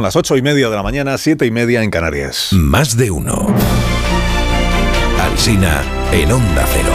[0.00, 2.54] Las ocho y media de la mañana, siete y media en Canarias.
[2.54, 3.54] Más de uno.
[5.20, 6.88] Alsina en Onda Cero.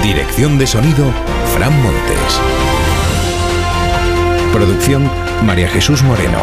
[0.00, 1.12] Dirección de sonido,
[1.56, 2.40] Fran Montes.
[4.52, 5.10] Producción,
[5.44, 6.38] María Jesús Moreno,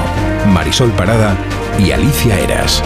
[0.48, 1.38] Marisol Parada
[1.80, 2.84] y Alicia Eras.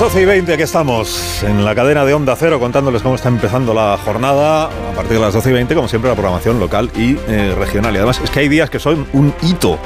[0.00, 3.28] Las 12 y 20 aquí estamos en la cadena de Onda Cero contándoles cómo está
[3.28, 6.90] empezando la jornada a partir de las 12 y 20 como siempre la programación local
[6.96, 9.78] y eh, regional y además es que hay días que son un hito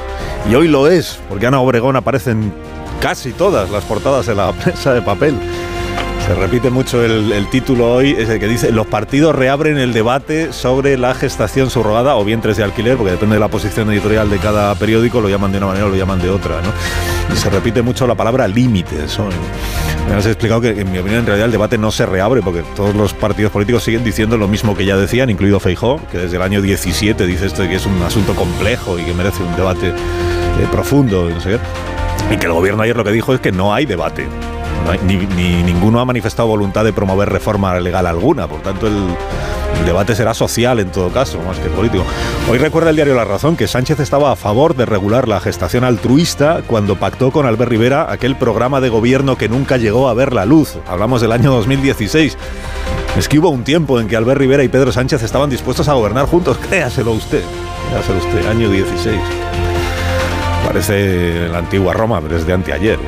[0.48, 2.52] y hoy lo es porque Ana Obregón aparece en
[3.00, 5.36] casi todas las portadas de la prensa de papel
[6.24, 9.92] se repite mucho el, el, título hoy, es el que dice, los partidos reabren el
[9.92, 14.30] debate sobre la gestación subrogada o vientres de alquiler, porque depende de la posición editorial
[14.30, 16.62] de cada periódico, lo llaman de una manera o lo llaman de otra.
[16.62, 16.70] ¿no?
[17.33, 19.19] Se repite mucho la palabra límites.
[20.09, 22.62] Me has explicado que, en mi opinión, en realidad el debate no se reabre, porque
[22.77, 26.36] todos los partidos políticos siguen diciendo lo mismo que ya decían, incluido Feijó, que desde
[26.36, 29.56] el año 17 dice esto de que es un asunto complejo y que merece un
[29.56, 29.92] debate eh,
[30.70, 32.34] profundo, no sé qué.
[32.34, 34.27] Y que el gobierno ayer lo que dijo es que no hay debate.
[35.05, 39.14] Ni, ni, ninguno ha manifestado voluntad de promover reforma legal alguna, por tanto el,
[39.84, 42.05] debate será social en todo caso, más que político.
[42.48, 45.84] Hoy recuerda el diario La Razón que Sánchez estaba a favor de regular la gestación
[45.84, 50.33] altruista cuando pactó con Albert Rivera aquel programa de gobierno que nunca llegó a ver
[50.33, 50.78] la luz.
[50.86, 52.38] Hablamos del año 2016.
[53.19, 55.92] Es que hubo un tiempo en que Albert Rivera y Pedro Sánchez estaban dispuestos a
[55.92, 56.56] gobernar juntos.
[56.59, 57.42] Créaselo usted.
[57.91, 58.47] Créaselo usted.
[58.47, 59.16] Año 16.
[60.66, 62.98] Parece la antigua Roma, pero es de anteayer.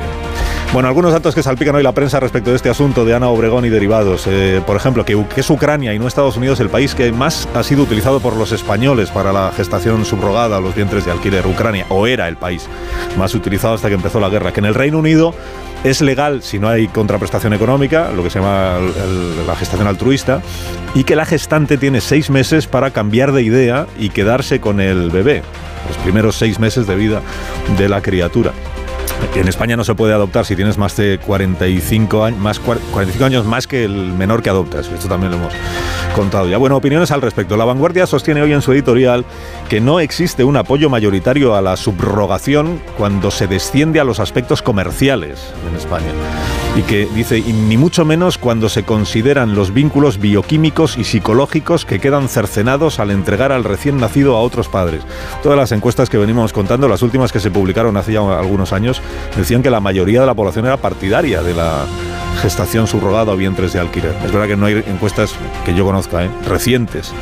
[0.73, 3.65] Bueno, algunos datos que salpican hoy la prensa respecto de este asunto de Ana Obregón
[3.65, 4.27] y derivados.
[4.27, 7.63] Eh, por ejemplo, que, es Ucrania y no Estados Unidos el país que más ha
[7.63, 11.47] sido utilizado por los españoles para la gestación subrogada o los vientres de alquiler.
[11.47, 12.67] Ucrania, o era el país
[13.17, 14.51] más utilizado hasta que empezó la guerra.
[14.51, 15.33] Que en el Reino Unido
[15.83, 18.77] es legal si no hay contraprestación económica, lo que se llama
[19.47, 20.41] la gestación altruista,
[20.93, 25.11] y que la gestante tiene seis meses para cambiar de idea y quedarse con el
[25.11, 25.43] bebé,
[25.87, 27.21] los primeros seis meses de vida
[27.77, 28.51] de la criatura.
[29.35, 33.45] En España no se puede adoptar si tienes más de 45 años, más 45 años
[33.45, 34.87] más que el menor que adoptas.
[34.87, 35.53] Esto también lo hemos
[36.15, 36.57] contado ya.
[36.57, 37.55] Bueno, opiniones al respecto.
[37.55, 39.25] La Vanguardia sostiene hoy en su editorial
[39.69, 44.63] que no existe un apoyo mayoritario a la subrogación cuando se desciende a los aspectos
[44.63, 46.11] comerciales en España.
[46.77, 51.99] Y que dice, ni mucho menos cuando se consideran los vínculos bioquímicos y psicológicos que
[51.99, 55.01] quedan cercenados al entregar al recién nacido a otros padres.
[55.41, 59.01] Todas las encuestas que venimos contando, las últimas que se publicaron hace ya algunos años,
[59.35, 61.83] decían que la mayoría de la población era partidaria de la
[62.41, 64.15] gestación subrogada o vientres de alquiler.
[64.23, 66.29] Es verdad que no hay encuestas que yo conozca, ¿eh?
[66.47, 67.13] recientes,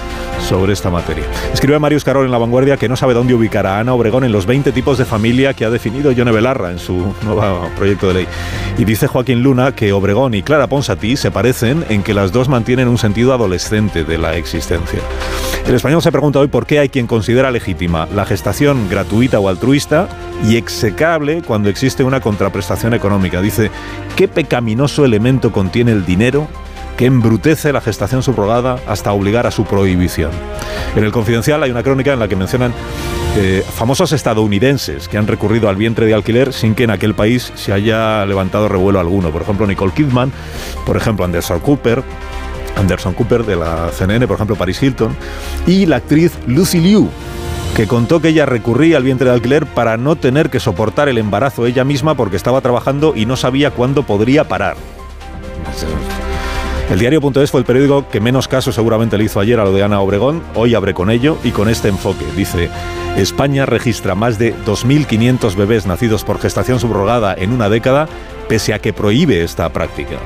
[0.47, 1.25] sobre esta materia.
[1.53, 4.31] Escribe Marius Carol en La Vanguardia que no sabe dónde ubicar a Ana Obregón en
[4.31, 8.13] los 20 tipos de familia que ha definido Yone Belarra en su nuevo proyecto de
[8.13, 8.27] ley.
[8.77, 12.49] Y dice Joaquín Luna que Obregón y Clara Ponsatí se parecen en que las dos
[12.49, 14.99] mantienen un sentido adolescente de la existencia.
[15.67, 19.49] El español se pregunta hoy por qué hay quien considera legítima la gestación gratuita o
[19.49, 20.07] altruista
[20.47, 23.41] y execrable cuando existe una contraprestación económica.
[23.41, 23.71] Dice,
[24.15, 26.47] ¿qué pecaminoso elemento contiene el dinero
[26.97, 30.29] que embrutece la gestación subrogada hasta obligar a su prohibición?
[30.95, 32.71] En el Confidencial hay una crónica en la que mencionan
[33.35, 37.51] eh, famosos estadounidenses que han recurrido al vientre de alquiler sin que en aquel país
[37.55, 39.31] se haya levantado revuelo alguno.
[39.31, 40.31] Por ejemplo, Nicole Kidman,
[40.85, 42.03] por ejemplo, Anderson Cooper,
[42.75, 45.15] Anderson Cooper de la CNN, por ejemplo, Paris Hilton,
[45.65, 47.09] y la actriz Lucy Liu,
[47.75, 51.17] que contó que ella recurría al vientre de alquiler para no tener que soportar el
[51.17, 54.75] embarazo ella misma porque estaba trabajando y no sabía cuándo podría parar.
[56.89, 59.83] El diario.es fue el periódico que menos caso seguramente le hizo ayer a lo de
[59.83, 60.43] Ana Obregón.
[60.53, 62.25] Hoy abre con ello y con este enfoque.
[62.35, 62.69] Dice,
[63.17, 68.07] España registra más de 2.500 bebés nacidos por gestación subrogada en una década,
[68.47, 70.17] pese a que prohíbe esta práctica.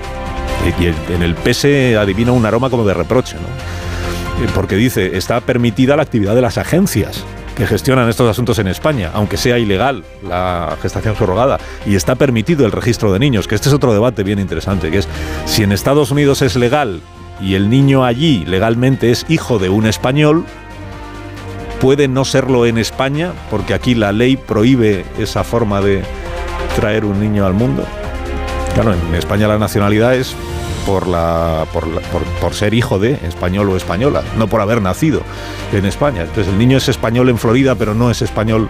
[0.66, 4.50] Y en el pese adivina un aroma como de reproche, ¿no?
[4.54, 7.24] Porque dice, está permitida la actividad de las agencias
[7.56, 12.66] que gestionan estos asuntos en España, aunque sea ilegal la gestación subrogada, y está permitido
[12.66, 15.08] el registro de niños, que este es otro debate bien interesante, que es
[15.46, 17.02] si en Estados Unidos es legal
[17.42, 20.46] y el niño allí legalmente es hijo de un español,
[21.82, 26.02] puede no serlo en España, porque aquí la ley prohíbe esa forma de
[26.78, 27.84] traer un niño al mundo.
[28.74, 30.34] Claro, en España la nacionalidad es
[30.86, 34.82] por, la, por, la, por, por, ser hijo de español o española, no por haber
[34.82, 35.22] nacido
[35.74, 36.22] en España.
[36.22, 38.68] Entonces el niño es español en Florida, pero no es español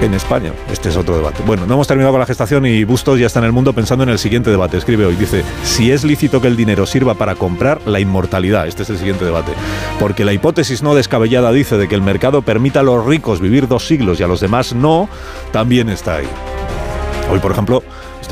[0.00, 0.52] en España.
[0.70, 1.42] Este es otro debate.
[1.46, 4.04] Bueno, no hemos terminado con la gestación y Bustos ya está en el mundo pensando
[4.04, 4.76] en el siguiente debate.
[4.76, 8.66] Escribe hoy, dice, si es lícito que el dinero sirva para comprar la inmortalidad.
[8.66, 9.52] Este es el siguiente debate.
[9.98, 13.68] Porque la hipótesis no descabellada dice de que el mercado permita a los ricos vivir
[13.68, 15.08] dos siglos y a los demás no,
[15.52, 16.28] también está ahí.
[17.30, 17.82] Hoy, por ejemplo,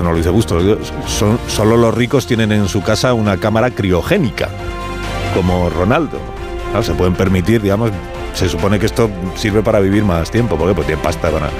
[0.02, 0.58] no lo dice Busto,
[1.06, 4.48] son, solo los ricos tienen en su casa una cámara criogénica,
[5.34, 6.18] como Ronaldo.
[6.82, 7.90] se pueden permitir, digamos,
[8.34, 11.50] se supone que esto sirve para vivir más tiempo, porque pues tiene pasta para...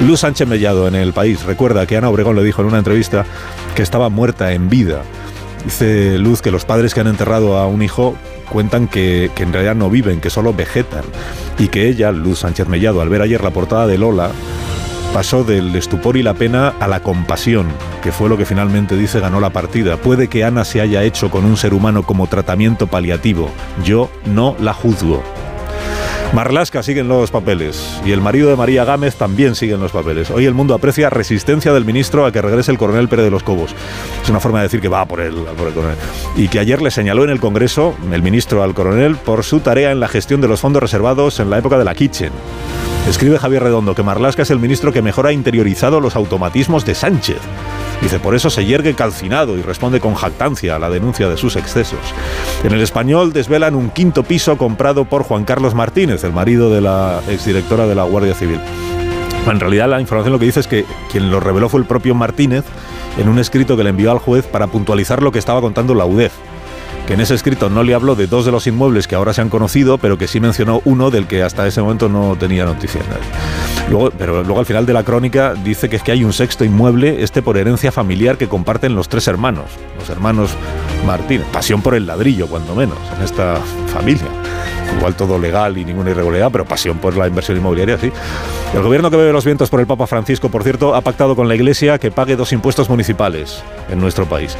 [0.00, 3.24] Luz Sánchez Mellado en El País recuerda que Ana Obregón le dijo en una entrevista
[3.74, 5.02] que estaba muerta en vida.
[5.64, 8.14] Dice Luz que los padres que han enterrado a un hijo
[8.50, 11.04] cuentan que, que, en realidad no viven, que solo vegetan.
[11.58, 14.30] Y que ella, Luz Sánchez Mellado, al ver ayer la portada de Lola,
[15.12, 17.66] pasó del estupor y la pena a la compasión,
[18.02, 19.96] que fue lo que finalmente dice ganó la partida.
[19.96, 23.50] Puede que Ana se haya hecho con un ser humano como tratamiento paliativo.
[23.84, 25.22] Yo no la juzgo.
[26.32, 29.90] Marlasca sigue en los papeles y el marido de María Gámez también sigue en los
[29.90, 30.30] papeles.
[30.30, 33.42] Hoy el mundo aprecia resistencia del ministro a que regrese el coronel Pérez de los
[33.42, 33.74] Cobos.
[34.22, 35.96] Es una forma de decir que va por el, coronel.
[36.36, 39.90] Y que ayer le señaló en el Congreso el ministro al coronel por su tarea
[39.90, 42.30] en la gestión de los fondos reservados en la época de la Kitchen.
[43.08, 46.94] Escribe Javier Redondo que Marlasca es el ministro que mejor ha interiorizado los automatismos de
[46.94, 47.38] Sánchez.
[48.02, 51.56] Dice, por eso se yergue calcinado y responde con jactancia a la denuncia de sus
[51.56, 52.00] excesos.
[52.62, 56.80] En el español desvelan un quinto piso comprado por Juan Carlos Martínez, el marido de
[56.80, 58.60] la exdirectora de la Guardia Civil.
[59.46, 62.14] En realidad la información lo que dice es que quien lo reveló fue el propio
[62.14, 62.64] Martínez
[63.18, 66.04] en un escrito que le envió al juez para puntualizar lo que estaba contando la
[66.04, 66.32] UDEF
[67.10, 69.40] que en ese escrito no le habló de dos de los inmuebles que ahora se
[69.40, 73.00] han conocido, pero que sí mencionó uno del que hasta ese momento no tenía noticia.
[73.90, 76.64] Luego, pero luego al final de la crónica dice que es que hay un sexto
[76.64, 79.64] inmueble, este por herencia familiar que comparten los tres hermanos,
[79.98, 80.52] los hermanos
[81.04, 81.42] Martín.
[81.52, 83.56] Pasión por el ladrillo, cuando menos, en esta
[83.92, 84.28] familia.
[84.96, 88.12] Igual todo legal y ninguna irregularidad, pero pasión por la inversión inmobiliaria, sí.
[88.74, 91.48] El gobierno que bebe los vientos por el Papa Francisco, por cierto, ha pactado con
[91.48, 94.56] la Iglesia que pague dos impuestos municipales en nuestro país.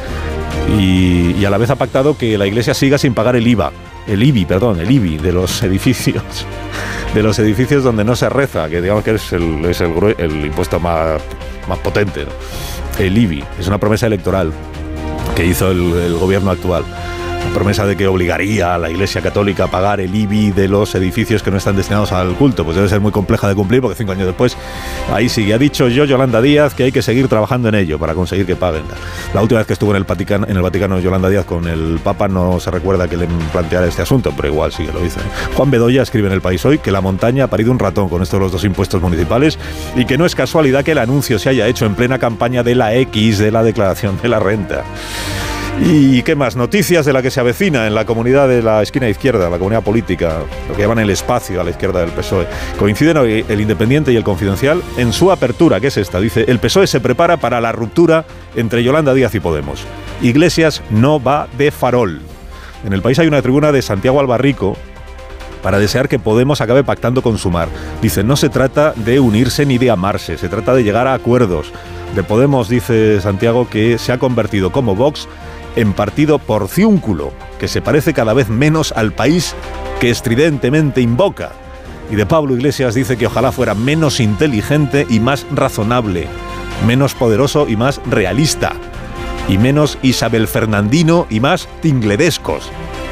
[0.77, 3.71] Y, a la vez ha pactado que la Iglesia siga sin pagar el IVA,
[4.07, 6.23] el IBI, perdón, el IBI de los edificios,
[7.13, 10.79] de los edificios donde no se reza, que digamos que es el, es el, impuesto
[10.79, 11.21] más,
[11.67, 12.25] más potente,
[12.99, 14.51] el IBI, es una promesa electoral
[15.35, 16.83] que hizo el gobierno actual
[17.53, 21.43] promesa de que obligaría a la Iglesia Católica a pagar el IBI de los edificios
[21.43, 22.63] que no están destinados al culto.
[22.63, 24.57] Pues debe ser muy compleja de cumplir porque cinco años después
[25.13, 25.53] ahí sigue.
[25.53, 28.55] Ha dicho yo, Yolanda Díaz, que hay que seguir trabajando en ello para conseguir que
[28.55, 28.83] paguen.
[29.33, 32.59] La última vez que estuvo en el Vaticano, en Yolanda Díaz con el Papa no
[32.59, 35.19] se recuerda que le planteara este asunto, pero igual sí que lo dice.
[35.55, 38.21] Juan Bedoya escribe en el país hoy que la montaña ha parido un ratón con
[38.21, 39.59] estos los dos impuestos municipales
[39.95, 42.75] y que no es casualidad que el anuncio se haya hecho en plena campaña de
[42.75, 44.83] la X de la declaración de la renta.
[45.79, 46.55] ¿Y qué más?
[46.55, 49.83] Noticias de la que se avecina en la comunidad de la esquina izquierda, la comunidad
[49.83, 50.39] política,
[50.69, 52.45] lo que llaman el espacio a la izquierda del PSOE.
[52.77, 56.19] Coinciden el Independiente y el Confidencial en su apertura, que es esta.
[56.19, 58.25] Dice, el PSOE se prepara para la ruptura
[58.55, 59.83] entre Yolanda Díaz y Podemos.
[60.21, 62.21] Iglesias no va de farol.
[62.85, 64.77] En el país hay una tribuna de Santiago Albarrico,
[65.61, 67.69] para desear que Podemos acabe pactando con Sumar.
[68.01, 71.71] Dice, no se trata de unirse ni de amarse, se trata de llegar a acuerdos.
[72.15, 75.27] De Podemos dice Santiago que se ha convertido como Vox
[75.75, 79.55] en partido porciúnculo, que se parece cada vez menos al país
[79.99, 81.51] que estridentemente invoca.
[82.09, 86.27] Y de Pablo Iglesias dice que ojalá fuera menos inteligente y más razonable,
[86.85, 88.73] menos poderoso y más realista,
[89.47, 92.69] y menos Isabel Fernandino y más tingledescos.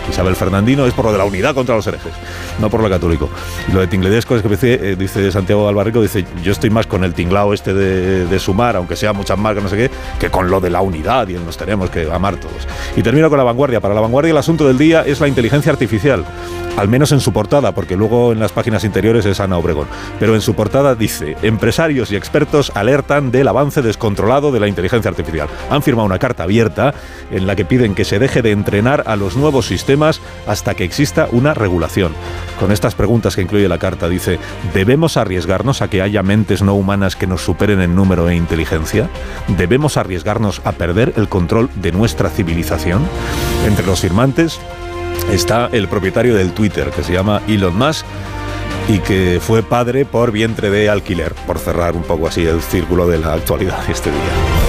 [0.09, 2.13] Isabel Fernandino es por lo de la unidad contra los herejes,
[2.59, 3.29] no por lo católico.
[3.73, 4.49] lo de Tingledesco es que
[4.95, 8.95] dice, eh, Santiago Albarrico, dice, yo estoy más con el tinglao este de, sumar, aunque
[8.95, 11.89] sea muchas marcas, no sé qué, que con lo de la unidad y nos tenemos
[11.89, 12.67] que amar todos.
[12.95, 13.81] Y termino con la vanguardia.
[13.81, 16.25] Para la vanguardia el asunto del día es la inteligencia artificial
[16.79, 19.87] al menos en su portada, porque luego en las páginas interiores es Ana Obregón.
[20.17, 25.09] Pero en su portada dice, empresarios y expertos alertan del avance descontrolado de la inteligencia
[25.09, 25.49] artificial.
[25.69, 26.93] Han firmado una carta abierta
[27.31, 29.98] en la que piden que se deje de entrenar a los nuevos sistemas
[30.47, 32.13] hasta que exista una regulación.
[32.59, 34.39] Con estas preguntas que incluye la carta dice,
[34.73, 39.09] ¿debemos arriesgarnos a que haya mentes no humanas que nos superen en número e inteligencia?
[39.47, 43.01] ¿Debemos arriesgarnos a perder el control de nuestra civilización?
[43.65, 44.59] Entre los firmantes
[45.31, 48.05] está el propietario del Twitter, que se llama Elon Musk
[48.87, 53.07] y que fue padre por vientre de alquiler, por cerrar un poco así el círculo
[53.07, 54.68] de la actualidad este día.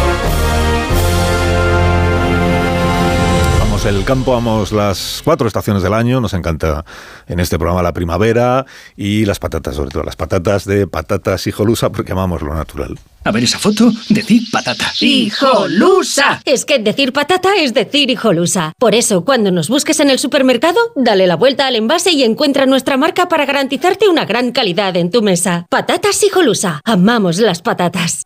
[3.85, 6.21] El campo, vamos las cuatro estaciones del año.
[6.21, 6.85] Nos encanta
[7.27, 11.91] en este programa la primavera y las patatas, sobre todo las patatas de patatas hijolusa,
[11.91, 12.99] porque amamos lo natural.
[13.23, 14.91] A ver esa foto, decir patata.
[14.99, 16.41] ¡Hijolusa!
[16.45, 18.73] Es que decir patata es decir hijolusa.
[18.77, 22.65] Por eso, cuando nos busques en el supermercado, dale la vuelta al envase y encuentra
[22.65, 25.65] nuestra marca para garantizarte una gran calidad en tu mesa.
[25.69, 26.81] Patatas hijolusa.
[26.83, 28.23] Amamos las patatas.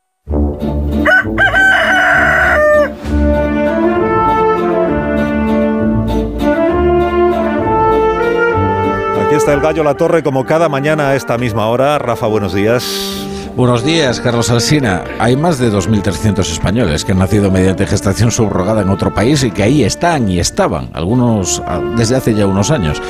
[9.36, 12.00] Está el gallo La Torre como cada mañana a esta misma hora.
[12.00, 13.28] Rafa, buenos días.
[13.56, 15.04] Buenos días, Carlos Alsina.
[15.20, 19.52] Hay más de 2.300 españoles que han nacido mediante gestación subrogada en otro país y
[19.52, 23.02] que ahí están y estaban, algunos ah, desde hace ya unos años.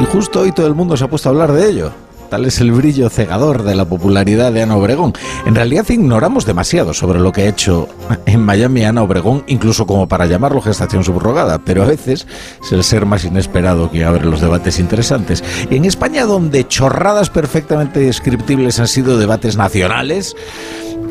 [0.00, 1.92] Y justo hoy todo el mundo se ha puesto a hablar de ello.
[2.32, 5.12] Tal es el brillo cegador de la popularidad de Ana Obregón.
[5.44, 7.90] En realidad ignoramos demasiado sobre lo que ha hecho
[8.24, 12.26] en Miami Ana Obregón, incluso como para llamarlo gestación subrogada, pero a veces
[12.62, 15.44] es el ser más inesperado que abre los debates interesantes.
[15.68, 20.34] En España, donde chorradas perfectamente descriptibles han sido debates nacionales,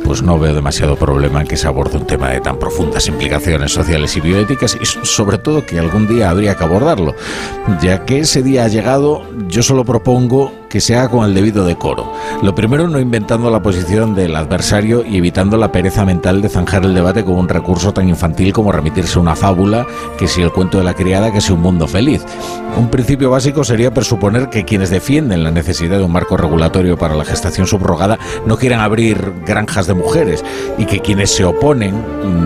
[0.03, 3.71] pues no veo demasiado problema en que se aborde un tema de tan profundas implicaciones
[3.71, 7.13] sociales y bioéticas y sobre todo que algún día habría que abordarlo.
[7.79, 11.65] Ya que ese día ha llegado, yo solo propongo que se haga con el debido
[11.65, 12.11] decoro.
[12.41, 16.85] Lo primero, no inventando la posición del adversario y evitando la pereza mental de zanjar
[16.85, 19.85] el debate con un recurso tan infantil como remitirse a una fábula,
[20.17, 22.23] que si el cuento de la criada, que sea un mundo feliz.
[22.77, 27.15] Un principio básico sería presuponer que quienes defienden la necesidad de un marco regulatorio para
[27.15, 30.43] la gestación subrogada no quieran abrir granjas de mujeres
[30.77, 32.01] y que quienes se oponen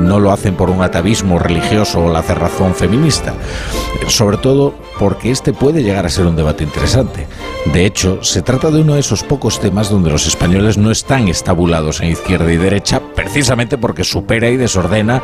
[0.08, 3.34] no lo hacen por un atavismo religioso o la cerrazón feminista.
[4.08, 7.28] Sobre todo porque este puede llegar a ser un debate interesante.
[7.74, 11.28] De hecho, se trata de uno de esos pocos temas donde los españoles no están
[11.28, 15.22] estabulados en izquierda y derecha, precisamente porque supera y desordena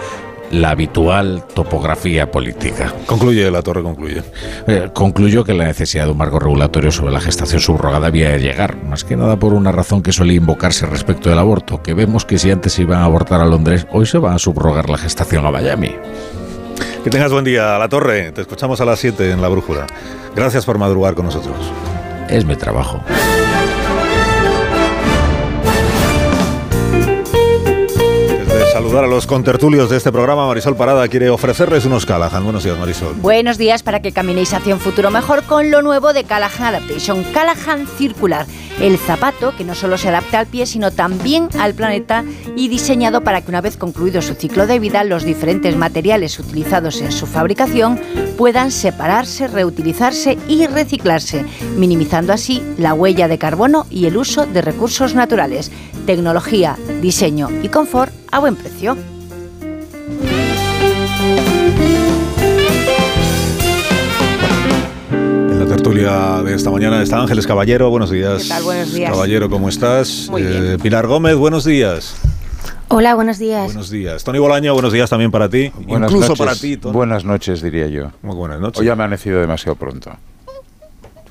[0.51, 2.93] la habitual topografía política.
[3.05, 4.21] Concluye, la torre concluye.
[4.67, 8.39] Eh, concluyo que la necesidad de un marco regulatorio sobre la gestación subrogada había de
[8.39, 12.25] llegar, más que nada por una razón que suele invocarse respecto del aborto, que vemos
[12.25, 14.97] que si antes se iban a abortar a Londres, hoy se va a subrogar la
[14.97, 15.95] gestación a Miami.
[17.03, 18.31] Que tengas buen día, La Torre.
[18.31, 19.87] Te escuchamos a las 7 en La Brújula.
[20.35, 21.55] Gracias por madrugar con nosotros.
[22.31, 23.03] Es mi trabajo.
[28.81, 32.43] Saludar a los contertulios de este programa, Marisol Parada quiere ofrecerles unos Callahan.
[32.43, 33.13] Buenos días, Marisol.
[33.13, 37.23] Buenos días para que caminéis hacia un futuro mejor con lo nuevo de Callahan Adaptation.
[37.31, 38.47] Callahan Circular,
[38.79, 43.21] el zapato que no solo se adapta al pie, sino también al planeta y diseñado
[43.21, 47.27] para que una vez concluido su ciclo de vida, los diferentes materiales utilizados en su
[47.27, 47.99] fabricación
[48.35, 51.45] puedan separarse, reutilizarse y reciclarse,
[51.77, 55.71] minimizando así la huella de carbono y el uso de recursos naturales.
[56.07, 58.95] Tecnología, diseño y confort a buen precio.
[65.11, 67.89] En la tertulia de esta mañana está Ángeles Caballero.
[67.89, 68.43] Buenos días.
[68.43, 68.63] ¿Qué tal?
[68.63, 69.11] Buenos días.
[69.11, 70.27] Caballero, ¿cómo estás?
[70.29, 70.65] Muy bien.
[70.73, 72.15] Eh, Pilar Gómez, buenos días.
[72.87, 73.65] Hola, buenos días.
[73.65, 74.23] Buenos días.
[74.23, 75.71] Tony Bolaño, buenos días también para ti.
[75.87, 76.45] Buenas Incluso noches.
[76.45, 76.93] para ti, Tony.
[76.93, 78.11] Buenas noches, diría yo.
[78.21, 78.81] Muy buenas noches.
[78.81, 80.11] Hoy ha amanecido demasiado pronto.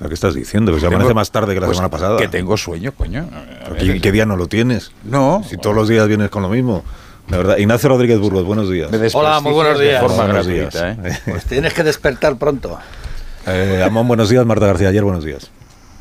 [0.00, 0.72] ¿Pero ¿Qué estás diciendo?
[0.72, 2.16] Que se Tengo- amanece más tarde que la pues, semana pasada.
[2.16, 3.28] Que tengo sueño, coño.
[3.64, 4.92] ¿Pero ¿Qué, qué día no lo tienes?
[5.04, 5.44] No.
[5.46, 6.82] Si todos los días vienes con lo mismo.
[7.28, 7.58] De verdad.
[7.58, 8.90] Ignacio Rodríguez Burgos, buenos días.
[8.90, 10.00] Me Hola, muy buenos días.
[10.00, 11.14] De forma Buenos gratuita, días.
[11.14, 11.20] ¿eh?
[11.30, 12.78] Pues tienes que despertar pronto.
[13.46, 14.44] Eh, Amón, buenos días.
[14.46, 15.50] Marta García, ayer, buenos días.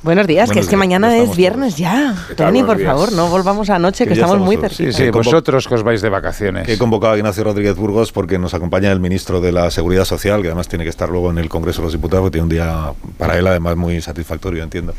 [0.01, 2.15] Buenos días, Buenos que es que días, mañana ya es viernes ya.
[2.37, 2.87] Tony, por días.
[2.89, 4.77] favor, no volvamos a noche, que, Que estamos muy estamos todos.
[4.77, 4.97] cerquita.
[4.97, 6.69] Sí, sí, vosotros que os vais de vacaciones.
[6.69, 10.41] He convocado a Ignacio Rodríguez Burgos porque nos acompaña el ministro de la Seguridad Social,
[10.41, 12.49] que además tiene que estar luego en el Congreso de los Diputados, que tiene un
[12.49, 14.93] día para él además muy satisfactorio, entiendo.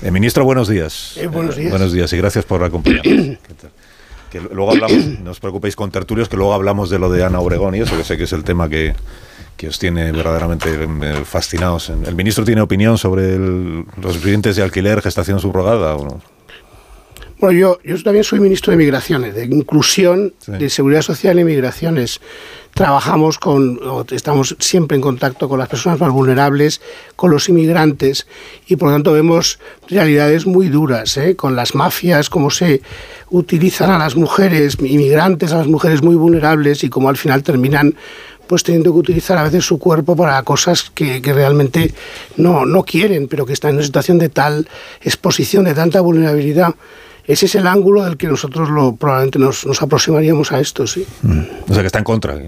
[0.00, 1.18] Eh, ministro, buenos días.
[1.30, 1.70] buenos Eh, días.
[1.72, 3.04] buenos días y gracias por acompañarnos.
[3.46, 3.70] ¿Qué tal?
[4.30, 7.40] Que luego hablamos, no os preocupéis con tertulios, que luego hablamos de lo de Ana
[7.40, 8.94] Obregón y eso, que sé que es el tema que,
[9.56, 11.90] que os tiene verdaderamente eh, fascinados.
[11.90, 15.94] ¿El ministro tiene opinión sobre el- los vivientes de alquiler, gestación subrogada?
[15.96, 16.20] O no?
[17.38, 20.52] Bueno, yo, yo también soy ministro de Migraciones, de Inclusión, Sí.
[20.52, 22.20] de Seguridad Social y Migraciones.
[22.72, 26.80] Trabajamos con, o estamos siempre en contacto con las personas más vulnerables,
[27.14, 28.26] con los inmigrantes,
[28.68, 29.58] y por lo tanto vemos
[29.88, 31.36] realidades muy duras, ¿eh?
[31.36, 32.80] con las mafias, cómo se
[33.30, 37.94] utilizan a las mujeres inmigrantes, a las mujeres muy vulnerables, y cómo al final terminan
[38.46, 41.92] pues teniendo que utilizar a veces su cuerpo para cosas que, que realmente
[42.36, 44.68] no, no quieren, pero que están en una situación de tal
[45.02, 46.74] exposición, de tanta vulnerabilidad.
[47.26, 51.04] Ese es el ángulo del que nosotros lo, probablemente nos, nos aproximaríamos a esto, sí.
[51.68, 52.38] O sea, que está en contra.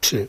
[0.00, 0.26] sí.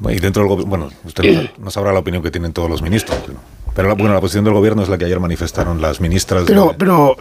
[0.00, 2.82] Bueno, Y dentro del gobierno, bueno, usted no, sabrá la opinión que tienen todos los
[2.82, 3.38] ministros, pero,
[3.74, 6.42] pero la, bueno, la posición del gobierno es la que ayer manifestaron las ministras.
[6.46, 7.16] Pero, de- pero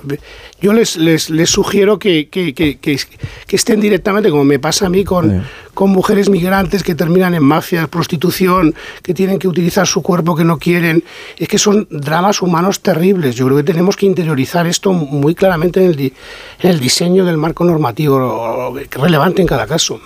[0.60, 3.00] yo les, les, les sugiero que, que, que, que-
[3.46, 7.44] que estén directamente, como me pasa a mí, con, con mujeres migrantes que terminan en
[7.44, 11.04] mafias, prostitución, que tienen que utilizar su cuerpo que no quieren.
[11.38, 13.36] Es que son dramas humanos terribles.
[13.36, 16.14] Yo creo que tenemos que interiorizar esto muy claramente en el, di-
[16.62, 20.00] en el diseño del marco normativo relevante en cada caso.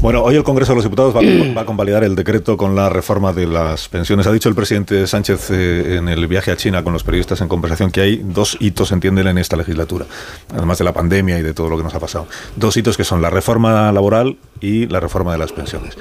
[0.00, 3.32] Bueno, hoy el Congreso de los Diputados va a convalidar el decreto con la reforma
[3.32, 4.26] de las pensiones.
[4.26, 7.48] Ha dicho el presidente Sánchez eh, en el viaje a China con los periodistas en
[7.48, 10.06] conversación que hay dos hitos, entienden, en esta legislatura,
[10.54, 12.26] además de la pandemia y de todo lo que nos ha pasado.
[12.56, 15.96] Dos hitos que son la reforma laboral y la reforma de las pensiones.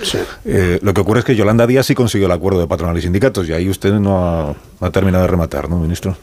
[0.46, 3.02] Eh, lo que ocurre es que Yolanda Díaz sí consiguió el acuerdo de patronal y
[3.02, 6.18] sindicatos y ahí usted no ha, no ha terminado de rematar, ¿no, ministro?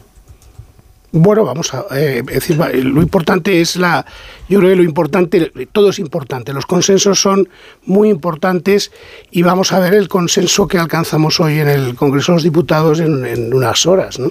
[1.19, 4.05] Bueno, vamos a eh, decir, lo importante es la,
[4.51, 7.49] yo creo que lo importante, todo es importante, los consensos son
[7.85, 8.91] muy importantes
[9.31, 13.01] y vamos a ver el consenso que alcanzamos hoy en el Congreso de los Diputados
[13.01, 14.19] en, en unas horas.
[14.19, 14.31] ¿no?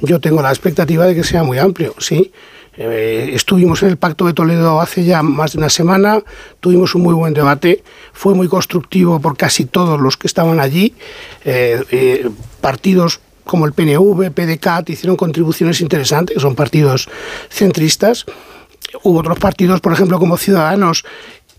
[0.00, 2.32] Yo tengo la expectativa de que sea muy amplio, sí.
[2.76, 6.22] Eh, estuvimos en el Pacto de Toledo hace ya más de una semana,
[6.60, 10.94] tuvimos un muy buen debate, fue muy constructivo por casi todos los que estaban allí,
[11.44, 12.30] eh, eh,
[12.62, 17.08] partidos como el PNV, PDCAT, hicieron contribuciones interesantes, que son partidos
[17.50, 18.24] centristas.
[19.02, 21.04] Hubo otros partidos, por ejemplo, como Ciudadanos,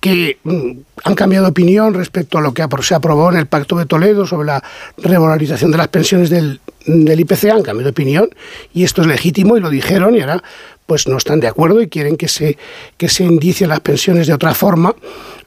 [0.04, 0.72] que mm,
[1.06, 4.28] han cambiado de opinión respecto a lo que se aprobó en el Pacto de Toledo
[4.28, 4.62] sobre la
[4.98, 8.30] revalorización de las pensiones del, del IPC, han cambiado de opinión
[8.74, 10.44] y esto es legítimo y lo dijeron y ahora
[10.86, 12.58] pues no están de acuerdo y quieren que se,
[12.98, 14.94] que se indicien las pensiones de otra forma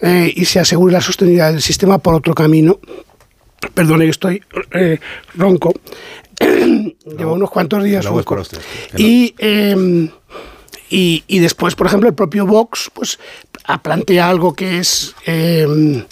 [0.00, 2.80] eh, y se asegure la sostenibilidad del sistema por otro camino.
[3.75, 4.98] Perdone que estoy eh,
[5.34, 5.75] ronco.
[6.40, 8.30] Llevo unos cuantos días No, es ronco.
[8.30, 8.58] para usted,
[8.90, 9.06] que no.
[9.06, 10.08] Y, eh,
[10.88, 13.18] y, y después, por ejemplo, el propio Vox pues,
[13.82, 16.04] plantea algo que es eh,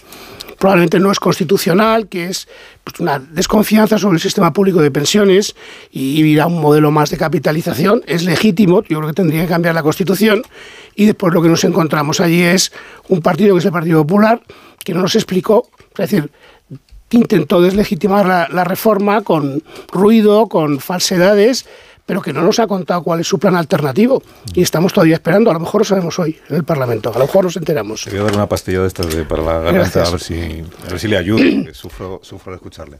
[0.65, 2.49] probablemente no es constitucional, que es
[2.83, 5.55] pues, una desconfianza sobre el sistema público de pensiones
[5.91, 8.03] y ir a un modelo más de capitalización.
[8.07, 10.43] Es legítimo, yo creo que tendría que cambiar la Constitución.
[10.95, 12.73] Y después lo que nos encontramos allí es
[13.09, 14.41] un partido que es el Partido Popular,
[14.83, 15.69] que no nos explicó,
[15.99, 16.31] es decir,
[17.11, 21.67] intentó deslegitimar la reforma con ruido, con falsedades,
[22.07, 24.23] pero que no nos ha contado cuál es su plan alternativo.
[24.53, 27.25] Y estamos todavía esperando, a lo mejor lo sabemos hoy en el Parlamento, a lo
[27.27, 28.05] mejor nos enteramos.
[28.05, 30.35] Te voy a dar una pastilla de estas de- para la garganta, a ver, si,
[30.87, 32.99] a ver si le ayuda, que sufro, sufro al escucharle.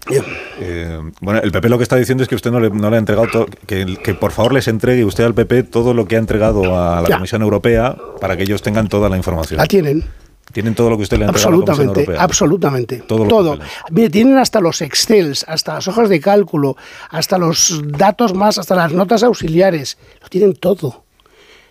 [0.61, 2.97] Eh, bueno, el PP lo que está diciendo es que usted no le, no le
[2.97, 6.17] ha entregado, to- que, que por favor les entregue usted al PP todo lo que
[6.17, 7.17] ha entregado a la Ya.
[7.17, 9.59] Comisión Europea para que ellos tengan toda la información.
[9.59, 10.05] La tienen.
[10.55, 12.97] Tienen todo lo que usted le ha entregado a la Absolutamente, absolutamente.
[13.09, 13.59] Todo Todo.
[13.91, 16.77] Mire, tienen hasta los Excels, hasta las hojas de cálculo,
[17.11, 19.99] hasta los datos más, hasta las notas auxiliares.
[20.23, 21.03] Lo tienen todo.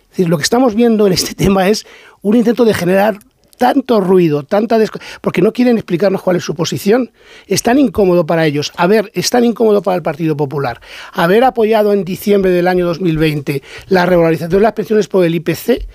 [0.02, 1.86] Es decir, lo que estamos viendo en este tema es
[2.20, 3.18] un intento de generar
[3.56, 4.78] tanto ruido, tanta
[5.22, 7.10] porque no quieren explicarnos cuál es su posición.
[7.46, 8.70] Es tan incómodo para ellos.
[8.76, 10.80] A ver, es tan incómodo para el Partido Popular.
[11.12, 15.86] Haber apoyado en diciembre del año 2020 la revalorización de las pensiones por el IPC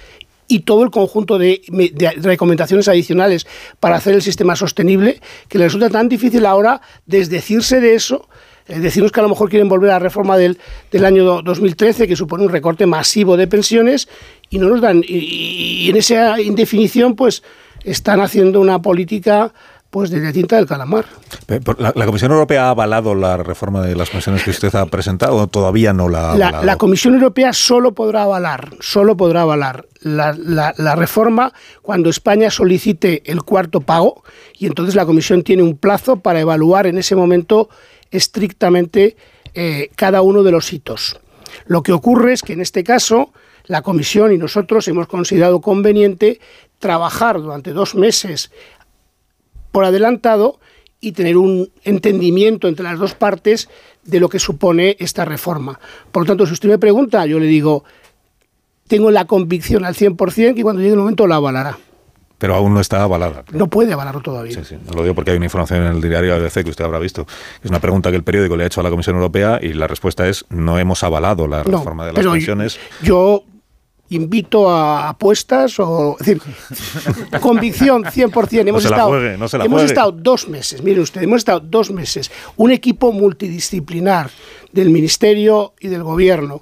[0.50, 3.48] y todo el conjunto de, me- de recomendaciones adicionales
[3.80, 8.28] para hacer el sistema sostenible, que les resulta tan difícil ahora desdecirse de eso,
[8.68, 10.58] eh, decirnos que a lo mejor quieren volver a la reforma del,
[10.92, 14.10] del año do- 2013, que supone un recorte masivo de pensiones,
[14.50, 15.04] y no nos dan.
[15.08, 17.44] Y en esa indefinición, pues
[17.84, 19.54] están haciendo una política
[19.90, 21.06] pues de tinta del calamar.
[21.80, 25.36] ¿La, la Comisión Europea ha avalado la reforma de las pensiones que usted ha presentado
[25.36, 26.66] o todavía no la ha La, avalado?
[26.66, 32.52] la Comisión Europea solo podrá avalar, solo podrá avalar la, la- la reforma cuando España
[32.52, 34.24] solicite el cuarto pago
[34.58, 37.70] y entonces la Comisión tiene un plazo para evaluar en ese momento
[38.12, 39.16] estrictamente
[39.56, 41.20] eh, cada uno de los hitos.
[41.66, 43.32] Lo que ocurre es que en este caso
[43.66, 46.40] la Comisión y nosotros hemos considerado conveniente
[46.78, 48.52] trabajar durante dos meses
[49.72, 50.60] por adelantado
[51.02, 53.70] y tener un entendimiento entre las dos partes
[54.04, 55.80] de lo que supone esta reforma.
[56.12, 57.84] Por lo tanto, si usted me pregunta, yo le digo,
[58.88, 61.78] tengo la convicción al 100% que cuando llegue el momento la avalará.
[62.38, 63.44] Pero aún no está avalada.
[63.52, 64.54] No puede avalarlo todavía.
[64.54, 64.78] Sí, sí.
[64.96, 67.28] Lo digo porque hay una información en el diario ABC que usted habrá visto.
[67.62, 69.88] Es una pregunta que el periódico le ha hecho a la Comisión Europea y la
[69.88, 72.80] respuesta es no hemos avalado la No, reforma de las yo- pensiones.
[73.02, 73.44] Yo
[74.10, 76.42] invito a apuestas o es decir,
[77.42, 78.68] convicción 100%.
[78.68, 79.94] Hemos, se la estado, juegue, no se la hemos juegue.
[79.94, 84.30] estado dos meses, miren ustedes, hemos estado dos meses, un equipo multidisciplinar
[84.72, 86.62] del Ministerio y del Gobierno,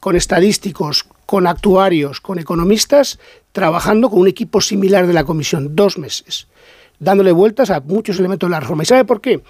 [0.00, 3.18] con estadísticos, con actuarios, con economistas,
[3.52, 6.48] trabajando con un equipo similar de la Comisión, dos meses
[7.04, 8.82] dándole vueltas a muchos elementos de la reforma.
[8.82, 9.40] ¿Y sabe por qué?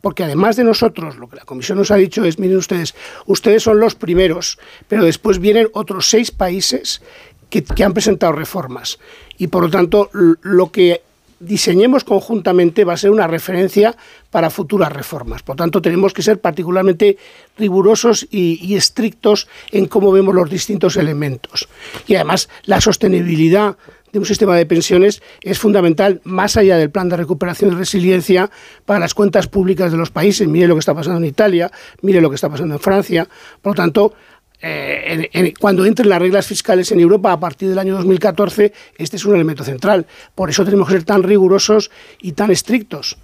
[0.00, 2.94] Porque además de nosotros, lo que la Comisión nos ha dicho es, miren ustedes,
[3.26, 7.02] ustedes son los primeros, pero después vienen otros seis países
[7.50, 8.98] que, han presentado reformas.
[9.38, 11.02] Y por lo tanto, lo que
[11.40, 13.96] diseñemos conjuntamente va a ser una referencia
[14.30, 15.42] para futuras reformas.
[15.42, 17.16] Por tanto, tenemos que ser particularmente
[17.56, 21.68] rigurosos y, y estrictos en cómo vemos los distintos elementos.
[22.06, 23.76] Y además, la sostenibilidad
[24.12, 28.50] de un sistema de pensiones es fundamental más allá del plan de recuperación y resiliencia
[28.84, 30.46] para las cuentas públicas de los países.
[30.48, 31.70] Mire lo que está pasando en Italia,
[32.02, 33.28] mire lo que está pasando en Francia.
[33.62, 34.14] Por lo tanto,
[34.60, 38.72] eh, en- en- cuando entren las reglas fiscales en Europa a partir del año 2014,
[38.96, 40.06] este es un elemento central.
[40.34, 41.90] Por eso tenemos que ser tan rigurosos
[42.20, 43.18] y tan estrictos.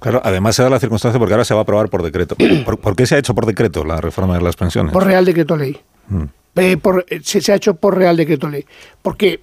[0.00, 2.36] Claro, además se da la circunstancia porque ahora se va a aprobar por decreto.
[2.64, 4.92] ¿Por, por qué se ha hecho por decreto la reforma de las pensiones?
[4.92, 5.78] Por Real Decreto Ley.
[6.08, 6.22] Mm.
[6.56, 8.64] Eh, por- eh, se, se ha hecho por Real Decreto Ley.
[9.02, 9.40] Porque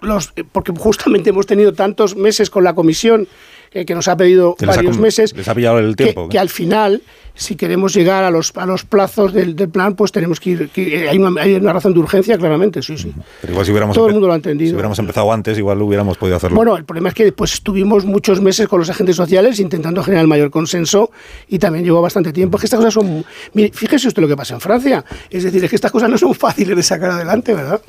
[0.00, 3.26] los, eh, porque justamente hemos tenido tantos meses con la comisión
[3.72, 6.04] eh, que nos ha pedido Que les ha varios meses, les ha pillado el que-
[6.04, 6.28] tiempo.
[6.30, 7.02] que, al final,
[7.34, 10.68] si queremos llegar a los, a los plazos del, del plan, pues tenemos que ir.
[10.70, 13.12] que, eh, hay, una, hay una razón de urgencia, claramente, sí, sí.
[13.42, 14.70] Pero igual si hubiéramos, Todo el mundo lo ha entendido.
[14.70, 16.56] si hubiéramos empezado antes, igual hubiéramos podido hacerlo.
[16.56, 20.22] Bueno, el problema es que después estuvimos muchos meses con los agentes sociales intentando generar
[20.22, 21.10] el mayor consenso
[21.46, 22.56] y también llevó bastante tiempo.
[22.56, 23.22] Es que estas cosas son...
[23.52, 25.04] Mire, fíjese usted lo que pasa en Francia.
[25.28, 27.82] Es decir, es que estas cosas no son fáciles de sacar adelante, ¿verdad?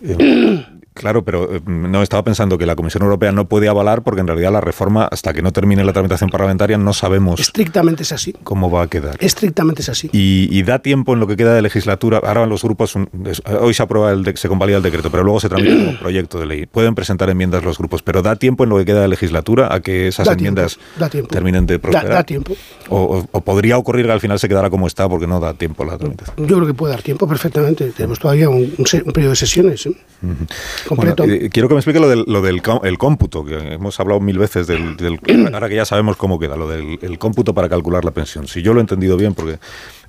[0.96, 4.26] Claro, pero eh, no estaba pensando que la Comisión Europea no puede avalar porque en
[4.28, 8.34] realidad la reforma, hasta que no termine la tramitación parlamentaria, no sabemos Estrictamente es así.
[8.44, 9.16] cómo va a quedar.
[9.20, 10.08] Estrictamente es así.
[10.12, 12.18] Y, y da tiempo en lo que queda de legislatura.
[12.24, 15.22] Ahora los grupos, un- es- hoy se aprueba el, de- se convalida el decreto, pero
[15.22, 16.64] luego se tramita como proyecto de ley.
[16.66, 19.80] Pueden presentar enmiendas los grupos, pero da tiempo en lo que queda de legislatura a
[19.80, 21.28] que esas Da tiempo, enmiendas da tiempo.
[21.28, 22.08] terminen de Da, prosperar.
[22.10, 22.54] da tiempo.
[22.88, 25.52] O, o- o podría ocurrir que al final se quedara como está porque no da
[25.52, 26.34] tiempo la tramitación.
[26.46, 27.90] Yo creo que puede dar tiempo perfectamente.
[27.90, 29.92] Tenemos todavía un, un un periodo de sesiones ¿eh?
[30.86, 31.24] Completo.
[31.24, 33.98] Bueno, eh, quiero que me explique lo del, lo del có- el cómputo, que hemos
[34.00, 35.20] hablado mil veces del, del-
[35.54, 38.46] ahora que ya sabemos cómo queda, lo del el cómputo para calcular la pensión.
[38.48, 39.58] Si yo lo he entendido bien, porque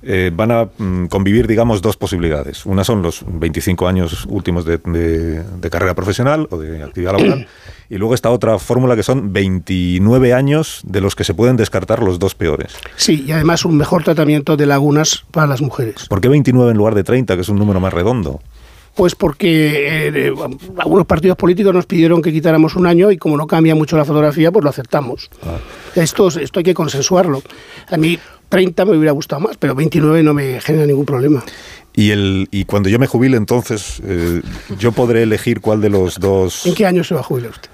[0.02, 2.64] eh, van a mm, convivir, digamos, dos posibilidades.
[2.66, 7.46] Una son los 25 años últimos de, de- de carrera profesional o de actividad laboral,
[7.90, 12.02] y luego está otra fórmula que son 29 años de los que se pueden descartar
[12.02, 12.74] los dos peores.
[12.96, 16.06] Sí, y además un mejor tratamiento de lagunas para las mujeres.
[16.08, 18.40] ¿Por qué 29 en lugar de 30, que es un número más redondo?
[18.98, 20.32] Pues porque eh, eh,
[20.76, 24.04] algunos partidos políticos nos pidieron que quitáramos un año y como no cambia mucho la
[24.04, 25.30] fotografía, pues lo aceptamos.
[25.94, 27.40] Esto, esto hay que consensuarlo.
[27.92, 31.44] A mí 30 me hubiera gustado más, pero 29 no me genera ningún problema.
[31.94, 34.42] Y, el, y cuando yo me jubile, entonces, eh,
[34.80, 36.66] yo podré elegir cuál de los dos...
[36.66, 37.70] ¿En qué año se va a jubilar usted?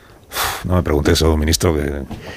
[0.65, 1.83] No me pregunte eso, ministro, que,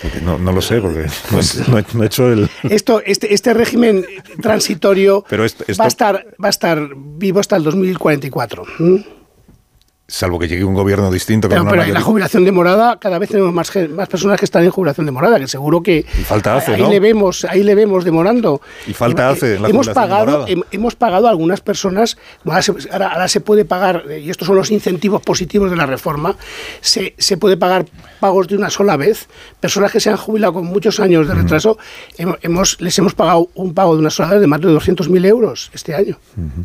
[0.09, 1.37] que no, no lo sé, porque no,
[1.79, 2.49] no no he hecho el...
[2.63, 4.05] Esto, este, este régimen
[4.41, 8.63] transitorio Pero esto- esto- va, a estar, va a estar vivo hasta el 2044.
[8.79, 9.05] ¿m?
[10.09, 12.97] Salvo que llegue un gobierno distinto con Pero, una pero en la mayoría- jubilación demorada,
[12.97, 16.23] cada vez tenemos más, más personas que están en jubilación demorada, que seguro que Y
[16.23, 16.89] falta hace, ahí ¿no?
[16.89, 18.61] le vemos, ahí le vemos demorando.
[18.87, 22.71] Y falta hace en la hemos pagado, hem- hemos pagado a algunas personas, ahora se,
[22.89, 26.37] ahora- ahora se puede pagar, eh, y estos son los incentivos positivos de la reforma,
[26.79, 27.85] se, se puede pagar
[28.21, 29.27] pagos de una sola vez.
[29.59, 31.77] Personas que se han jubilado con muchos años de retraso,
[32.17, 35.25] hemos, hemos- les hemos pagado un pago de una sola vez de más de 200.000
[35.25, 36.17] euros este año,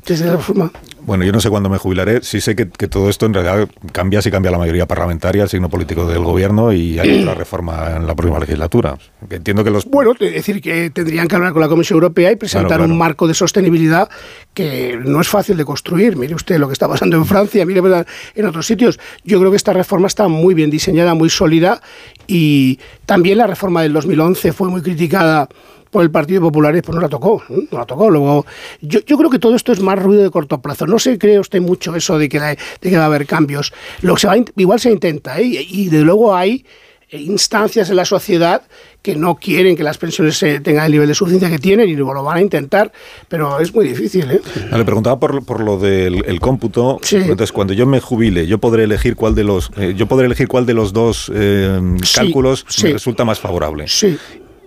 [0.06, 0.70] desde la reforma.
[1.04, 2.22] Bueno, yo no sé cuándo me jubilaré.
[2.22, 5.48] Sí sé que, que todo esto en realidad cambia si cambia la mayoría parlamentaria, el
[5.48, 8.96] signo político del gobierno y hay otra reforma en la próxima legislatura.
[9.28, 9.84] Entiendo que los...
[9.86, 12.92] Bueno, es decir, que tendrían que hablar con la Comisión Europea y presentar Claro, claro.
[12.92, 14.08] un marco de sostenibilidad
[14.54, 16.16] que no es fácil de construir.
[16.16, 18.06] Mire usted lo que está pasando en Francia, mire ¿verdad?
[18.34, 19.00] en otros sitios.
[19.24, 21.80] Yo creo que esta reforma está muy bien diseñada, muy sólida
[22.26, 25.48] y también la reforma del 2011 fue muy criticada
[25.92, 27.68] por el Partido Popular pues no la tocó, ¿eh?
[27.70, 28.10] no la tocó.
[28.10, 28.46] Luego,
[28.80, 30.86] yo, yo creo que todo esto es más ruido de corto plazo.
[30.86, 33.72] No se cree usted mucho eso de que, la- de que va a haber cambios.
[34.00, 35.44] Lo que se va igual se intenta, ¿eh?
[35.44, 36.64] y, y de luego hay
[37.10, 38.62] eh, instancias en la sociedad
[39.02, 42.06] que no quieren que las pensiones tengan el nivel de suficiencia que tienen y lo
[42.24, 42.90] van a intentar,
[43.28, 44.30] pero es muy difícil.
[44.30, 44.40] ¿eh?
[44.70, 47.00] No, le preguntaba por, por lo del el cómputo.
[47.10, 50.48] Entonces, cuando yo me jubile, yo podré elegir cuál de los, eh, yo podré elegir
[50.48, 52.84] cuál de los dos eh, Sí, cálculos sí.
[52.86, 53.88] me resulta más favorable.
[53.88, 54.16] Sí.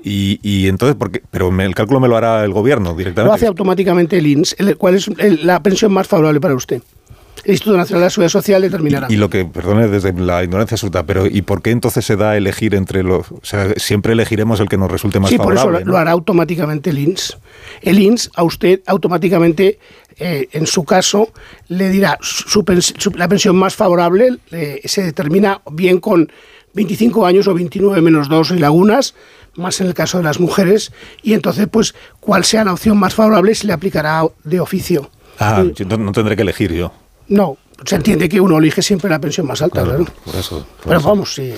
[0.07, 1.23] Y, y entonces, ¿por qué?
[1.31, 3.27] Pero me- el cálculo me lo hará el gobierno directamente.
[3.27, 4.55] Lo hace automáticamente el INS.
[4.59, 6.79] El- ¿Cuál es el- la pensión más favorable para usted?
[7.43, 9.07] El Instituto Nacional de la Seguridad Social determinará.
[9.09, 12.31] Y lo que, perdone desde la ignorancia absoluta, pero ¿y por qué entonces se da
[12.31, 13.31] a elegir entre los...
[13.31, 15.85] O sea, siempre elegiremos el que nos resulte más sí, por eso favorable.
[15.85, 17.37] lo, hará automáticamente el INS.
[17.81, 19.79] El INS a usted automáticamente,
[20.17, 21.29] eh, en su caso,
[21.67, 22.63] le dirá su
[22.97, 26.31] su- la pensión más favorable eh, se determina bien con
[26.73, 29.13] 25 años o 29 menos 2 en lagunas,
[29.55, 30.91] más en el caso de las mujeres,
[31.23, 35.09] y entonces, pues, cuál sea la opción más favorable se le aplicará de oficio.
[35.39, 36.91] Ah, yo no, no tendré que elegir yo.
[37.27, 40.05] No, se entiende que uno elige siempre la pensión más alta, claro.
[40.23, 40.65] Por eso.
[40.81, 41.51] por Pero vamos, si,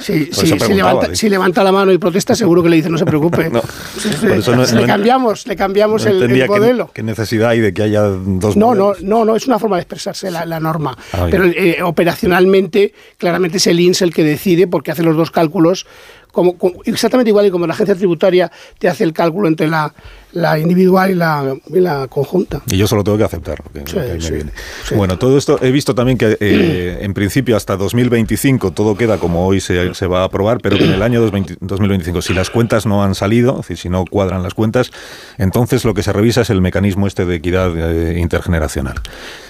[0.00, 1.16] si, si- levanta, ¿eh?
[1.16, 3.48] si levanta la mano y protesta, seguro que le dice no se preocupe.
[3.50, 6.90] No, por eso no- le no- cambiamos, le cambiamos el, el entendía qué- modelo.
[6.92, 9.02] Qué, necesidad hay de que haya dos No, no, modelos.
[9.04, 10.98] no, no, es una forma de expresarse la, la norma.
[11.12, 11.28] Ah.
[11.30, 15.86] Pero eh, operacionalmente, claramente es el INS el que decide porque hace los dos cálculos.
[16.32, 19.94] Como, como- exactamente igual que como la agencia tributaria te hace el cálculo entre la,
[20.32, 22.62] la individual y la, y la conjunta.
[22.70, 23.62] Y yo solo tengo que aceptar.
[23.62, 24.52] Sí, porque ahí me sí, viene.
[24.94, 29.46] Bueno, todo esto he visto también que eh, en principio hasta 2025 todo queda como
[29.46, 32.50] hoy se, se va a aprobar, pero que en el año 20 2025, si las
[32.50, 34.90] cuentas no han salido, es decir, si no cuadran las cuentas,
[35.38, 39.00] entonces lo que se revisa es el mecanismo este de equidad eh, intergeneracional.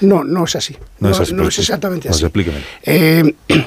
[0.00, 0.76] No, no es así.
[0.98, 2.24] No, es así, no pues, es exactamente pues así.
[2.24, 2.58] explíqueme.
[2.84, 3.34] Eh,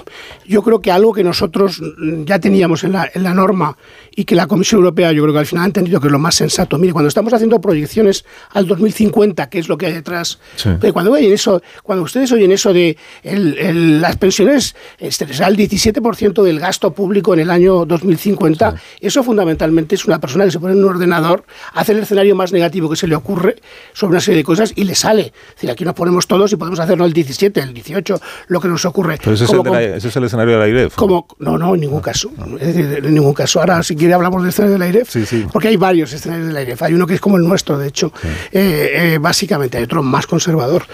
[0.47, 1.81] yo creo que algo que nosotros
[2.25, 3.77] ya teníamos en la, en la norma
[4.15, 6.19] y que la Comisión Europea yo creo que al final ha entendido que es lo
[6.19, 6.77] más sensato.
[6.77, 10.69] Mire, cuando estamos haciendo proyecciones al 2050, que es lo que hay detrás, Sí.
[10.93, 15.57] cuando, oyen eso, cuando ustedes oyen eso de el- el- las pensiones, este, será el
[15.57, 20.59] 17% del gasto público en el año 2050, eso fundamentalmente es una persona que se
[20.59, 23.55] pone en un ordenador, hace el escenario más negativo que se le ocurre
[23.93, 25.33] sobre una serie de cosas y le sale.
[25.49, 28.67] Es decir, aquí nos ponemos todos y podemos hacerlo el 17, el 18, lo que
[28.67, 29.17] nos ocurre.
[29.21, 30.95] Pero ese es, el de la- ese es el escenario de la IREF.
[30.95, 32.31] como, no, no, en ningún caso.
[32.59, 33.59] Es decir, en ningún caso.
[33.59, 35.15] Ahora, si quiere, hablamos del escenario del AIREF,
[35.51, 36.81] porque hay varios escenarios del AIREF.
[36.83, 38.13] Hay uno que es como el nuestro, de hecho.
[38.51, 40.85] Eh, eh, básicamente, hay otro más conservador.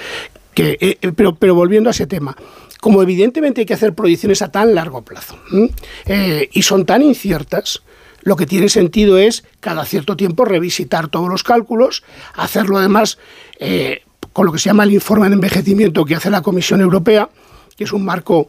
[0.54, 2.36] Que, eh, pero, pero volviendo a ese tema,
[2.80, 5.38] como evidentemente hay que hacer proyecciones a tan largo plazo
[6.52, 7.84] y son tan inciertas,
[8.22, 12.04] lo que tiene sentido es cada cierto tiempo revisitar todos los cálculos,
[12.36, 13.18] hacerlo además
[14.34, 17.30] con lo que se llama el informe de envejecimiento que hace la Comisión Europea,
[17.78, 18.48] que es un marco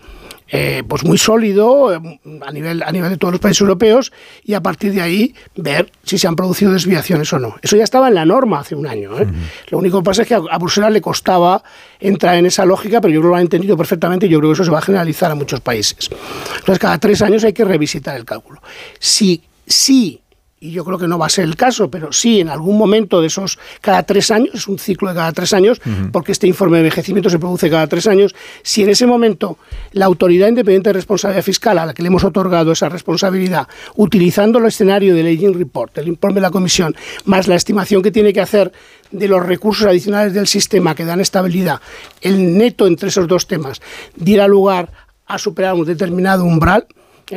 [0.48, 4.12] eh, pues muy sólido eh, a nivel, a nivel de todos los países europeos
[4.44, 7.56] y a partir de ahí ver si se han producido desviaciones o no.
[7.62, 9.18] Eso ya estaba en la norma hace un año.
[9.18, 9.26] ¿eh?
[9.68, 11.62] Lo único que pasa es que a, a Bruselas le costaba
[12.00, 14.50] entrar en esa lógica, pero yo creo que lo han entendido perfectamente y yo creo
[14.50, 16.10] que eso se va a generalizar a muchos países.
[16.58, 18.60] Entonces, cada tres años hay que revisitar el cálculo.
[18.98, 20.20] Si, si
[20.62, 23.20] y yo creo que no va a ser el caso, pero sí en algún momento
[23.20, 25.80] de esos cada tres años, es un ciclo de cada tres años,
[26.12, 29.58] porque este informe de envejecimiento se produce cada tres años, si en ese momento
[29.90, 34.60] la Autoridad Independiente de Responsabilidad Fiscal, a la que le hemos otorgado esa responsabilidad, utilizando
[34.60, 36.94] el escenario del Aging Report, el informe de la Comisión,
[37.24, 38.70] más la estimación que tiene que hacer
[39.10, 41.80] de los recursos adicionales del sistema que dan estabilidad,
[42.20, 43.82] el neto entre esos dos temas,
[44.14, 44.92] diera lugar
[45.26, 46.86] a superar un determinado umbral,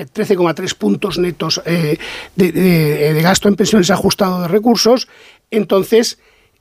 [0.01, 1.97] 13,3 puntos netos eh,
[2.35, 5.07] de, de- de gasto en pensiones ajustado de recursos,
[5.51, 6.17] entonces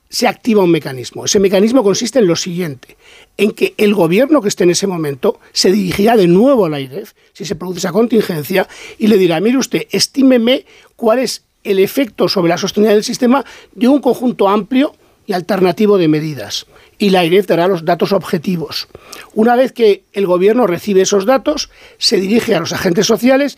[0.09, 1.25] se activa un mecanismo.
[1.25, 2.95] Ese mecanismo consiste en lo siguiente,
[3.37, 6.79] en que el gobierno que esté en ese momento se dirigirá de nuevo a la
[6.79, 8.67] IREF, si se produce esa contingencia,
[8.99, 13.43] y le dirá, mire usted, estímeme cuál es el efecto sobre la sostenibilidad del sistema
[13.73, 14.95] de un conjunto amplio
[15.25, 16.67] y alternativo de medidas.
[16.97, 18.87] Y la IREF dará los datos objetivos.
[19.33, 23.57] Una vez que el gobierno recibe esos datos, se dirige a los agentes sociales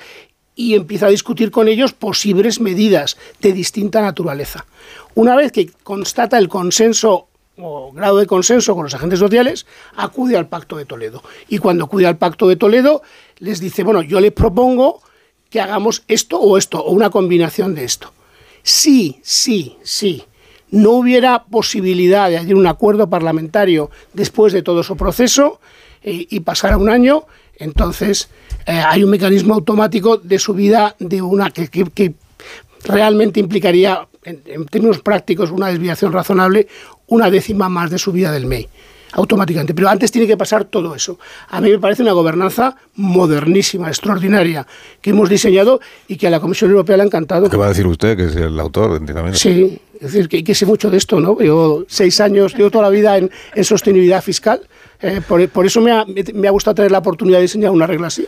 [0.55, 4.65] y empieza a discutir con ellos posibles medidas de distinta naturaleza.
[5.13, 7.27] Una vez que constata el consenso
[7.59, 11.23] o grado de consenso con los agentes sociales, acude al Pacto de Toledo.
[11.47, 13.01] Y cuando acude al Pacto de Toledo,
[13.39, 15.01] les dice, bueno, yo le propongo
[15.49, 18.13] que hagamos esto o esto, o una combinación de esto.
[18.63, 20.23] Sí, sí, sí.
[20.71, 25.59] No hubiera posibilidad de hacer un acuerdo parlamentario después de todo su proceso
[26.03, 27.25] eh, y pasar a un año,
[27.57, 28.29] entonces
[28.65, 32.13] eh, hay un mecanismo automático de subida de una que
[32.83, 36.67] realmente implicaría, en, en términos prácticos, una desviación razonable,
[37.07, 38.69] una décima más de subida del MEI
[39.13, 39.73] automáticamente.
[39.73, 41.19] Pero antes tiene que pasar todo eso.
[41.49, 44.67] A mí me parece una gobernanza modernísima, extraordinaria,
[45.01, 47.49] que hemos diseñado y que a la Comisión Europea le ha encantado.
[47.49, 48.97] ¿Qué va a decir usted, que es el autor?
[48.97, 49.37] entiendamente?
[49.37, 51.39] Sí, es decir, que, que sé mucho de esto, ¿no?
[51.41, 54.61] Yo seis años, llevo toda la vida en, en sostenibilidad fiscal,
[55.01, 57.87] eh, por, por eso me ha, me ha gustado tener la oportunidad de diseñar una
[57.87, 58.25] regla así.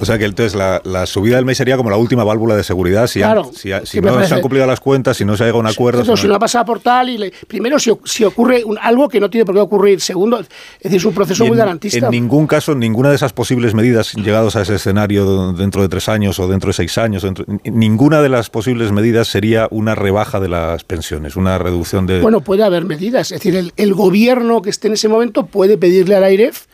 [0.00, 2.64] O sea que entonces la, la subida del mes sería como la última válvula de
[2.64, 5.42] seguridad si, han- Claro, si, ha- no se han cumplido las cuentas, si no se
[5.42, 6.02] ha llegado a un acuerdo.
[6.02, 9.06] Si si no- no pasa por tal, y le- primero, si, si ocurre un- algo
[9.10, 10.00] que no tiene por qué ocurrir.
[10.00, 10.48] Segundo, es
[10.82, 12.06] decir, es un proceso muy garantista.
[12.06, 16.08] en ningún caso, ninguna de esas posibles medidas llegados a ese escenario dentro de tres
[16.08, 20.40] años o dentro de seis años, dentro- ninguna de las posibles medidas sería una rebaja
[20.40, 22.22] de las pensiones, una reducción de...
[22.22, 23.30] Bueno, puede haber medidas.
[23.30, 26.66] Es decir, el, el gobierno que esté en ese momento puede pedirle a la AIREF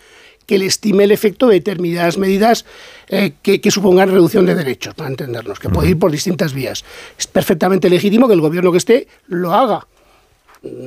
[0.47, 2.65] que le estime el efecto de determinadas medidas
[3.09, 6.85] eh, que, que supongan reducción de derechos, para entendernos, que puede ir por distintas vías.
[7.19, 9.87] Es perfectamente legítimo que el gobierno que esté lo haga.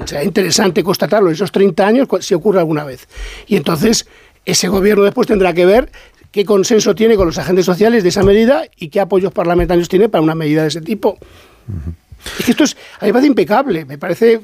[0.06, 3.08] Será interesante constatarlo en esos 30 años si ocurre alguna vez.
[3.48, 4.08] Y entonces
[4.46, 5.92] ese gobierno después tendrá que ver
[6.32, 10.10] qué consenso tiene con los agentes sociales de esa medida y qué apoyos parlamentarios tiene
[10.10, 11.18] para una medida de ese tipo.
[12.40, 14.42] Es que esto es, a mí me parece impecable, me parece,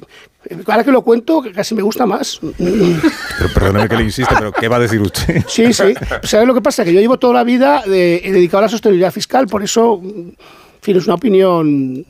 [0.67, 2.39] ahora que lo cuento, que casi me gusta más.
[2.57, 5.43] Pero perdóneme que le insiste, pero ¿qué va a decir usted?
[5.47, 5.93] Sí, sí.
[6.23, 6.83] ¿Sabes lo que pasa?
[6.83, 10.01] Que yo llevo toda la vida de- he dedicado a la sostenibilidad fiscal, por eso,
[10.03, 10.35] en
[10.81, 12.05] fin, es una opinión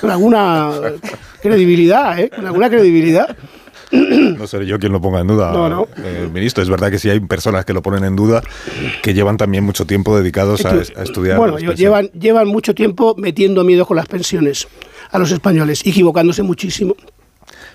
[0.00, 0.70] con alguna
[1.40, 2.30] credibilidad, ¿eh?
[2.30, 3.36] Con alguna credibilidad.
[3.90, 5.86] No seré yo quien lo ponga en duda, No, no.
[6.02, 6.62] eh, ministro.
[6.62, 8.42] Es verdad que sí hay personas que lo ponen en duda,
[9.02, 11.36] que llevan también mucho tiempo dedicados a, a estudiar.
[11.36, 14.66] Bueno, llevan, llevan mucho tiempo metiendo miedo con las pensiones
[15.10, 16.96] a los españoles, equivocándose muchísimo.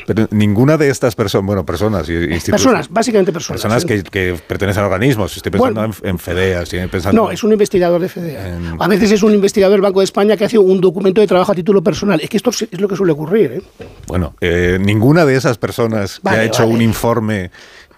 [0.05, 2.61] Pero ninguna de estas personas, bueno, personas y instituciones.
[2.61, 3.61] Personas, básicamente personas.
[3.61, 3.87] Personas ¿eh?
[3.87, 5.35] que, que pertenecen a organismos.
[5.35, 7.23] Estoy pensando en, en FEDEA, estoy pensando.
[7.23, 8.59] No, es un investigador de FEDEA.
[8.79, 11.51] A veces es un investigador del Banco de España que hace un documento de trabajo
[11.51, 12.19] a título personal.
[12.21, 13.51] Es que esto es lo que suele ocurrir.
[13.51, 13.61] ¿eh?
[14.07, 16.75] Bueno, eh, ninguna de esas personas Vale, que ha hecho vale.
[16.75, 17.51] un informe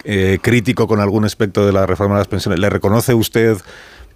[0.04, 3.56] eh, crítico con algún aspecto de la reforma de las pensiones, ¿le reconoce usted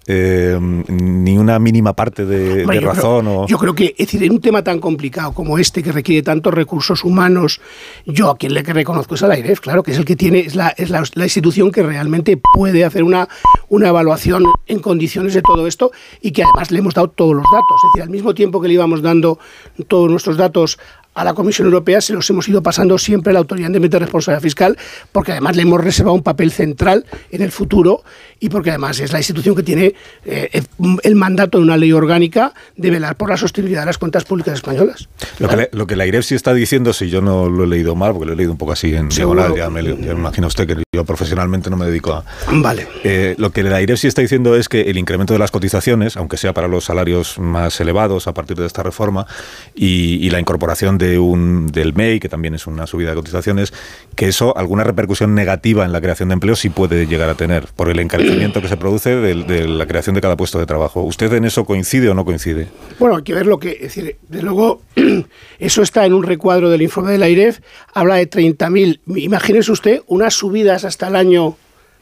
[0.07, 3.25] eh, ni una mínima parte de, Hombre, de yo razón?
[3.25, 3.47] creo, o...
[3.47, 6.53] yo creo que, es decir, en un tema tan complicado como este, que requiere tantos
[6.53, 7.61] recursos humanos,
[8.05, 10.55] yo a quien le reconozco es al AIREF, claro, que es el que tiene, es
[10.55, 13.27] la, es la, la institución que realmente puede hacer una,
[13.69, 15.91] una evaluación en condiciones de todo esto
[16.21, 17.81] y que además le hemos dado todos los datos.
[17.83, 19.39] Es decir, al mismo tiempo que le íbamos dando
[19.87, 20.77] todos nuestros datos
[21.15, 24.41] a la Comisión Europea se los hemos ido pasando siempre a la Autoridad de Responsabilidad
[24.43, 24.77] Fiscal,
[25.11, 28.03] porque además le hemos reservado un papel central en el futuro
[28.39, 30.61] y porque además es la institución que tiene eh,
[31.03, 34.55] el mandato de una ley orgánica de velar por la sostenibilidad de las cuentas públicas
[34.55, 35.07] españolas.
[35.39, 37.67] Lo que, le- lo que la IREF sí está diciendo, si yo no lo he
[37.67, 40.19] leído mal, porque lo he leído un poco así en diagonal, ya me, ya me
[40.19, 42.25] imagino usted que yo profesionalmente no me dedico a...
[42.51, 42.87] Vale.
[43.05, 46.17] Eh, lo que la IREF sí está diciendo es que el incremento de las cotizaciones,
[46.17, 49.25] aunque sea para los salarios más elevados a partir de esta reforma,
[49.73, 53.73] y, y la incorporación de un del MEI, que también es una subida de cotizaciones,
[54.15, 57.67] que eso, alguna repercusión negativa en la creación de empleo sí puede llegar a tener,
[57.75, 61.01] por el encarecimiento que se produce del- de, la creación de cada puesto de trabajo.
[61.01, 62.67] ¿Usted en eso coincide o no coincide?
[62.99, 63.71] Bueno, hay que ver lo que.
[63.71, 64.81] Es decir, de luego,
[65.59, 67.59] eso está en un recuadro del informe de la IREF,
[67.93, 68.99] habla de 30.000.
[69.17, 71.57] Imagínese usted unas subidas hasta el año.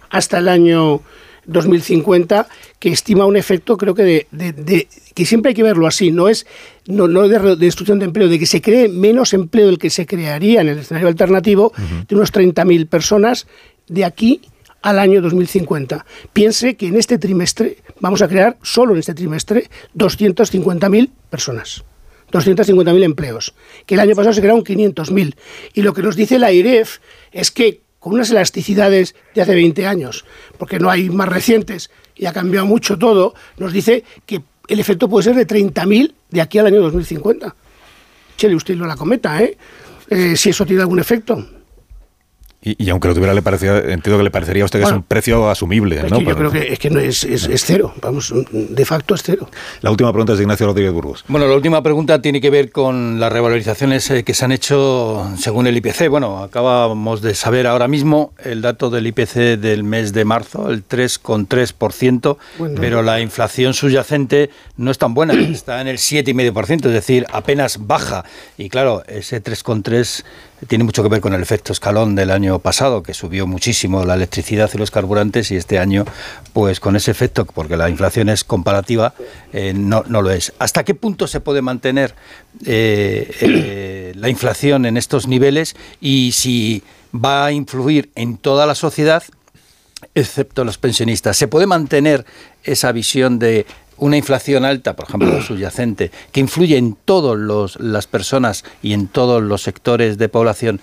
[0.10, 1.02] hasta el año
[1.46, 2.48] 2050
[2.80, 6.12] que estima un efecto creo que de, de- de- que siempre hay que verlo así
[6.12, 6.46] no es
[6.88, 10.06] no, no de destrucción de empleo de que se cree menos empleo del que se
[10.06, 11.72] crearía en el escenario alternativo
[12.08, 13.48] de unos 30.000 personas
[13.88, 14.42] de aquí
[14.82, 16.06] al año 2050.
[16.34, 21.84] Piense que en este trimestre vamos a crear, solo en este trimestre, 250.000 personas.
[22.32, 23.54] 250.000 empleos,
[23.86, 25.36] que el año pasado se crearon 500.000.
[25.76, 26.98] Y lo que nos dice la IREF
[27.32, 30.26] es que con unas elasticidades de hace 20 años,
[30.58, 35.08] porque no hay más recientes y ha cambiado mucho todo, nos dice que el efecto
[35.08, 37.56] puede ser de 30.000 de aquí al año 2050.
[38.36, 39.58] Chele, usted no la cometa, ¿eh?
[40.10, 41.48] Eh, si eso tiene algún efecto.
[42.64, 44.90] Y, y aunque lo tuviera, le parecía, entiendo que le parecería a usted que es
[44.90, 45.98] Bueno, un precio asumible.
[45.98, 46.20] Es ¿no?
[46.20, 49.14] que yo Pero- creo que, es, que no es, es, es cero, vamos, de facto
[49.16, 49.50] es cero.
[49.82, 51.26] La última pregunta es de Ignacio Rodríguez Burgos.
[51.28, 55.30] Bueno, la última pregunta tiene que ver con las revalorizaciones eh, que se han hecho
[55.38, 56.08] según el IPC.
[56.10, 60.88] Bueno, acabamos de saber ahora mismo el dato del IPC del mes de marzo, el
[60.88, 62.82] 3,3%, Buen dato.
[62.82, 67.86] pero la inflación subyacente no es tan buena, está en el 7,5%, es decir, apenas
[67.88, 68.24] baja.
[68.58, 70.24] Y claro, ese 3,3%
[70.68, 74.16] tiene mucho que ver con el efecto escalón del año pasado, que subió muchísimo la
[74.16, 76.06] electricidad y los carburantes, y este año,
[76.54, 79.14] pues con ese efecto, porque la inflación es comparativa,
[79.52, 80.54] eh, no, no lo es.
[80.60, 82.16] ¿Hasta qué punto se puede mantener
[82.66, 88.76] eh, eh, la inflación en estos niveles y si va a influir en toda la
[88.76, 89.24] sociedad,
[90.16, 91.38] excepto los pensionistas?
[91.38, 92.26] ¿Se puede mantener
[92.64, 93.66] esa visión de
[94.04, 99.42] una inflación alta, por ejemplo, subyacente, que influye en todas las personas y en todos
[99.42, 100.82] los sectores de población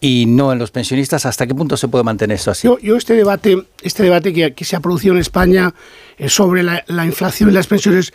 [0.00, 1.26] y no en los pensionistas?
[1.26, 2.66] ¿Hasta qué punto se puede mantener eso así?
[2.68, 5.74] Yo, yo este debate, este debate que, que se ha producido en España
[6.16, 8.12] eh, sobre la, la inflación y las pensiones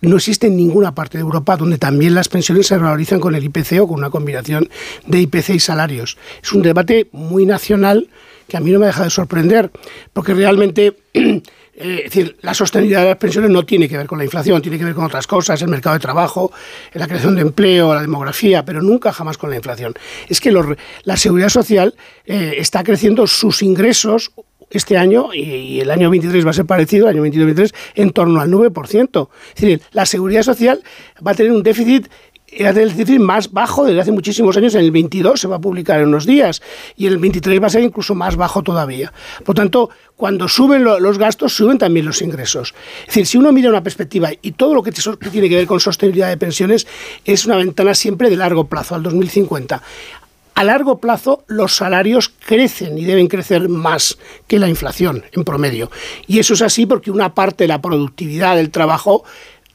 [0.00, 3.44] no existe en ninguna parte de Europa donde también las pensiones se valorizan con el
[3.44, 4.68] IPC o con una combinación
[5.06, 6.16] de IPC y salarios.
[6.42, 8.08] Es un debate muy nacional
[8.48, 9.70] que a mí no me deja de sorprender,
[10.12, 10.96] porque realmente
[11.74, 14.60] eh, es decir, la sostenibilidad de las pensiones no tiene que ver con la inflación,
[14.60, 16.52] tiene que ver con otras cosas, el mercado de trabajo,
[16.92, 19.94] la creación de empleo, la demografía, pero nunca jamás con la inflación.
[20.28, 20.52] Es que
[21.04, 21.94] la seguridad social
[22.26, 24.32] eh, está creciendo sus ingresos
[24.68, 28.10] este año y, y el año 23 va a ser parecido, el año 22-23, en
[28.10, 29.28] torno al 9%.
[29.54, 30.82] Es decir, la seguridad social
[31.26, 32.08] va a tener un déficit
[32.62, 34.74] va a tener el déficit más bajo desde hace muchísimos años.
[34.74, 36.60] En el 22 se va a publicar en unos días
[36.96, 39.12] y en el 23 va a ser incluso más bajo todavía.
[39.44, 42.74] Por tanto, cuando suben lo- los gastos, suben también los ingresos.
[43.00, 45.80] Es decir, si uno mira una perspectiva y todo lo que tiene que ver con
[45.80, 46.86] sostenibilidad de pensiones
[47.24, 49.82] es una ventana siempre de largo plazo, al 2050.
[50.54, 55.90] A largo plazo los salarios crecen y deben crecer más que la inflación en promedio.
[56.26, 59.24] Y eso es así porque una parte de la productividad del trabajo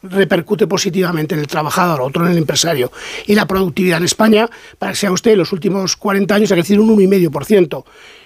[0.04, 2.92] repercute positivamente en el trabajador, otro en el empresario.
[3.26, 6.56] Y la productividad en España, para que sea usted, en los últimos 40 años ha
[6.56, 7.84] crecido un 1,5%.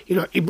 [0.08, 0.42] Y,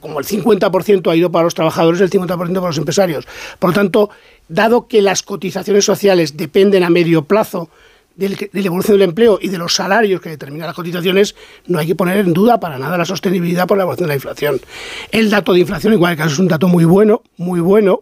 [0.00, 3.26] como el 50% ha ido para los trabajadores, el 50% para los empresarios.
[3.58, 4.10] Por lo tanto,
[4.48, 7.68] dado que las cotizaciones sociales dependen a medio plazo
[8.16, 11.34] de la evolución del empleo y de los salarios que determinan las cotizaciones,
[11.66, 14.16] no hay que poner en duda para nada la sostenibilidad por la evolución de la
[14.16, 14.60] inflación.
[15.10, 18.00] El dato de inflación, igual caso, es un dato muy bueno, muy bueno.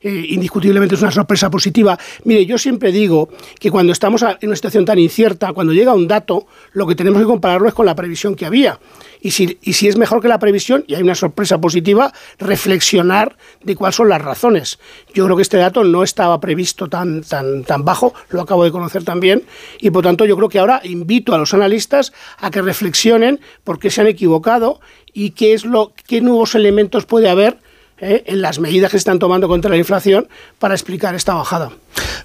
[0.00, 1.98] Eh, indiscutiblemente es una sorpresa positiva.
[2.24, 3.28] Mire, yo siempre digo
[3.58, 7.20] que cuando estamos en una situación tan incierta, cuando llega un dato, lo que tenemos
[7.20, 8.78] que compararlo es con la previsión que había.
[9.20, 13.36] Y si, y si es mejor que la previsión y hay una sorpresa positiva, reflexionar
[13.62, 14.78] de cuáles son las razones.
[15.14, 18.70] Yo creo que este dato no estaba previsto tan, tan, tan bajo, lo acabo de
[18.70, 19.44] conocer también,
[19.80, 23.78] y por tanto yo creo que ahora invito a los analistas a que reflexionen por
[23.78, 24.80] qué se han equivocado
[25.12, 27.58] y qué, es lo, qué nuevos elementos puede haber
[28.00, 28.24] ¿eh?
[28.26, 30.28] en las medidas que se están tomando contra la inflación
[30.58, 31.72] para explicar esta bajada.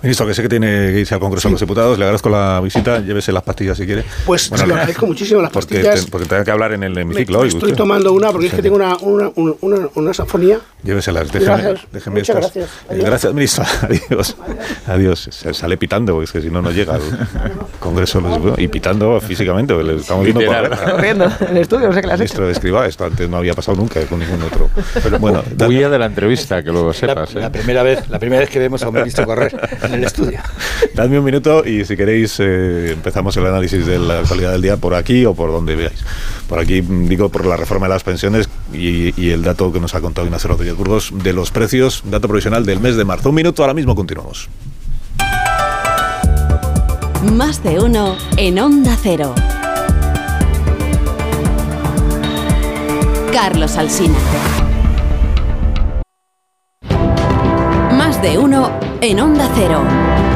[0.02, 2.60] Ministro, que sé que tiene que irse al Congreso de los Diputados, le agradezco la
[2.62, 4.04] visita, llévese las pastillas si quiere.
[4.26, 6.06] Pues se lo agradezco muchísimo las porque, pastillas.
[6.10, 7.48] Porque tenga que hablar en el hemiciclo Me- hoy.
[7.50, 7.78] Estoy usted.
[7.78, 10.60] tomando una porque es que tengo una, una, una, una safonía.
[10.84, 11.88] Lléveselas, déjeme, Gracias.
[11.92, 12.54] déjeme Muchas estas.
[12.56, 12.70] gracias.
[12.90, 13.06] Eh, Adiós.
[13.06, 13.64] Gracias, ministro.
[14.10, 14.36] Adiós.
[14.88, 15.28] Adiós.
[15.32, 17.02] Se sale pitando, porque es que si no, no llega al
[17.80, 18.60] Congreso de los Diputados.
[18.60, 20.42] Y pitando físicamente, porque le estamos viendo.
[20.92, 22.14] Corriendo en el estudio, no sé qué le.
[22.14, 24.70] Ministro de Escriba, esto antes no había pasado nunca con ningún otro.
[25.04, 27.36] Pero bueno, Huía de la entrevista, que lo La, sepas.
[27.36, 27.40] ¿eh?
[27.40, 30.40] la primera vez, la primera vez que vemos a un ministro correr en el estudio.
[30.96, 34.78] Dadme un minuto y si queréis eh, empezamos el análisis de la actualidad del día
[34.78, 36.00] por aquí o por donde veáis.
[36.48, 39.80] Por aquí mm, digo por la reforma de las pensiones y, y el dato que
[39.80, 43.30] nos ha contado Ignacio Rodríguez Burgos de los precios, dato provisional del mes de marzo.
[43.30, 44.50] Un minuto, ahora mismo continuamos.
[47.34, 49.36] Más de uno en Onda Cero.
[53.32, 54.18] Carlos Alsina.
[58.22, 58.70] De uno
[59.02, 60.31] en Onda Cero.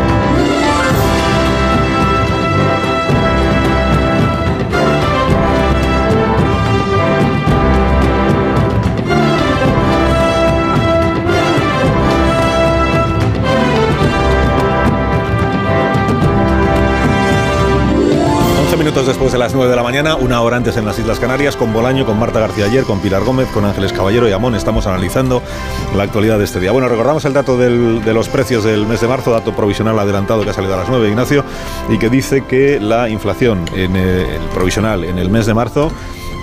[18.85, 21.55] Minutos después de las 9 de la mañana, una hora antes en las Islas Canarias,
[21.55, 24.85] con Bolaño, con Marta García ayer, con Pilar Gómez, con Ángeles Caballero y Amón, estamos
[24.85, 25.41] analizando
[25.95, 26.71] la actualidad de este día.
[26.71, 30.51] Bueno, recordamos el dato de los precios del mes de marzo, dato provisional adelantado que
[30.51, 31.43] ha salido a las 9, Ignacio,
[31.89, 35.91] y que dice que la inflación en eh, el provisional en el mes de marzo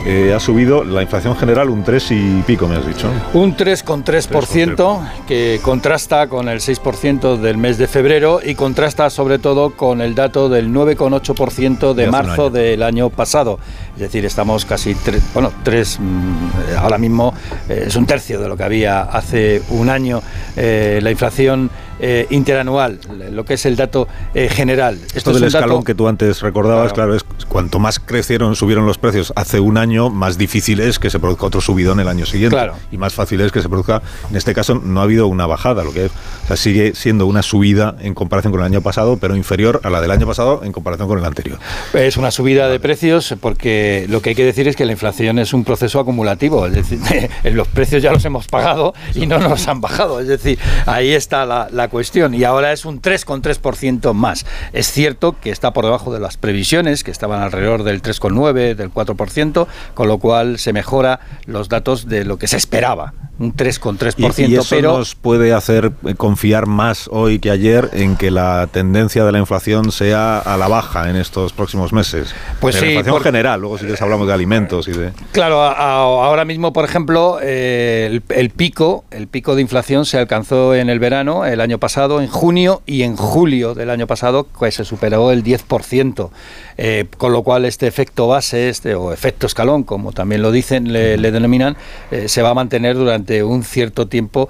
[0.05, 3.09] eh, ha subido la inflación general un 3 y pico, me has dicho.
[3.35, 9.71] Un 3,3% que contrasta con el 6% del mes de febrero y contrasta sobre todo
[9.71, 13.59] con el dato del 9,8% De marzo del año pasado.
[13.95, 17.34] Es decir, estamos casi, tres, bueno, tres, mm, ahora mismo
[17.68, 20.22] eh, es un tercio de lo que había hace un año.
[20.57, 21.70] Eh, la inflación
[22.01, 22.99] eh, interanual,
[23.30, 24.99] lo que es el dato eh, general.
[25.14, 27.14] Esto es del escalón dato- que tú antes recordabas, claro.
[27.14, 31.20] es cuanto más crecieron, subieron los precios hace un año, más difícil es que se
[31.20, 32.57] produzca otro subidón el año siguiente.
[32.57, 32.74] Claro.
[32.90, 35.84] Y más fácil es que se produzca, en este caso no ha habido una bajada,
[35.84, 36.12] lo que es,
[36.45, 39.90] o sea, sigue siendo una subida en comparación con el año pasado, pero inferior a
[39.90, 41.59] la del año pasado en comparación con el anterior.
[41.93, 45.39] Es una subida de precios porque lo que hay que decir es que la inflación
[45.39, 47.01] es un proceso acumulativo, es decir,
[47.53, 51.47] los precios ya los hemos pagado y no nos han bajado, es decir, ahí está
[51.47, 54.47] la, la cuestión y ahora es un 3,3% más.
[54.72, 58.93] Es cierto que está por debajo de las previsiones, que estaban alrededor del 3,9, del
[58.93, 64.49] 4%, con lo cual se mejora los datos de lo que se esperaba, un 3,3%,
[64.49, 68.30] Y, y eso pero nos puede hacer eh, confiar más hoy que ayer en que
[68.30, 72.34] la tendencia de la inflación sea a la baja en estos próximos meses.
[72.61, 75.11] Pues de sí, la inflación por- general, luego si quieres hablamos de alimentos y de...
[75.32, 80.05] Claro, a- a- ahora mismo, por ejemplo, eh, el, el pico, el pico de inflación
[80.07, 84.07] se alcanzó en el verano, el año pasado, en junio y en julio del año
[84.07, 86.30] pasado, pues se superó el 10%,
[86.78, 90.93] eh, con lo cual este efecto base, este o efecto escalón, como también lo dicen,
[90.93, 91.76] le, le denominan,
[92.11, 94.49] eh, se va a mantener durante un cierto tiempo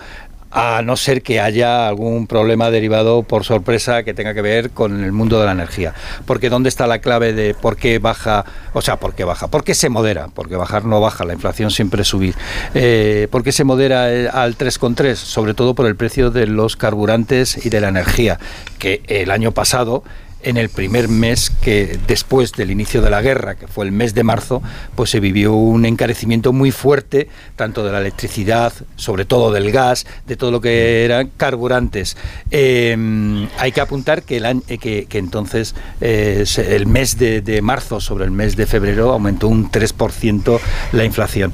[0.53, 5.03] a no ser que haya algún problema derivado por sorpresa que tenga que ver con
[5.03, 5.95] el mundo de la energía.
[6.27, 8.45] Porque ¿dónde está la clave de por qué baja?
[8.75, 9.49] O sea, ¿por qué baja?
[9.49, 10.29] ¿Por qué se modera?
[10.35, 12.35] Porque bajar no baja, la inflación siempre subir.
[12.75, 15.15] Eh, ¿Por qué se modera eh, al 3,3?
[15.15, 18.39] Sobre todo por el precio de los carburantes y de la energía,
[18.79, 20.05] que el año pasado
[20.43, 24.15] en el primer mes que después del inicio de la guerra, que fue el mes
[24.15, 24.63] de marzo,
[24.95, 30.07] pues se vivió un encarecimiento muy fuerte, tanto de la electricidad, sobre todo del gas,
[30.27, 32.17] de todo lo que eran carburantes.
[32.51, 37.63] Eh, hay que apuntar que, el año- eh, que, entonces eh, el mes de, de
[37.63, 40.59] marzo sobre el mes de febrero aumentó un 3%
[40.93, 41.53] la inflación.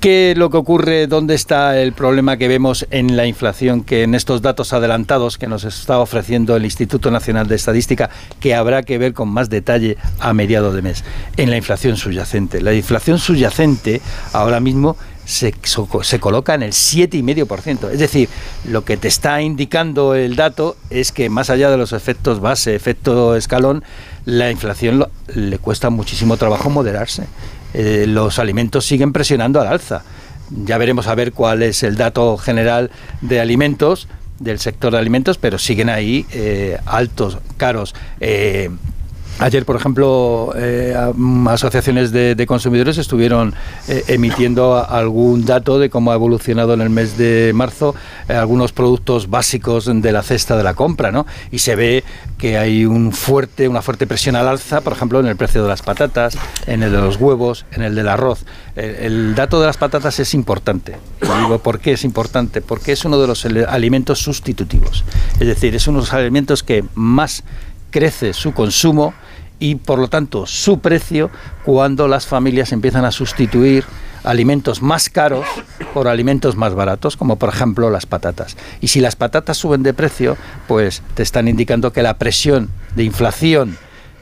[0.00, 1.06] ¿Qué es lo que ocurre?
[1.08, 3.84] ¿Dónde está el problema que vemos en la inflación?
[3.84, 8.08] Que en estos datos adelantados que nos está ofreciendo el Instituto Nacional de Estadística,
[8.40, 11.04] que habrá que ver con más detalle a mediado de mes.
[11.36, 12.62] En la inflación subyacente.
[12.62, 14.00] La inflación subyacente
[14.32, 14.96] ahora mismo
[15.26, 15.52] se,
[16.02, 17.90] se coloca en el 7,5%.
[17.90, 18.30] Es decir,
[18.64, 22.74] lo que te está indicando el dato es que más allá de los efectos base,
[22.74, 23.84] efecto escalón,
[24.24, 27.24] la inflación le cuesta muchísimo trabajo moderarse.
[27.74, 30.02] Eh, los alimentos siguen presionando al alza.
[30.64, 32.90] Ya veremos a ver cuál es el dato general
[33.20, 34.08] de alimentos,
[34.40, 37.94] del sector de alimentos, pero siguen ahí eh, altos, caros.
[38.20, 38.70] Eh,
[39.40, 40.94] Ayer, por ejemplo, eh,
[41.48, 43.54] asociaciones de, consumidores estuvieron
[43.88, 47.94] eh, emitiendo algún dato de cómo ha evolucionado en el mes de marzo
[48.28, 51.26] eh, algunos productos básicos de la cesta de la compra, ¿no?
[51.50, 52.04] Y se ve
[52.36, 55.68] que hay un fuerte, una fuerte presión al alza, por ejemplo, en el precio de
[55.68, 56.36] las patatas,
[56.66, 58.44] en el de los huevos, en el del arroz.
[58.76, 60.96] El, dato de las patatas es importante.
[61.22, 62.60] digo, ¿por qué es importante?
[62.60, 65.02] Porque es uno de los alimentos sustitutivos.
[65.38, 67.42] Es decir, es uno de los alimentos que más
[67.90, 69.14] crece su consumo
[69.60, 71.30] y por lo tanto su precio
[71.64, 73.84] cuando las familias empiezan a sustituir
[74.24, 75.46] alimentos más caros
[75.94, 78.56] por alimentos más baratos, como por ejemplo las patatas.
[78.80, 80.36] Y si las patatas suben de precio,
[80.66, 83.78] pues te están indicando que la presión de inflación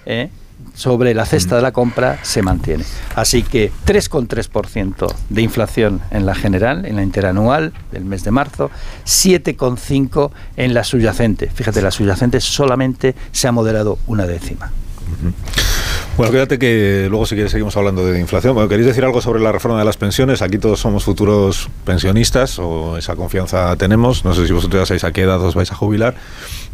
[0.07, 0.31] ¿eh?
[0.75, 2.85] sobre la cesta de la compra se mantiene.
[3.15, 8.71] Así que 3,3% de inflación en la general, en la interanual del mes de marzo,
[9.05, 11.51] 7,5% en la subyacente.
[11.51, 14.71] Fíjate, la subyacente solamente se ha moderado una décima.
[15.09, 15.88] Mm-hmm.
[16.17, 18.55] Bueno, fíjate que luego si quieres seguimos hablando de inflación.
[18.55, 20.43] Bueno, ¿queréis decir algo sobre la reforma de las pensiones?
[20.43, 24.25] Aquí todos somos futuros pensionistas o esa confianza tenemos.
[24.25, 26.15] No sé si vosotros ya sabéis a qué edad os vais a jubilar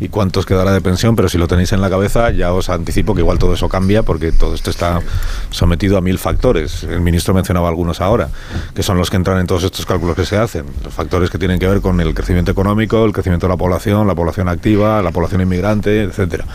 [0.00, 3.14] y cuántos quedará de pensión, pero si lo tenéis en la cabeza ya os anticipo
[3.14, 5.00] que igual todo eso cambia porque todo esto está
[5.50, 6.84] sometido a mil factores.
[6.84, 8.30] El ministro mencionaba algunos ahora,
[8.74, 10.64] que son los que entran en todos estos cálculos que se hacen.
[10.82, 14.06] Los factores que tienen que ver con el crecimiento económico, el crecimiento de la población,
[14.06, 16.46] la población activa, la población inmigrante, etcétera.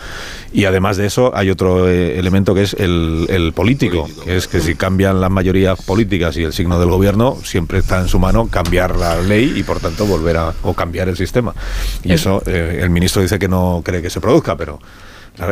[0.52, 4.60] Y además de eso hay otro eh, elemento que es el, político, que es que
[4.60, 8.48] si cambian las mayorías políticas y el signo del gobierno, siempre está en su mano
[8.48, 11.54] cambiar la ley y por tanto volver a o cambiar el sistema.
[12.02, 14.80] Y eso eh, el ministro dice que no cree que se produzca, pero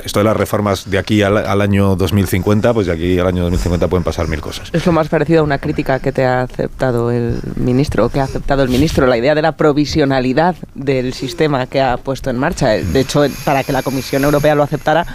[0.05, 3.89] esto de las reformas de aquí al, año 2050, pues de aquí al año 2050
[3.89, 4.69] pueden pasar mil cosas.
[4.73, 8.21] Es lo más parecido a una crítica que te ha aceptado el ministro, o que
[8.21, 12.39] ha aceptado el ministro, la idea de la provisionalidad del sistema que ha puesto en
[12.39, 12.69] marcha.
[12.69, 15.07] De hecho, para que la Comisión Europea lo aceptara,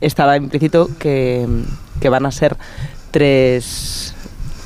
[0.00, 1.46] estaba implícito que,
[2.08, 2.56] van a ser
[3.10, 4.14] tres,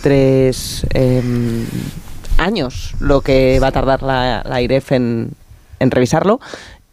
[0.03, 1.66] tres em,
[2.39, 5.30] años lo que va a tardar la, la IREF en,
[5.78, 6.41] en revisarlo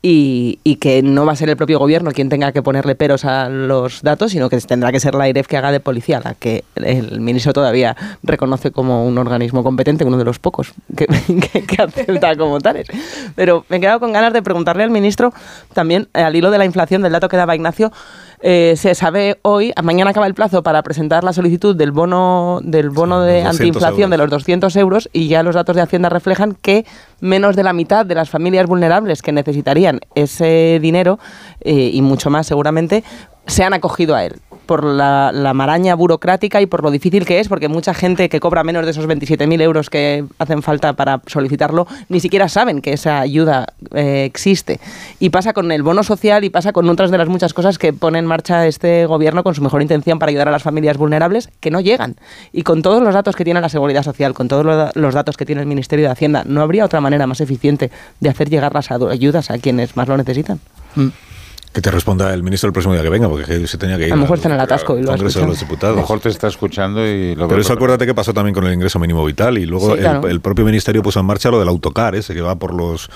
[0.01, 3.25] y, y, que no va a ser el propio gobierno quien tenga que ponerle peros
[3.25, 6.35] a los datos, sino que tendrá que ser la IREF que haga de policía, la
[6.35, 11.05] que el ministro todavía reconoce como un organismo competente, uno de los pocos que,
[11.65, 12.87] que, acepta como tales.
[13.35, 15.33] Pero me he quedado con ganas de preguntarle al ministro
[15.73, 17.91] también, eh, al hilo de la inflación, del dato que daba Ignacio,
[18.41, 22.89] eh, se sabe hoy, mañana acaba el plazo para presentar la solicitud del bono del
[22.89, 26.85] bono de antiinflación de los 200 euros y ya los datos de Hacienda reflejan que
[27.19, 31.19] menos de la mitad de las familias vulnerables que necesitarían ese dinero
[31.61, 33.03] eh, y mucho más seguramente
[33.45, 34.35] se han acogido a él
[34.69, 38.63] por la, maraña burocrática y por lo difícil que es, porque mucha gente que cobra
[38.63, 43.19] menos de esos 27.000 euros que hacen falta para solicitarlo, ni siquiera saben que esa
[43.19, 44.79] ayuda eh, existe.
[45.19, 47.93] Y pasa con el bono social y pasa con otras de las muchas cosas que
[47.93, 51.49] pone en marcha este gobierno con su mejor intención para ayudar a las familias vulnerables
[51.61, 52.17] que no llegan.
[52.53, 55.47] Y con todos los datos que tiene la Seguridad Social, con todos los datos que
[55.47, 57.89] tiene el Ministerio de Hacienda, ¿no habría otra manera más eficiente
[58.19, 60.59] de hacer llegar las ayudas a quienes más lo necesitan?
[60.93, 61.07] Mm.
[61.71, 64.13] Que te responda el ministro el próximo día que venga, porque se tenía que ir.
[64.13, 65.93] A lo mejor está en el atasco y lo Congreso de los Diputados.
[65.93, 68.65] A lo mejor te está escuchando y lo Pero eso acuérdate que pasó también con
[68.65, 72.15] el ingreso mínimo vital y luego el, propio ministerio puso en marcha lo del autocar,
[72.15, 73.09] ese que va por los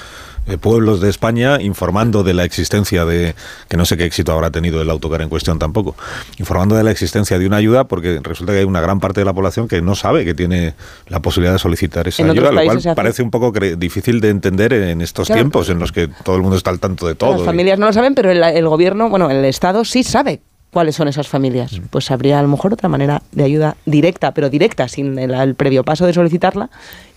[0.60, 3.36] pueblos de España informando de la existencia de,
[3.70, 5.96] que no sé qué éxito habrá tenido el autocar en cuestión tampoco,
[6.38, 9.26] informando de la existencia de una ayuda porque resulta que hay una gran parte de
[9.26, 10.74] la población que no sabe que tiene
[11.08, 15.02] la posibilidad de solicitar esa ayuda, lo cual parece un poco difícil de entender en
[15.02, 17.38] estos tiempos en los que todo el mundo está al tanto de todo.
[17.38, 20.42] Las familias no lo saben, pero el, el gobierno, bueno, el Estado sí sabe
[20.74, 21.72] cuáles son esas familias.
[21.72, 21.86] Mm.
[21.90, 25.84] Pues habría a lo mejor otra manera de ayuda directa, pero directa, sin el, previo
[25.84, 26.70] paso de solicitarla,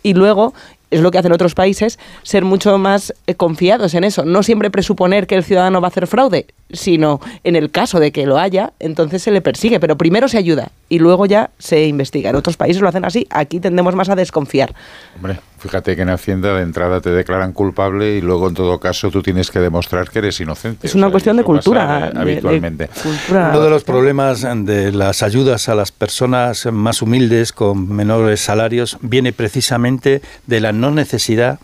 [0.03, 0.55] y luego
[0.91, 4.25] es lo que hacen otros países, ser mucho más eh, confiados en eso.
[4.25, 8.13] No siempre presuponer que el ciudadano va a hacer fraude, sino en el caso de
[8.13, 9.81] que lo haya, entonces se le persigue.
[9.81, 12.31] Pero primero se ayuda y luego ya se investiga.
[12.31, 14.75] En otros países lo hacen así, aquí tendemos más a desconfiar.
[15.17, 19.11] Hombre, fíjate que en Hacienda de entrada te declaran culpable y luego en todo caso
[19.11, 20.87] tú tienes que demostrar que eres inocente.
[20.87, 22.13] Es una cuestión de cultura.
[22.15, 22.89] habitualmente.
[23.31, 28.99] Uno de los problemas de las ayudas a las personas más humildes con menores salarios
[29.01, 31.59] viene precisamente de la no necesidad,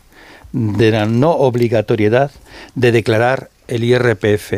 [0.52, 2.30] de la no obligatoriedad
[2.74, 4.52] de declarar el IRPF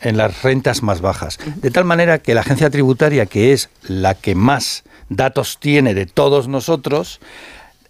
[0.00, 1.38] en las rentas más bajas.
[1.56, 6.06] De tal manera que la agencia tributaria, que es la que más datos tiene de
[6.06, 7.20] todos nosotros,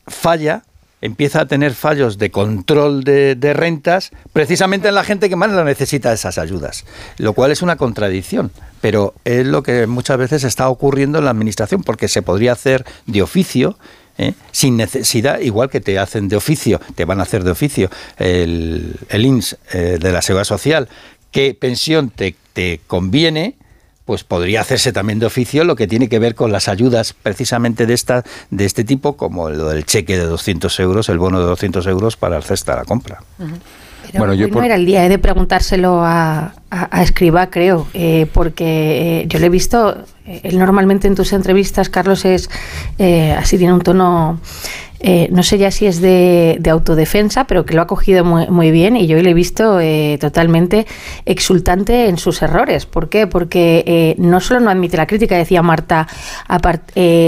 [0.06, 0.62] falla
[1.02, 5.64] empieza a tener fallos de control de, rentas precisamente en la gente que más lo
[5.64, 6.84] necesita esas ayudas,
[7.16, 8.50] lo cual es una contradicción,
[8.80, 12.84] pero es lo que muchas veces está ocurriendo en la administración, porque se podría hacer
[13.06, 13.78] de oficio
[14.20, 14.34] ¿eh?
[14.52, 18.96] sin necesidad, igual que te hacen de oficio, te van a hacer de oficio el,
[19.08, 20.88] el INS eh, de la Seguridad Social,
[21.32, 23.56] qué pensión te, te conviene,
[24.04, 27.86] pues podría hacerse también de oficio lo que tiene que ver con las ayudas precisamente
[27.86, 31.46] de esta de este tipo, como lo del cheque de 200 euros, el bono de
[31.46, 33.22] 200 euros para el cesta de la compra.
[34.18, 39.20] Bueno, yo no era el día eh, de preguntárselo a, a, Escriba, creo, eh, porque
[39.22, 42.48] eh, yo le he visto, él normalmente en tus entrevistas, Carlos, es
[43.36, 44.40] así, tiene un tono
[45.02, 48.96] eh, no sé ya si es de, autodefensa, pero que lo ha cogido muy, bien
[48.96, 50.86] y yo le he visto eh, totalmente
[51.24, 52.84] exultante en sus errores.
[52.86, 53.26] ¿Por qué?
[53.26, 56.06] Porque eh, no solo no admite la crítica, decía Marta,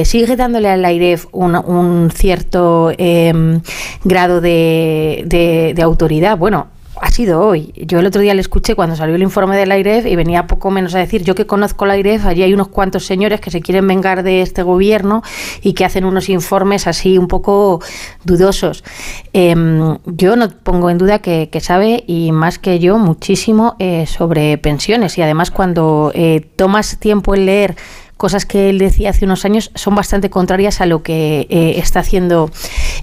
[0.05, 3.61] sigue dándole al AIREF un, cierto em,
[4.05, 6.37] grado de, de autoridad.
[6.37, 6.69] Bueno,
[7.03, 7.73] ha sido hoy.
[7.75, 10.71] Yo el otro día le escuché cuando salió el informe del AIREF y venía poco
[10.71, 13.61] menos a decir, yo que conozco la AIREF, allí hay unos cuantos señores que se
[13.61, 15.23] quieren vengar de este gobierno
[15.63, 17.83] y que hacen unos informes así un poco
[18.23, 18.85] dudosos.
[19.33, 24.57] Em, yo no pongo en duda que, sabe, y más que yo, muchísimo eh, sobre
[24.59, 25.19] pensiones.
[25.19, 27.77] Y además cuando eh, tomas tiempo en leer
[28.17, 31.99] cosas que él decía hace unos años son bastante contrarias a lo que eh, está
[31.99, 32.53] haciendo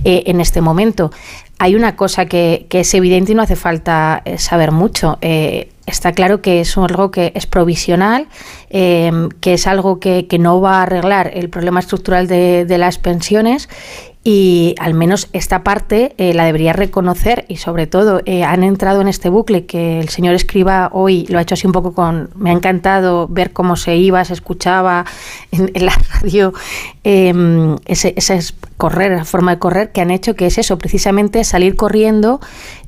[0.06, 1.12] en este momento
[1.60, 5.18] hay una cosa que, es evidente y no hace falta eh, saber mucho.
[5.22, 8.28] Eh, está claro que es algo que es provisional,
[8.70, 9.12] eh,
[9.42, 13.68] que es algo que, no va a arreglar el problema estructural de, de las pensiones
[14.24, 19.00] y al menos esta parte eh, la debería reconocer y sobre todo eh, han entrado
[19.00, 22.30] en este bucle que el señor escriba hoy lo ha hecho así un poco con
[22.36, 25.06] me ha encantado ver cómo se iba se escuchaba
[25.52, 26.54] en, la radio
[27.06, 27.34] eh,
[27.86, 28.14] ese,
[28.76, 32.42] correr esa forma de correr que han hecho que es eso precisamente salir corriendo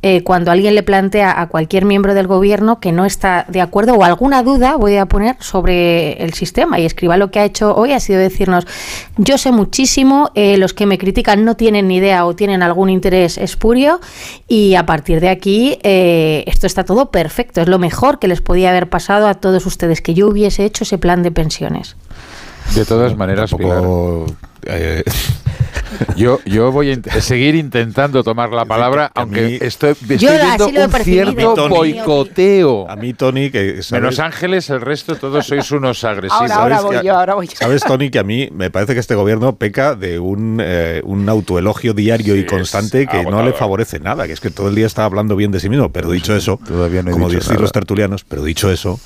[0.03, 3.93] eh, cuando alguien le plantea a cualquier miembro del gobierno que no está de acuerdo
[3.93, 6.79] o alguna duda, voy a poner, sobre el sistema.
[6.79, 8.65] Y escriba lo que ha hecho hoy ha sido decirnos,
[9.17, 12.89] yo sé muchísimo, eh, los que me critican no tienen ni idea o tienen algún
[12.89, 13.99] interés espurio
[14.47, 17.61] y a partir de aquí eh, esto está todo perfecto.
[17.61, 20.83] Es lo mejor que les podía haber pasado a todos ustedes, que yo hubiese hecho
[20.83, 21.95] ese plan de pensiones.
[22.75, 23.53] De todas maneras,
[26.15, 32.89] yo, yo voy a seguir intentando tomar la palabra, aunque estoy, viendo un cierto boicoteo.
[32.89, 33.81] A mí, Tony, que...
[33.91, 36.49] Menos Ángeles, el resto todos sois unos agresivos.
[36.51, 37.55] Ahora, voy yo, ahora voy yo.
[37.55, 41.27] ¿Sabes, Tony, que a mí me parece que este gobierno peca de un, eh, un
[41.27, 44.87] autoelogio diario y constante que no le favorece nada, que es que todo el día
[44.87, 48.23] está hablando bien de sí mismo, pero dicho eso, Todavía no como dicen los tertulianos,
[48.23, 48.99] pero dicho eso...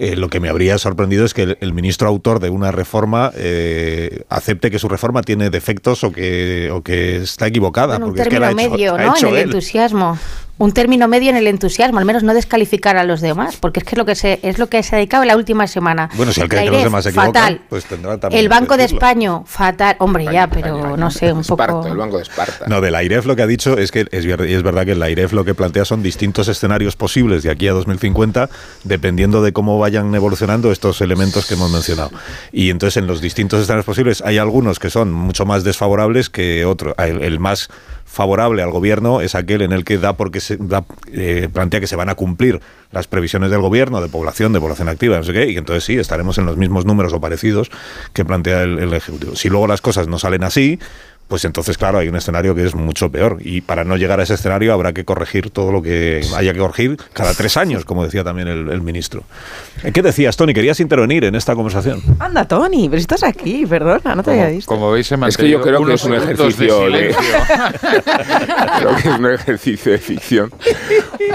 [0.00, 4.22] Eh, lo que me habría sorprendido es que el, ministro autor de una reforma eh,
[4.28, 7.98] acepte que su reforma tiene defectos o que, o que está equivocada.
[7.98, 9.16] un término medio, ¿no?
[9.16, 10.16] en el entusiasmo
[10.58, 13.84] un término medio en el entusiasmo, al menos no descalificar a los demás, porque es
[13.84, 16.10] que es lo que se es lo que se ha dedicado en la última semana.
[16.14, 19.40] Bueno, si al que los demás se equivocan, pues tendrá también El Banco de España,
[19.44, 19.96] fatal.
[20.00, 21.86] Hombre, ya, pero no sé, un poco...
[21.86, 22.66] el Banco de Esparta.
[22.66, 25.32] No, del AIREF lo que ha dicho es que es, es verdad que el AIREF
[25.32, 28.50] lo que plantea son distintos escenarios posibles de aquí a 2050,
[28.84, 32.10] dependiendo de cómo vayan evolucionando estos elementos que hemos mencionado.
[32.52, 36.64] Y entonces en los distintos escenarios posibles hay algunos que son mucho más desfavorables que
[36.64, 36.94] otros.
[36.98, 37.68] el más
[38.08, 41.86] favorable al gobierno es aquel en el que da porque se da, eh, plantea que
[41.86, 45.32] se van a cumplir las previsiones del gobierno de población, de población activa, no sé
[45.34, 47.70] qué, y entonces sí, estaremos en los mismos números o parecidos
[48.14, 49.36] que plantea el Ejecutivo.
[49.36, 50.78] Si luego las cosas no salen así,
[51.28, 53.36] pues entonces, claro, hay un escenario que es mucho peor.
[53.40, 56.58] Y para no llegar a ese escenario habrá que corregir todo lo que haya que
[56.58, 59.24] corregir cada tres años, como decía también el, ministro.
[59.92, 60.54] ¿Qué decías, Tony?
[60.54, 62.00] ¿Querías intervenir en esta conversación?
[62.18, 64.72] Anda, Tony, pero estás aquí, perdona, no te había visto.
[64.72, 67.14] Como veis, Es que yo creo que es un ejercicio de...
[68.78, 70.50] creo que es un ejercicio de ficción.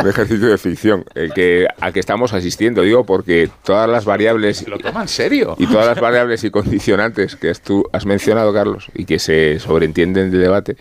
[0.02, 2.82] Un ejercicio de ficción el que, al que estamos asistiendo.
[2.82, 4.68] Digo, porque todas las variables...
[4.68, 5.56] ¿Lo toman serio?
[5.60, 9.83] Y todas las variables y condicionantes que tú has mencionado, Carlos, y que se sobre
[9.84, 10.78] entienden de debate,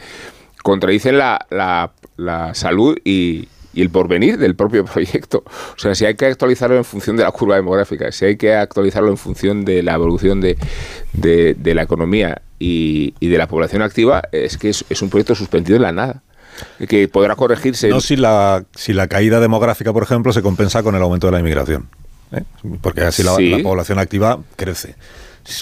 [0.63, 5.45] contradicen la, la, salud y, y el porvenir del propio proyecto.
[5.47, 8.55] O sea, si hay que actualizarlo en función de la curva demográfica, si hay que
[8.55, 10.57] actualizarlo en función de la evolución de,
[11.13, 15.35] de, la economía y, y, de la población activa, es que es, es, un proyecto
[15.35, 16.23] suspendido en la nada.
[16.87, 17.89] Que podrá corregirse.
[17.89, 21.33] No si la, si la caída demográfica, por ejemplo, se compensa con el aumento de
[21.33, 21.89] la inmigración.
[22.31, 22.43] ¿eh?
[22.83, 24.97] Porque así la, la población activa crece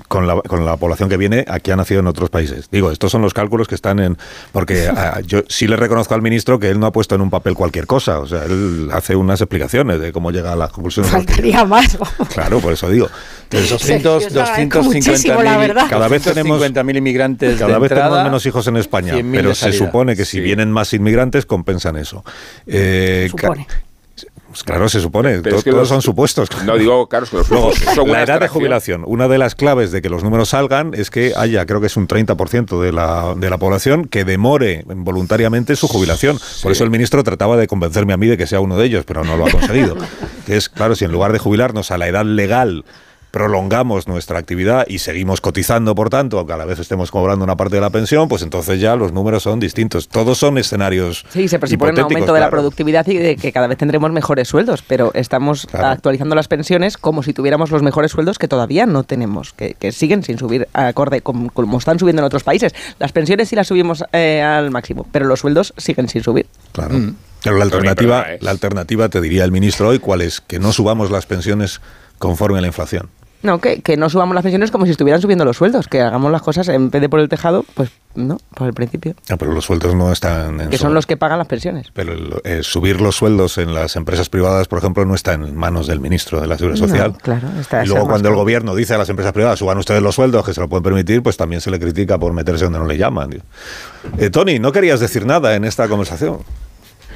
[0.09, 2.69] con la, con la población que viene aquí ha nacido en otros países.
[2.71, 4.19] Digo, estos son los cálculos que están en...
[4.53, 7.31] Porque ah, yo sí le reconozco al ministro que él no ha puesto en un
[7.31, 8.19] papel cualquier cosa.
[8.21, 11.11] O sea, él hace unas explicaciones de cómo llega a las conclusiones.
[11.11, 11.99] Faltaría más.
[12.33, 13.09] Claro, por eso digo.
[13.51, 19.73] 200, 250 cada vez tenemos inmigrantes cada vez tenemos menos hijos en España pero se
[19.73, 22.25] supone que si vienen más inmigrantes compensan eso
[22.67, 23.67] eh, supone.
[24.51, 25.39] Pues claro, se supone.
[25.39, 26.49] todos son supuestos.
[26.65, 29.05] No digo, claro, que los Luego, son La edad de jubilación.
[29.07, 31.97] Una de las claves de que los números salgan es que haya, creo que es
[31.97, 36.39] un 30% de la, de la población que demore voluntariamente su jubilación.
[36.63, 39.05] Por eso el ministro trataba de convencerme a mí de que sea uno de ellos,
[39.07, 39.97] pero no lo ha conseguido.
[40.47, 42.85] que es, claro, si en lugar de jubilarnos a la edad legal
[43.31, 47.57] prolongamos nuestra actividad y seguimos cotizando, por tanto, aunque a la vez estemos cobrando una
[47.57, 50.09] parte de la pensión, pues entonces ya los números son distintos.
[50.09, 51.25] Todos son escenarios.
[51.31, 54.49] Sí, se presupone un aumento de la productividad y de que cada vez tendremos mejores
[54.49, 59.05] sueldos, pero estamos actualizando las pensiones como si tuviéramos los mejores sueldos que todavía no
[59.05, 62.75] tenemos, que, siguen sin subir acorde como, están subiendo en otros países.
[62.99, 66.47] Las pensiones sí las subimos eh, al máximo, pero los sueldos siguen sin subir.
[66.73, 66.95] Claro.
[66.95, 67.15] Mm.
[67.43, 70.41] Pero la alternativa, la alternativa, te diría el ministro hoy, ¿cuál es?
[70.43, 71.81] Que no subamos las pensiones
[72.19, 73.09] conforme a la inflación.
[73.43, 76.31] No, que, que, no subamos las pensiones como si estuvieran subiendo los sueldos, que hagamos
[76.31, 79.15] las cosas en vez de por el tejado, pues no, por el principio.
[79.31, 81.91] Ah, pero los sueldos no están en Que son los que pagan las pensiones.
[81.95, 82.13] Pero
[82.45, 86.01] eh, subir los sueldos en las empresas privadas, por ejemplo, no está en manos del
[86.01, 87.17] ministro de la Seguridad Social.
[87.23, 90.15] claro, está Y luego cuando el gobierno dice a las empresas privadas, suban ustedes los
[90.15, 92.87] sueldos, que se lo pueden permitir, pues también se le critica por meterse donde no
[92.87, 93.43] le llaman.
[94.19, 96.41] Eh, Tony, no querías decir nada en esta conversación.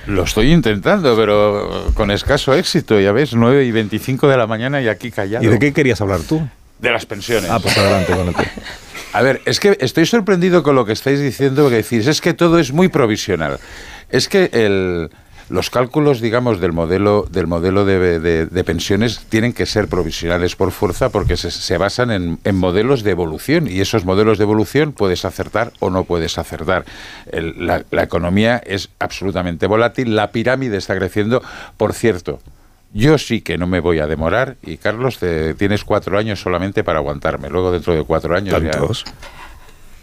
[0.06, 3.00] Lo estoy intentando, pero con escaso éxito.
[3.00, 5.44] Ya ves, 9 y 25 de la mañana y aquí callado.
[5.44, 6.46] ¿Y de qué querías hablar tú?
[6.78, 7.50] De las pensiones.
[7.50, 8.12] Ah, pues adelante,
[9.12, 12.34] A ver, es que estoy sorprendido con lo que estáis diciendo, que decís, es que
[12.34, 13.60] todo es muy provisional.
[14.10, 15.10] Es que el,
[15.48, 21.10] los cálculos, digamos, del modelo, del modelo de, pensiones tienen que ser provisionales por fuerza
[21.10, 25.90] porque se, basan en, modelos de evolución y esos modelos de evolución puedes acertar o
[25.90, 26.84] no puedes acertar.
[27.30, 31.42] la, economía es absolutamente volátil, la pirámide está creciendo.
[31.76, 32.40] Por cierto,
[32.92, 35.18] yo sí que no me voy a demorar y Carlos,
[35.58, 37.50] tienes cuatro años solamente para aguantarme.
[37.50, 39.04] Luego dentro de cuatro años ¿Tantos?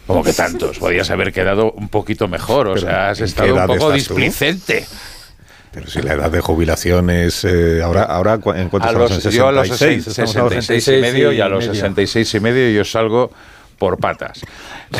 [0.06, 3.92] Como que tantos, podías haber quedado un poquito mejor, o sea, has estado un poco
[3.92, 4.84] displicente.
[5.72, 9.48] Pero si la edad de jubilación es eh, ahora ahora en cuánto a los, yo
[9.48, 13.30] a los 66, y medio y a los 66 y medio yo salgo
[13.82, 14.46] por patas.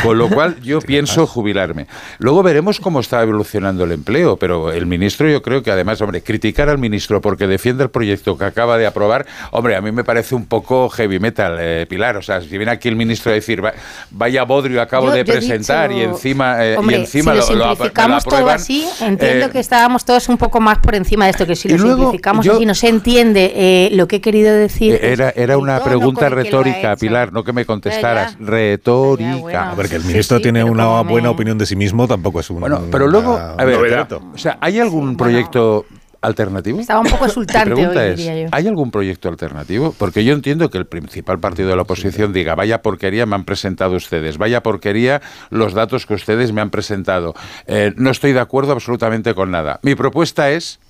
[0.02, 1.86] Con lo cual yo pienso jubilarme.
[2.18, 6.20] Luego veremos cómo está evolucionando el empleo, pero el ministro yo creo que además, hombre,
[6.22, 10.02] criticar al ministro porque defiende el proyecto que acaba de aprobar, hombre, a mí me
[10.02, 12.16] parece un poco heavy metal, eh, Pilar.
[12.16, 13.62] O sea, si viene aquí el ministro a decir,
[14.10, 18.84] vaya bodrio acabo de presentar y encima, eh, y encima si lo, simplificamos todo así,
[19.00, 21.78] entiendo eh, que estábamos todos un poco más por encima de esto, que si lo
[21.78, 24.98] simplificamos así no se entiende lo que he querido decir.
[25.00, 28.36] Era, era una pregunta retórica, Pilar, no que me contestaras
[28.72, 29.70] retórica.
[29.70, 32.60] A ver, que el ministro tiene una buena opinión de sí mismo tampoco es un.
[32.60, 35.86] Bueno, pero luego, a ver, o sea, ¿hay algún proyecto
[36.20, 36.80] alternativo?
[36.80, 38.48] Estaba un poco exultante hoy, diría yo.
[38.52, 39.94] ¿Hay algún proyecto alternativo?
[39.98, 43.44] Porque yo entiendo que el principal partido de la oposición diga, vaya porquería me han
[43.44, 45.20] presentado ustedes, vaya porquería
[45.50, 47.34] los datos que ustedes me han presentado.
[47.66, 49.80] Eh, no estoy de acuerdo absolutamente con nada.
[49.82, 50.80] Mi propuesta es...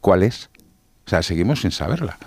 [0.00, 0.50] ¿Cuál es?
[1.06, 2.18] O sea, seguimos sin saberla.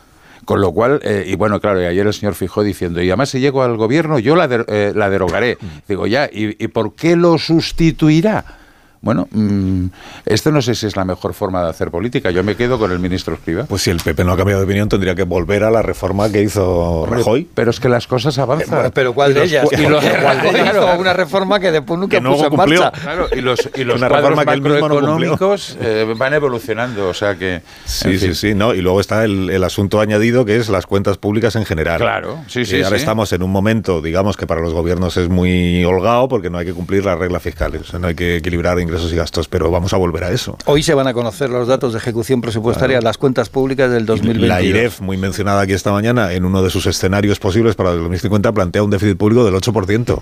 [0.47, 3.27] Con lo cual, eh, y bueno, claro, y ayer el señor fijó diciendo, y además
[3.27, 5.57] si llego al gobierno yo la, eh, la derogaré.
[5.59, 5.65] Mm.
[5.89, 8.45] Digo, ya, ¿y, ¿y por qué lo sustituirá?
[9.01, 9.85] Bueno, mm,
[10.25, 12.31] esto no sé si es la mejor forma de hacer política.
[12.31, 13.65] Yo me quedo con el ministro Escriba.
[13.65, 16.31] Pues si el PP no ha cambiado de opinión, tendría que volver a la reforma
[16.31, 17.47] que hizo Rajoy.
[17.53, 18.87] Pero es que las cosas avanzan.
[18.87, 19.67] Eh, pero ¿cuál de ellas?
[19.71, 20.03] Y los,
[20.99, 22.91] una reforma que después nunca puso en marcha.
[22.91, 27.09] Claro, y los, y los una reforma que macroeconómicos eh, van evolucionando.
[27.09, 27.61] O sea que.
[27.85, 28.55] Sí, sí, sí.
[28.55, 31.99] No, y luego está el, el, asunto añadido que es las cuentas públicas en general.
[31.99, 32.77] Claro, sí, sí.
[32.77, 36.49] Y ahora estamos en un momento, digamos, que para los gobiernos es muy holgado porque
[36.49, 37.81] no hay que cumplir las reglas fiscales.
[37.81, 40.57] O sea, no hay que equilibrar ingresos y gastos, pero vamos a volver a eso.
[40.65, 44.47] Hoy se van a conocer los datos de ejecución presupuestaria, las cuentas públicas del 2020.
[44.47, 47.99] La IREF, muy mencionada aquí esta mañana, en uno de sus escenarios posibles para el
[47.99, 50.21] 2050 plantea un déficit público del 8%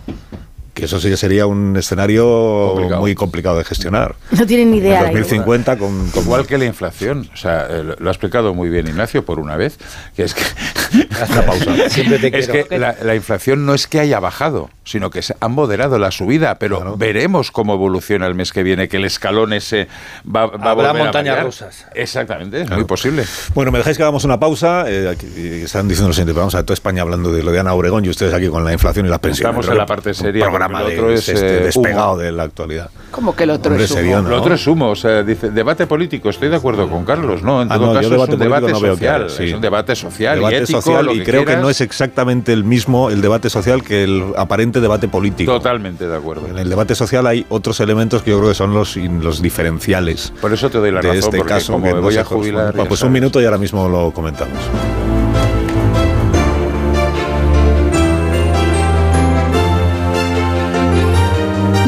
[0.76, 4.16] que eso sí que sería un escenario muy complicado de gestionar.
[4.32, 5.08] No tienen ni idea.
[5.08, 8.86] En 2050 con, Igual que la inflación, o sea, eh, lo ha explicado muy bien
[8.86, 9.80] Ignacio por una vez,
[10.16, 10.44] que es que...
[11.46, 11.86] pausa.
[11.86, 16.12] es que la, inflación no es que haya bajado, sino que se ha moderado la
[16.12, 19.88] subida, pero veremos cómo evoluciona el mes que viene, que el escalón ese
[20.26, 21.86] va, a volver montañas rusas.
[21.94, 23.26] Exactamente, es muy posible.
[23.54, 24.86] Bueno, me dejáis que hagamos una pausa.
[24.88, 25.16] Eh,
[25.64, 28.10] están diciendo lo siguiente, vamos a toda España hablando de lo de Ana Obregón y
[28.10, 29.50] ustedes aquí con la inflación y las pensiones.
[29.50, 32.90] Estamos en la parte seria otro es, este, eh, despegado de la actualidad.
[33.12, 34.22] ¿Cómo que el otro es humo?
[34.22, 34.90] Lo otro es humo.
[34.90, 37.62] O sea, dice, debate político, estoy de acuerdo con Carlos, ¿no?
[37.62, 39.28] En ah, todo caso es un debate social.
[39.28, 43.10] Es un debate social y ético, social, y creo que no es exactamente el mismo
[43.10, 45.54] el debate social que el aparente debate político.
[45.54, 46.48] Totalmente de acuerdo.
[46.48, 50.34] En el debate social hay otros elementos que yo creo que son los, los diferenciales.
[50.42, 52.74] Por eso te doy la razón, este caso, como me voy a jubilar...
[52.88, 54.60] pues un minuto y ahora mismo lo comentamos.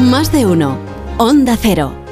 [0.00, 0.78] Más de uno.
[1.18, 2.07] Onda Cero.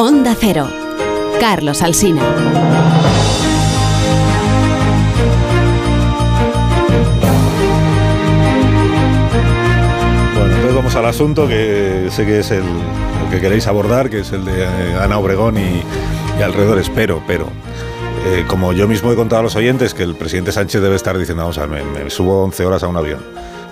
[0.00, 0.68] Onda Cero.
[1.40, 2.22] Carlos Alsina.
[10.34, 12.62] Bueno, entonces vamos al asunto que sé que es el,
[13.32, 15.82] que queréis abordar, que es el de eh, Ana Obregón y,
[16.38, 17.48] y alrededores, pero, pero.
[18.46, 21.42] Como yo mismo he contado a los oyentes que el presidente Sánchez debe estar diciendo,
[21.42, 23.18] vamos a me, me subo 11 horas a un avión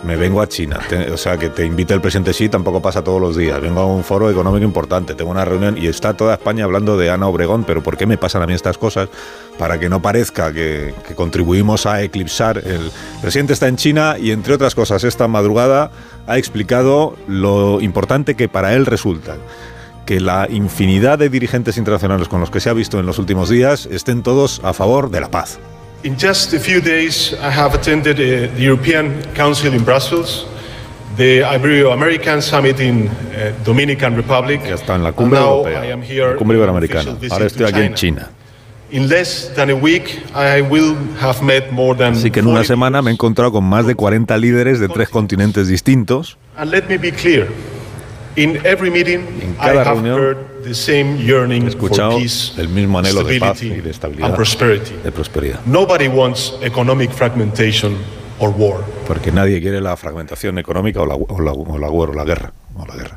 [0.04, 0.80] me vengo a China.
[1.12, 3.60] o sea, que te invite el presidente Xi tampoco pasa todos los días.
[3.60, 7.10] Vengo a un foro económico importante, tengo una reunión y está toda España hablando de
[7.10, 9.08] Ana Obregón, pero ¿por qué me pasan a mí estas cosas?
[9.58, 12.58] Para que no parezca que, que contribuimos a eclipsar.
[12.58, 12.90] El
[13.20, 15.90] presidente está en China y, entre otras cosas, esta madrugada
[16.26, 19.36] ha explicado lo importante que para él resulta
[20.06, 23.48] que la infinidad de dirigentes internacionales con los que se ha visto en los últimos
[23.48, 25.58] días estén todos a favor de la paz.
[26.06, 30.46] In just a few days, I have attended uh, the European Council in Brussels,
[31.16, 34.60] the Ibero-American Summit in uh, Dominican Republic.
[34.62, 37.16] Ya está en la cumbre europea, la cumbre iberoamericana.
[37.28, 38.30] Ahora estoy aquí en China.
[38.92, 42.62] In less than a week, I will have met more than Así que en una
[42.62, 46.38] semana me he encontrado con más de 40 líderes de tres continentes distintos.
[46.56, 47.48] And let me be clear.
[48.36, 52.20] In every meeting, en cada I have reunión heard the same yearning he escuchado for
[52.20, 54.94] peace, el mismo anhelo de paz y stability, de estabilidad, and prosperity.
[55.02, 55.60] de prosperidad.
[55.64, 57.96] Nobody wants economic fragmentation
[58.38, 58.84] or war.
[59.06, 62.52] Porque nadie quiere la fragmentación económica o la, o la, o la, o la guerra.
[62.76, 63.16] O la guerra.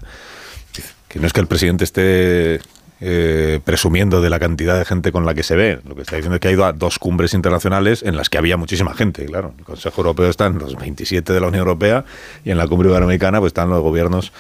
[1.10, 2.62] Que no es que el presidente esté
[3.02, 5.80] eh, presumiendo de la cantidad de gente con la que se ve.
[5.88, 8.38] Lo que está diciendo es que ha ido a dos cumbres internacionales en las que
[8.38, 9.26] había muchísima gente.
[9.26, 12.06] Claro, el Consejo Europeo está en los 27 de la Unión Europea
[12.46, 14.32] y en la cumbre iberoamericana pues están los gobiernos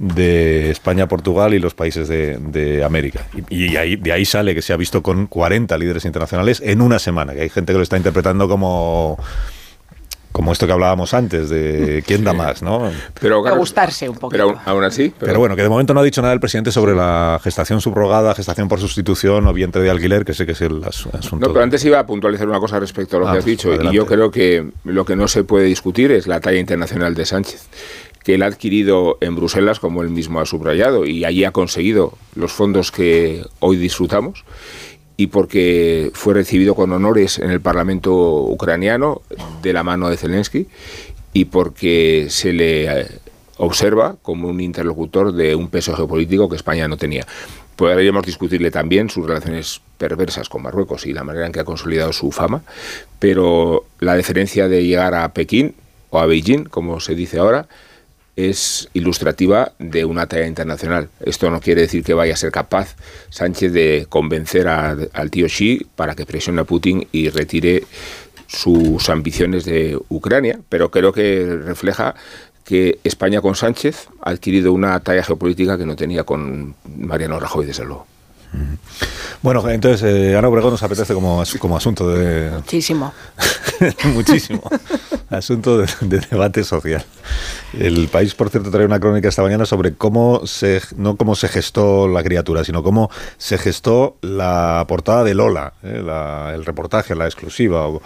[0.00, 3.26] de España, Portugal y los países de, de América.
[3.50, 6.80] Y, y ahí, de ahí sale que se ha visto con 40 líderes internacionales en
[6.80, 9.18] una semana, que hay gente que lo está interpretando como
[10.32, 12.88] como esto que hablábamos antes de quién da más, ¿no?
[13.20, 14.30] Pero gustarse un poco.
[14.30, 15.12] Pero aún, así.
[15.18, 15.40] Pero...
[15.40, 18.68] bueno, que de momento no ha dicho nada el presidente sobre la gestación subrogada, gestación
[18.68, 21.36] por sustitución o vientre de alquiler, que sé que es el asunto.
[21.36, 23.56] No, pero antes iba a puntualizar una cosa respecto a lo Ah, que has pues,
[23.56, 23.68] dicho.
[23.70, 23.92] adelante.
[23.92, 27.26] Y yo creo que lo que no se puede discutir es la talla internacional de
[27.26, 27.68] Sánchez
[28.22, 32.12] que él ha adquirido en Bruselas, como él mismo ha subrayado, y allí ha conseguido
[32.34, 34.44] los fondos que hoy disfrutamos,
[35.16, 39.22] y porque fue recibido con honores en el Parlamento ucraniano
[39.62, 40.66] de la mano de Zelensky,
[41.32, 43.06] y porque se le eh,
[43.56, 47.26] observa como un interlocutor de un peso geopolítico que España no tenía.
[47.76, 52.12] Podríamos discutirle también sus relaciones perversas con Marruecos y la manera en que ha consolidado
[52.12, 52.62] su fama,
[53.18, 55.74] pero la diferencia de llegar a Pekín
[56.10, 57.68] o a Beijing, como se dice ahora,
[58.36, 61.08] es ilustrativa de una talla internacional.
[61.20, 62.96] Esto no quiere decir que vaya a ser capaz
[63.28, 67.84] Sánchez de convencer a- al tío Xi para que presione a Putin y retire
[68.46, 72.14] sus ambiciones de Ucrania, pero creo que refleja
[72.64, 77.66] que España con Sánchez ha adquirido una talla geopolítica que no tenía con Mariano Rajoy,
[77.66, 78.06] desde luego.
[79.42, 82.50] Bueno, entonces, eh, Ana Obregón nos apetece como, as- como asunto de...
[82.50, 83.12] Muchísimo.
[84.12, 84.62] Muchísimo.
[85.30, 87.04] Asunto de, de debate social.
[87.72, 91.48] El país, por cierto, trae una crónica esta mañana sobre cómo se, no cómo se
[91.48, 97.14] gestó la criatura, sino cómo se gestó la portada de Lola, eh, la- el reportaje,
[97.14, 97.86] la exclusiva.
[97.88, 98.02] o-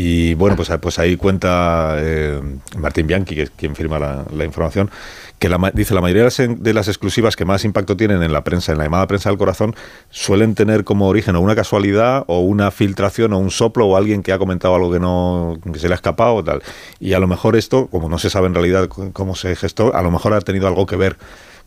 [0.00, 2.40] y bueno, pues, pues ahí cuenta eh,
[2.78, 4.92] Martín Bianchi, que es quien firma la, la información,
[5.40, 8.32] que la, dice la mayoría de las, de las exclusivas que más impacto tienen en
[8.32, 9.74] la prensa, en la llamada prensa del corazón,
[10.08, 14.22] suelen tener como origen o una casualidad o una filtración o un soplo o alguien
[14.22, 16.62] que ha comentado algo que no que se le ha escapado o tal.
[17.00, 20.02] Y a lo mejor esto, como no se sabe en realidad cómo se gestó, a
[20.02, 21.16] lo mejor ha tenido algo que ver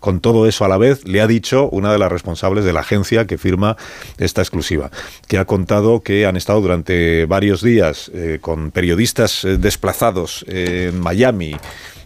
[0.02, 2.82] con todo eso a la vez, le ha dicho una de las responsables de la
[2.82, 3.78] agencia que firma
[4.18, 4.92] esta exclusiva,
[5.28, 11.00] que ha contado que han estado durante varios días eh, con periodistas eh, desplazados en
[11.00, 11.56] Miami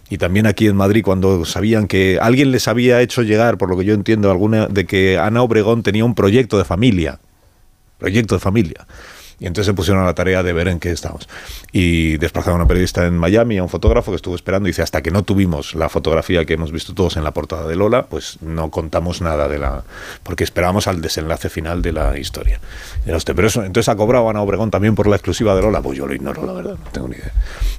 [0.08, 3.76] y también aquí en Madrid cuando sabían que alguien les había hecho llegar, por lo
[3.76, 7.18] que yo entiendo, alguna de que Ana Obregón tenía un proyecto de familia,
[7.98, 8.86] proyecto de familia.
[9.38, 11.28] Y entonces se pusieron a la tarea de ver en qué estamos.
[11.70, 14.82] Y desplazaron a una periodista en Miami, a un fotógrafo que estuvo esperando y dice,
[14.82, 18.06] hasta que no tuvimos la fotografía que hemos visto todos en la portada de Lola,
[18.06, 19.82] pues no contamos nada de la...
[20.22, 22.60] porque esperábamos al desenlace final de la historia.
[23.06, 25.82] Y usted, pero eso, entonces ha cobrado Ana Obregón también por la exclusiva de Lola.
[25.82, 27.32] Pues yo lo ignoro, la verdad, no tengo ni idea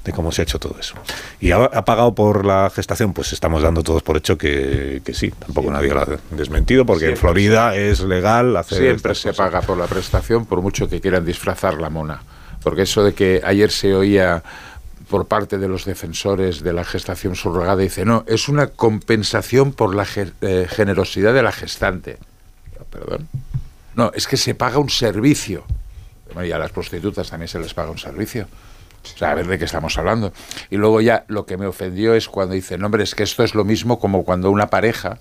[0.04, 0.96] de cómo se ha hecho todo eso.
[1.40, 5.14] Y ha, ha pagado por la gestación, pues estamos dando todos por hecho que, que
[5.14, 8.78] sí, tampoco nadie lo ha desmentido, porque en Siempre Florida es legal hacer...
[8.78, 12.22] Siempre se paga por la prestación, por mucho que quieran disfrazar la mona.
[12.62, 14.44] Porque eso de que ayer se oía
[15.10, 19.96] por parte de los defensores de la gestación subrogada, dice, no, es una compensación por
[19.96, 22.18] la ge- eh, generosidad de la gestante.
[22.92, 23.28] Perdón.
[23.96, 25.64] No, es que se paga un servicio.
[26.34, 28.48] Bueno, y a las prostitutas también se les paga un servicio.
[29.04, 30.34] O sea, a ver de qué estamos hablando.
[30.70, 33.44] Y luego ya lo que me ofendió es cuando dicen, no, hombre, es que esto
[33.46, 35.20] es lo mismo como cuando una pareja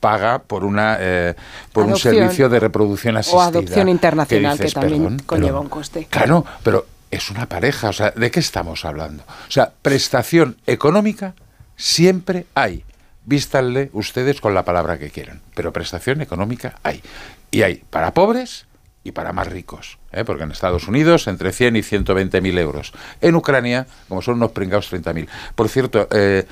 [0.00, 1.34] paga por una eh,
[1.72, 2.14] por Adopción.
[2.14, 3.38] un servicio de reproducción asistida.
[3.38, 6.06] O adopción internacional, que, dices, también perdón, conlleva pero- un coste.
[6.10, 7.88] Claro, pero es una pareja.
[7.88, 9.24] O sea, ¿de qué estamos hablando?
[9.48, 11.34] O sea, prestación económica
[11.76, 12.84] siempre hay.
[13.28, 17.02] vístanle ustedes con la palabra que quieran, pero prestación económica hay.
[17.50, 18.66] Y hay para pobres
[19.06, 20.24] y para más ricos, ¿eh?
[20.24, 22.92] porque en Estados Unidos entre 100 y 120 mil euros.
[23.20, 25.28] En Ucrania, como son unos pringados, 30 mil.
[25.54, 26.44] Por cierto, eh,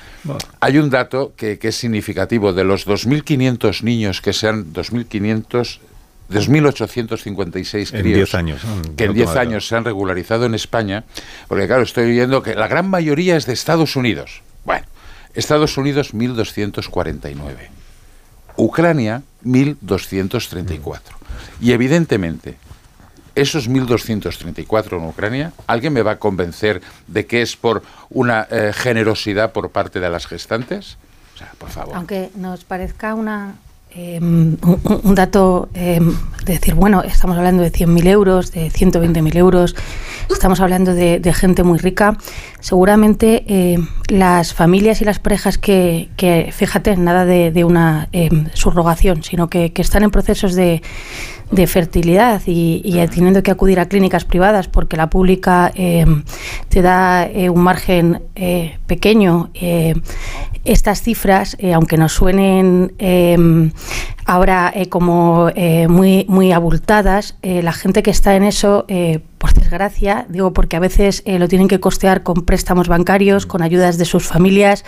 [0.60, 2.52] hay un dato que, que es significativo.
[2.52, 5.80] De los 2.500 niños que sean 2.500
[6.30, 8.62] 2.856 críos años,
[8.96, 11.04] que en 10 años se han regularizado en España,
[11.48, 14.40] porque claro, estoy viendo que la gran mayoría es de Estados Unidos.
[14.64, 14.86] Bueno,
[15.34, 17.36] Estados Unidos 1.249,
[18.56, 21.00] Ucrania 1.234.
[21.60, 22.56] Y evidentemente,
[23.34, 28.72] esos 1.234 en Ucrania, ¿alguien me va a convencer de que es por una eh,
[28.74, 30.96] generosidad por parte de las gestantes?
[31.34, 31.96] O sea, por favor.
[31.96, 33.56] Aunque nos parezca una,
[33.96, 34.56] Em,
[35.04, 39.76] un, dato em, de decir, bueno, estamos hablando de 100.000 euros, de 120.000 euros,
[40.30, 42.16] estamos hablando de, gente muy rica.
[42.60, 46.08] Seguramente em, las familias y las parejas que,
[46.52, 48.08] fíjate, nada de, una
[48.52, 50.82] subrogación, sino que, están en procesos de,
[51.66, 55.72] fertilidad y, teniendo que acudir a clínicas privadas porque la pública
[56.68, 59.50] te da eh, un margen eh, pequeño
[60.64, 63.70] estas cifras, eh, aunque nos suenen em,
[64.24, 68.86] ahora eh, como eh, muy, muy abultadas, la gente que está en eso
[69.38, 73.98] por desgracia, digo porque a veces lo tienen que costear con préstamos bancarios, con ayudas
[73.98, 74.84] de sus familias.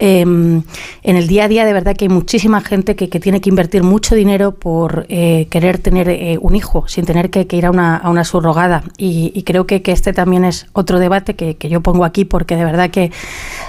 [0.00, 0.62] Em,
[1.04, 3.84] en el día a día, de verdad que hay muchísima gente que, tiene que invertir
[3.84, 8.24] mucho dinero por querer tener un hijo, sin tener que, ir a una, a una
[8.24, 8.82] subrogada.
[8.98, 12.90] Y, creo que, este también es otro debate que, yo pongo aquí, porque de verdad
[12.90, 13.12] que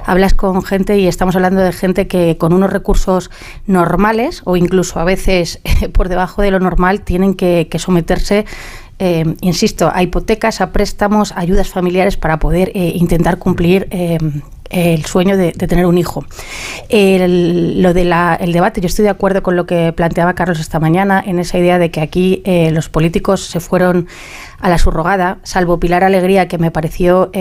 [0.06, 3.30] hablas con gente y estamos hablando de gente que con unos recursos
[3.68, 5.60] normales o incluso a veces
[5.94, 8.46] por debajo de lo normal tienen que someterse
[8.98, 14.18] eh, insisto, a hipotecas, a préstamos, ayudas familiares para poder eh, intentar cumplir eh,
[14.70, 16.26] el sueño de, tener un hijo.
[16.90, 21.40] lo del debate, yo estoy de acuerdo con lo que planteaba Carlos esta mañana, en
[21.40, 24.08] esa idea de que aquí los políticos se fueron
[24.60, 27.32] a la subrogada, salvo Pilar Alegría, que me pareció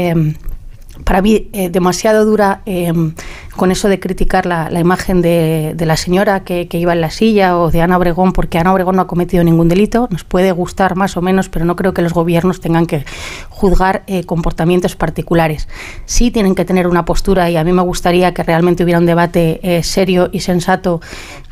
[1.03, 3.15] para mí eh, demasiado dura em,
[3.57, 7.71] con eso de criticar la, imagen de, la señora que, iba en la silla o
[7.71, 10.09] de Ana Obregón, porque Ana Obregón no ha cometido ningún delito.
[10.11, 13.05] Nos puede gustar más o menos, pero no creo que los gobiernos tengan que
[13.49, 15.69] juzgar eh, comportamientos particulares.
[16.05, 19.07] Sí tienen que tener una postura y a mí me gustaría que realmente hubiera un
[19.07, 21.01] debate eh, serio y sensato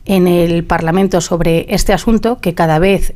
[0.05, 3.13] en el Parlamento sobre este asunto, que cada vez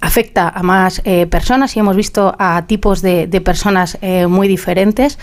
[0.00, 5.18] afecta a más eh, personas y hemos visto a tipos de, personas eh, muy diferentes.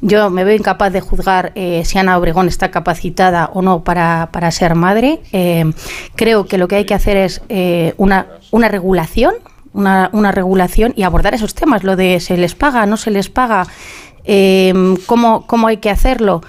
[0.00, 4.50] Yo me veo incapaz de juzgar eh, si Ana Obregón está capacitada o no para,
[4.50, 5.20] ser madre.
[6.16, 7.42] creo que lo que hay que hacer es
[7.98, 9.34] una, una regulación,
[9.72, 13.28] una, una, regulación y abordar esos temas, lo de se les paga, no se les
[13.28, 13.66] paga,
[15.06, 16.40] cómo, cómo hay que hacerlo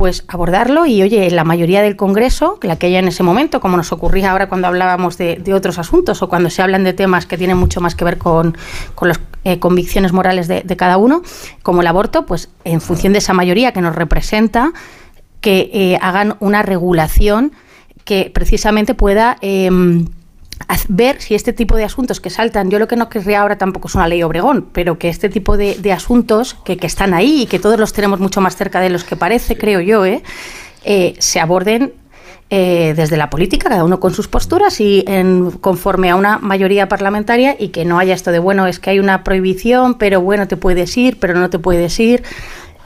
[0.00, 3.76] pues abordarlo y oye, la mayoría del Congreso, la que haya en ese momento, como
[3.76, 7.36] nos ocurría ahora cuando hablábamos de, otros asuntos o cuando se hablan de temas que
[7.36, 8.56] tienen mucho más que ver con,
[9.02, 11.20] las eh, convicciones morales de, cada uno,
[11.62, 14.72] como el aborto, pues en función de esa mayoría que nos representa,
[15.42, 17.52] que eh, hagan una regulación
[18.06, 19.36] que precisamente pueda...
[19.42, 20.06] Em,
[20.88, 23.88] ver si este tipo de asuntos que saltan, yo lo que no querría ahora tampoco
[23.88, 27.58] es una ley Obregón, pero que este tipo de, asuntos que, están ahí y que
[27.58, 30.22] todos los tenemos mucho más cerca de los que parece, creo yo, ¿eh?
[30.84, 31.92] Eh, se aborden
[32.52, 36.88] eh, desde la política, cada uno con sus posturas y en, conforme a una mayoría
[36.88, 40.48] parlamentaria y que no haya esto de, bueno, es que hay una prohibición, pero bueno,
[40.48, 42.24] te puedes ir, pero no te puedes ir.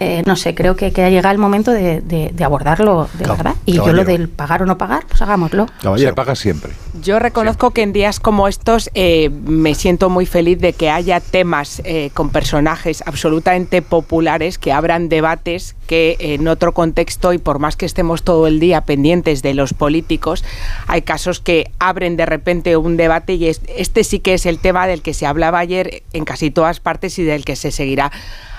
[0.00, 3.54] Eh, no sé, creo que, que ha llegado el momento de, abordarlo de verdad.
[3.64, 5.66] Y yo lo del pagar o no pagar, pues hagámoslo.
[5.96, 6.72] Se paga siempre.
[7.02, 11.20] Yo reconozco que en días como estos eh, me siento muy feliz de que haya
[11.20, 17.58] temas eh, con personajes absolutamente populares que abran debates que en otro contexto y por
[17.58, 20.44] más que estemos todo el día pendientes de los políticos,
[20.86, 24.86] hay casos que abren de repente un debate y este sí que es el tema
[24.86, 28.10] del que se hablaba ayer en casi todas partes y del que se seguirá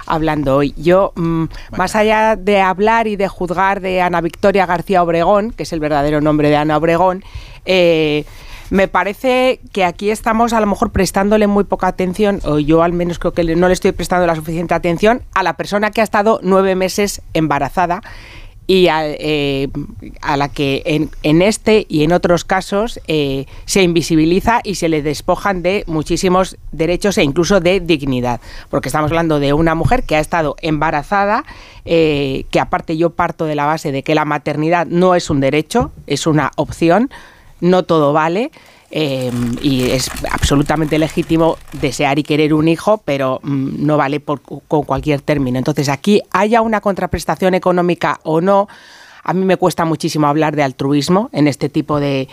[0.05, 0.73] hablando hoy.
[0.77, 1.45] Yo, mm,
[1.77, 5.79] más allá de hablar y de juzgar de Ana Victoria García Obregón, que es el
[5.79, 7.23] verdadero nombre de Ana Obregón,
[7.65, 8.25] eh,
[8.69, 12.93] me parece que aquí estamos a lo mejor prestándole muy poca atención, o yo al
[12.93, 16.03] menos creo que no le estoy prestando la suficiente atención, a la persona que ha
[16.03, 18.01] estado nueve meses embarazada
[18.68, 19.70] y eh,
[20.22, 24.89] a, la que en, en, este y en otros casos eh, se invisibiliza y se
[24.89, 28.41] le despojan de muchísimos derechos e incluso de dignidad.
[28.70, 31.45] Porque estamos hablando de una mujer que ha estado embarazada,
[31.86, 35.41] eh, que aparte yo parto de la base de que la maternidad no es un
[35.41, 37.11] derecho, es una opción,
[37.61, 38.51] no todo vale.
[38.97, 44.83] Em, y es absolutamente legítimo desear y querer un hijo, pero mm, no vale con
[44.83, 45.57] cualquier término.
[45.57, 48.69] Entonces, aquí haya una contraprestación económica o no,
[49.25, 52.29] a mí me cuesta muchísimo hablar de altruismo en este tipo de,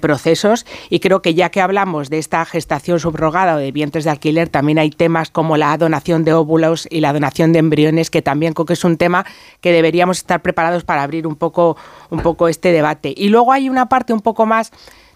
[0.00, 4.10] procesos y creo que ya que hablamos de esta gestación subrogada o de vientres de
[4.10, 8.22] alquiler, también hay temas como la donación de óvulos y la donación de embriones, que
[8.22, 9.26] también creo que es un tema
[9.60, 11.76] que deberíamos estar preparados para abrir un poco,
[12.08, 13.12] un poco este debate.
[13.14, 14.72] Y luego hay una parte un poco más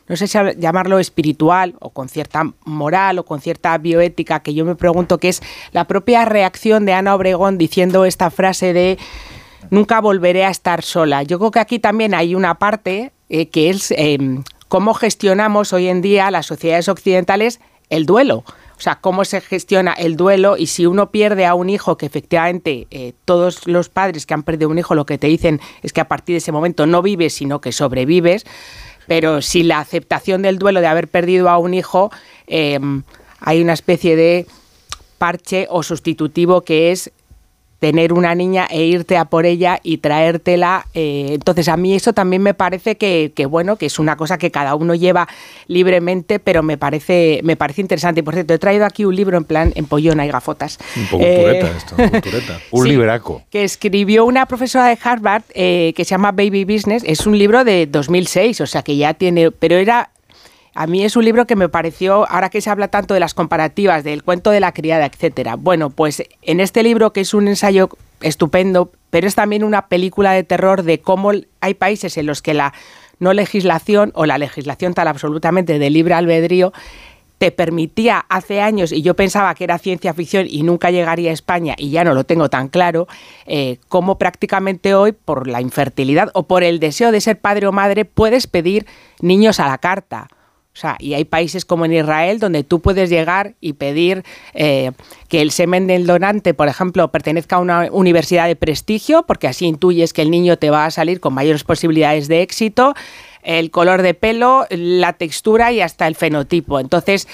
[0.09, 4.65] no sé si llamarlo espiritual o con cierta moral o con cierta bioética, que yo
[4.65, 5.43] me pregunto que es
[5.73, 8.99] la propia reacción de Ana Obregón diciendo esta frase de
[9.71, 11.23] nunca volveré a estar sola.
[11.23, 15.89] Yo creo que aquí también hay una parte eh, que es em, cómo gestionamos hoy
[15.89, 18.45] en día las sociedades occidentales el duelo.
[18.77, 22.07] O sea, cómo se gestiona el duelo y si uno pierde a un hijo, que
[22.07, 25.93] efectivamente eh, todos los padres que han perdido un hijo lo que te dicen es
[25.93, 28.45] que a partir de ese momento no vives, sino que sobrevives
[29.07, 32.11] pero si la aceptación del duelo de haber perdido a un hijo,
[32.47, 33.03] em,
[33.41, 34.47] hay una especie de
[35.19, 37.13] parche o sustitutivo que es
[37.83, 40.87] tener una niña e irte a por ella y traértela.
[40.95, 44.53] Eh, entonces a mí eso también me parece que, bueno, que es una cosa que
[44.53, 45.27] cada uno lleva
[45.67, 48.21] libremente, pero me parece, me parece interesante.
[48.21, 50.79] Y por cierto, he traído aquí un libro en plan en pollona y gafotas.
[50.97, 51.97] Un poco eh, esto,
[52.71, 53.43] un, libraco.
[53.51, 57.03] Que escribió una profesora de Harvard eh, que se llama Baby Business.
[57.05, 60.11] Es un libro de 2006, o sea que ya tiene, pero era
[60.75, 63.35] a mí es un libro que me pareció, ahora que se habla tanto de las
[63.35, 65.57] comparativas, del cuento de la criada, etcétera.
[65.57, 70.33] Bueno, pues en este libro, que es un ensayo estupendo, pero es también una película
[70.33, 72.73] de terror de cómo hay países en los que la
[73.19, 76.73] no legislación o la legislación tal absolutamente de libre albedrío
[77.43, 81.33] te permitía hace años, y yo pensaba que era ciencia ficción y nunca llegaría a
[81.35, 83.09] España, y ya no lo tengo tan claro,
[83.47, 87.73] eh, cómo prácticamente hoy, por la infertilidad o por el deseo de ser padre o
[87.73, 88.87] madre, puedes pedir
[89.21, 90.29] niños a la carta.
[90.75, 94.93] O sea, y hay países como en Israel donde tú puedes llegar y pedir eh,
[95.29, 99.67] que el semen del donante, por ejemplo, pertenezca a una universidad de prestigio, porque así
[99.67, 102.95] intuyes que el niño te va a salir con mayores posibilidades de éxito,
[103.43, 106.81] el color de pelo, la textura y hasta el fenotipo.
[106.81, 107.29] Entonces,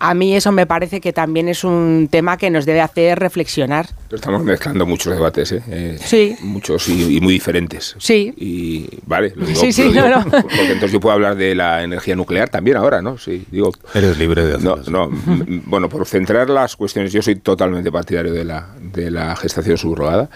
[0.00, 3.86] a mí eso me parece que también es un tema que nos debe hacer reflexionar.
[4.10, 5.62] Estamos mezclando muchos debates, ¿eh?
[5.68, 6.36] eh sí.
[6.40, 7.96] Muchos y, muy diferentes.
[7.98, 8.32] Sí.
[8.38, 10.24] Y vale, lo digo, sí, sí, no, no.
[10.24, 13.18] Porque entonces yo puedo hablar de la energía nuclear también ahora, ¿no?
[13.18, 13.72] Sí, digo.
[13.92, 14.82] Eres libre de hacerlo.
[14.88, 15.62] No, no.
[15.66, 20.30] bueno, por centrar las cuestiones, yo soy totalmente partidario de la, de la gestación subrogada.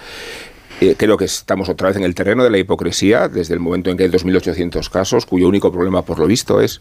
[0.81, 3.91] Eh, creo que estamos otra vez en el terreno de la hipocresía desde el momento
[3.91, 6.81] en que hay 2.800 casos, cuyo único problema, por lo visto, es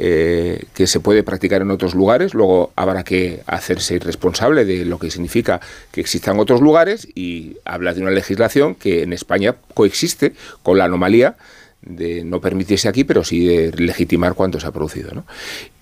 [0.00, 5.00] eh, que se puede practicar en otros lugares, luego habrá que hacerse irresponsable de lo
[5.00, 10.34] que significa que existan otros lugares y habla de una legislación que en España coexiste
[10.62, 11.34] con la anomalía
[11.82, 15.24] de no permitirse aquí, pero sí de legitimar cuánto se ha producido.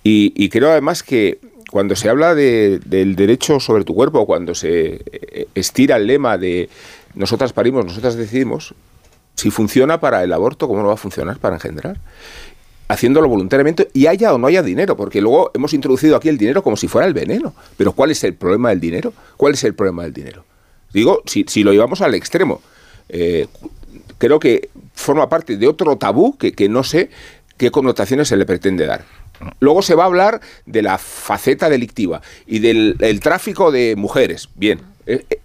[0.03, 1.37] Y, creo además que
[1.69, 6.69] cuando se habla del derecho sobre tu cuerpo, cuando se eh, estira el lema de
[7.13, 8.73] nosotras parimos, nosotras decidimos,
[9.35, 11.99] si funciona para el aborto, ¿cómo no va a funcionar para engendrar?
[12.87, 16.63] Haciéndolo voluntariamente y haya o no haya dinero, porque luego hemos introducido aquí el dinero
[16.63, 17.53] como si fuera el veneno.
[17.75, 19.13] Pero ¿cuál es el problema del dinero?
[19.35, 20.45] ¿Cuál es el problema del dinero?
[20.93, 22.61] Digo, si, lo llevamos al extremo,
[23.09, 23.47] eh,
[24.17, 27.09] creo que forma parte de otro tabú que, que no sé
[27.57, 29.05] qué connotaciones se le pretende dar.
[29.59, 34.49] Luego se va a hablar de la faceta delictiva y del tráfico de mujeres.
[34.55, 35.39] Bien, eh, eh,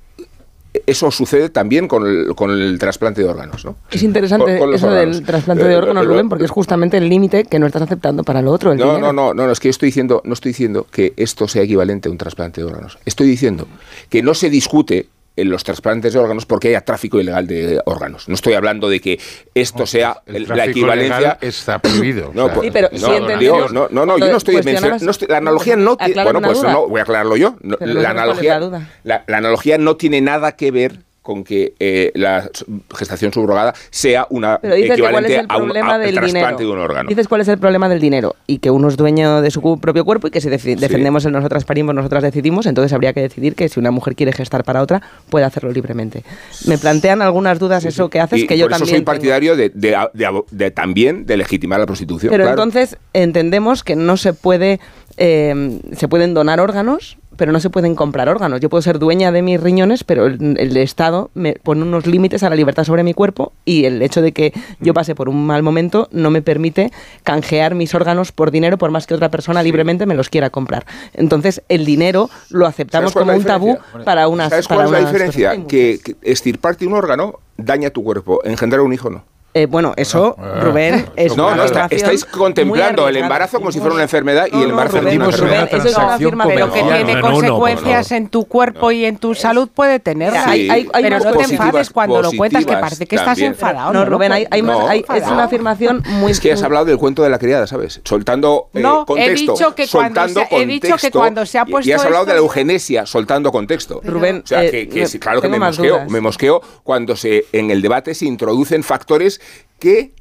[0.86, 3.64] eso sucede también con el, con el trasplante de órganos.
[3.64, 3.76] ¿no?
[3.90, 7.66] Es interesante eso del trasplante de órganos, Rubén, porque es justamente el límite que no
[7.66, 8.74] estás aceptando para lo otro.
[8.74, 12.08] no, no, no, no, es que estoy diciendo, no estoy diciendo que esto sea equivalente
[12.08, 12.98] a un trasplante de órganos.
[13.04, 13.66] Estoy diciendo
[14.08, 18.28] que no se discute en los trasplantes de órganos porque haya tráfico ilegal de órganos.
[18.28, 19.20] No estoy hablando de que
[19.54, 21.38] esto sea la equivalencia.
[21.40, 22.32] está prohibido.
[22.42, 25.12] No, sí, pero no, no, no, no, yo no estoy, mencionando.
[25.28, 26.22] la analogía no tiene.
[26.24, 27.56] Bueno, pues no, voy a aclararlo yo.
[27.62, 28.58] la, analogía,
[29.04, 32.50] la analogía no tiene nada que ver con que eh, la
[32.94, 37.08] gestación subrogada sea una equivalente a un trasplante de un órgano.
[37.08, 40.04] Dices cuál es el problema del dinero y que uno es dueño de su propio
[40.04, 43.68] cuerpo y que si defendemos en nosotras parimos, nosotras decidimos, entonces habría que decidir que
[43.68, 45.00] si una mujer quiere gestar para otra,
[45.30, 46.24] puede hacerlo libremente.
[46.66, 51.24] Me plantean algunas dudas eso que haces que yo por eso soy partidario de, también
[51.24, 52.30] de legitimar la prostitución.
[52.30, 54.80] Pero entonces entendemos que no se puede
[55.18, 58.60] eh, se pueden donar órganos pero no se pueden comprar órganos.
[58.60, 62.50] Yo puedo ser dueña de mis riñones, pero el, Estado me pone unos límites a
[62.50, 65.62] la libertad sobre mi cuerpo y el hecho de que yo pase por un mal
[65.62, 66.90] momento no me permite
[67.22, 70.86] canjear mis órganos por dinero por más que otra persona libremente me los quiera comprar.
[71.14, 75.66] Entonces, el dinero lo aceptamos como un tabú para unas ¿Sabes cuál es la diferencia?
[75.66, 79.24] Que, que estirparte un órgano daña tu cuerpo, engendrar un hijo no.
[79.54, 80.60] Eh, bueno, eso, Ah.
[80.62, 83.26] Rubén, es No, una no, está- estáis contemplando muy el arriesgada.
[83.26, 85.36] embarazo como si fuera una enfermedad y No, el no, embarazo Rubén, es una Rubén,
[85.60, 85.74] enfermedad.
[85.74, 87.04] eso es una afirmación Pero que comercial.
[87.06, 88.22] tiene No, no, uno, por consecuencias favor.
[88.22, 90.44] en tu cuerpo y en tu salud puede tenerla.
[90.44, 90.50] Sí.
[90.50, 93.06] Hay- hay- hay pero más no te positivas, enfades cuando lo cuentas, que positivas parece
[93.06, 93.52] que estás también.
[93.52, 93.92] enfadado.
[93.92, 94.88] No, Rubén, hay, hay más, No.
[94.88, 96.32] hay- es una afirmación muy...
[96.32, 98.00] Es que has hablado del cuento de la criada, ¿sabes?
[98.04, 99.52] Soltando eh, No, he contexto.
[99.52, 101.92] dicho que cuando soltando se- he dicho que contexto, cuando se ha y- puesto Y
[101.92, 104.00] has hablado de la eugenesia, soltando contexto.
[104.02, 106.10] Rubén, o sea, eh, que, que me- sí, claro que tengo me más mosqueo, dudas.
[106.10, 109.40] me mosqueo cuando se en el debate se introducen factores
[109.78, 110.12] que,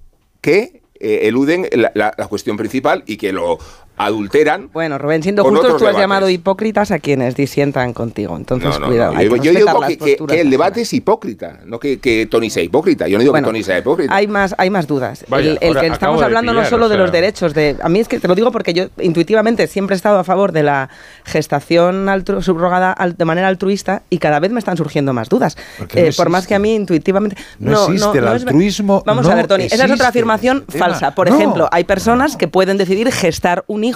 [0.42, 3.58] que eh, eluden la, cuestión principal y que lo
[4.06, 4.70] adulteran.
[4.74, 6.04] Bueno, Rubén, siendo con justos, otros tú has debates.
[6.04, 8.36] llamado hipócritas a quienes disientan contigo.
[8.38, 9.14] Entonces, No, no, cuidado.
[9.14, 9.22] no.
[9.22, 12.26] Yo, que yo digo que, que- posturas que el debate es hipócrita, no que, que
[12.26, 13.08] Tony sea hipócrita.
[13.08, 14.14] Yo no digo Bueno, que Tony sea hipócrita.
[14.16, 15.26] Hay más, hay más dudas.
[15.28, 18.08] Vaya, el que estamos hablando no solo o de los derechos, de a mí es
[18.08, 20.90] que te lo digo porque yo intuitivamente siempre he estado a favor de la
[21.26, 25.58] gestación altru- subrogada al- de manera altruista y cada vez me están surgiendo más dudas.
[25.80, 29.36] No Eh, por más que a mí intuitivamente No existe el altruismo, Vamos no a
[29.36, 30.86] ver, Tony, esa es otra afirmación el tema.
[30.86, 31.16] falsa.
[31.16, 33.91] Por ejemplo, hay personas que pueden decidir gestar un hijo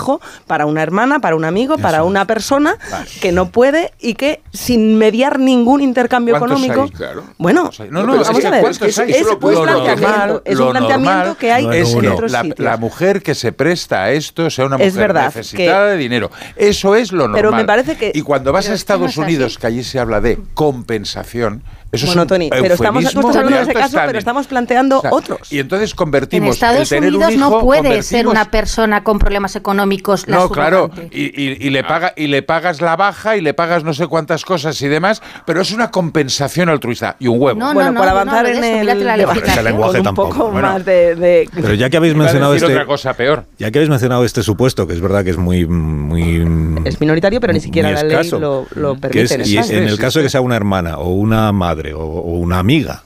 [0.47, 2.77] para una hermana, para un amigo, para una persona
[3.21, 6.83] que no puede y que sin mediar ningún intercambio ¿Cuántos económico.
[6.83, 6.89] hay?
[6.97, 7.23] Claro.
[7.37, 9.13] Bueno, No, no, es vamos a ver, ¿cuántos es, hay?
[9.23, 12.59] un planteamiento, es un que hay es en que otros la, sitios.
[12.59, 15.97] la mujer que se presta a esto sea una Es mujer verdad necesitada que- de
[15.97, 16.31] dinero.
[16.55, 17.35] Eso es lo normal.
[17.41, 19.15] Pero me parece que- Y cuando vas a Estados.
[19.17, 21.63] Unidos, que allí se habla de compensación,
[21.95, 24.47] eso bueno, es un Tony, pero estamos, tú estás hablando de ese caso, pero estamos
[24.47, 25.51] planteando O sea, otros.
[25.51, 29.03] Y entonces En convertimos Estados el tener Unidos un hijo, no puede ser una persona
[29.03, 32.95] con problemas económicos la no, claro, y, y- y le paga, y le pagas la
[32.95, 37.15] baja y le pagas no sé cuántas cosas y demás, pero es una compensación altruista
[37.19, 37.59] y un huevo.
[37.59, 39.17] No, bueno, no, no avanzar en eso, el la
[39.63, 40.29] lenguaje un tampoco.
[40.29, 40.67] poco Bueno.
[40.69, 43.45] más de, de- Pero ya que habéis mencionado este, otra cosa peor.
[43.57, 47.39] ya que habéis mencionado este supuesto, que es verdad que es muy, muy es minoritario,
[47.41, 49.33] pero ni siquiera la ley lo, lo permite.
[49.35, 53.03] en en el caso de que sea una hermana o una madre o, una amiga,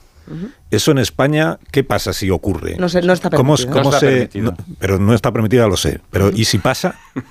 [0.70, 2.76] eso en España, ¿qué pasa si ocurre?
[2.78, 3.72] No sé, no está ¿Cómo, permitido.
[3.72, 4.50] cómo No está se, permitido.
[4.52, 6.00] no, pero no está permitido, lo sé.
[6.10, 6.94] Pero ¿y si pasa?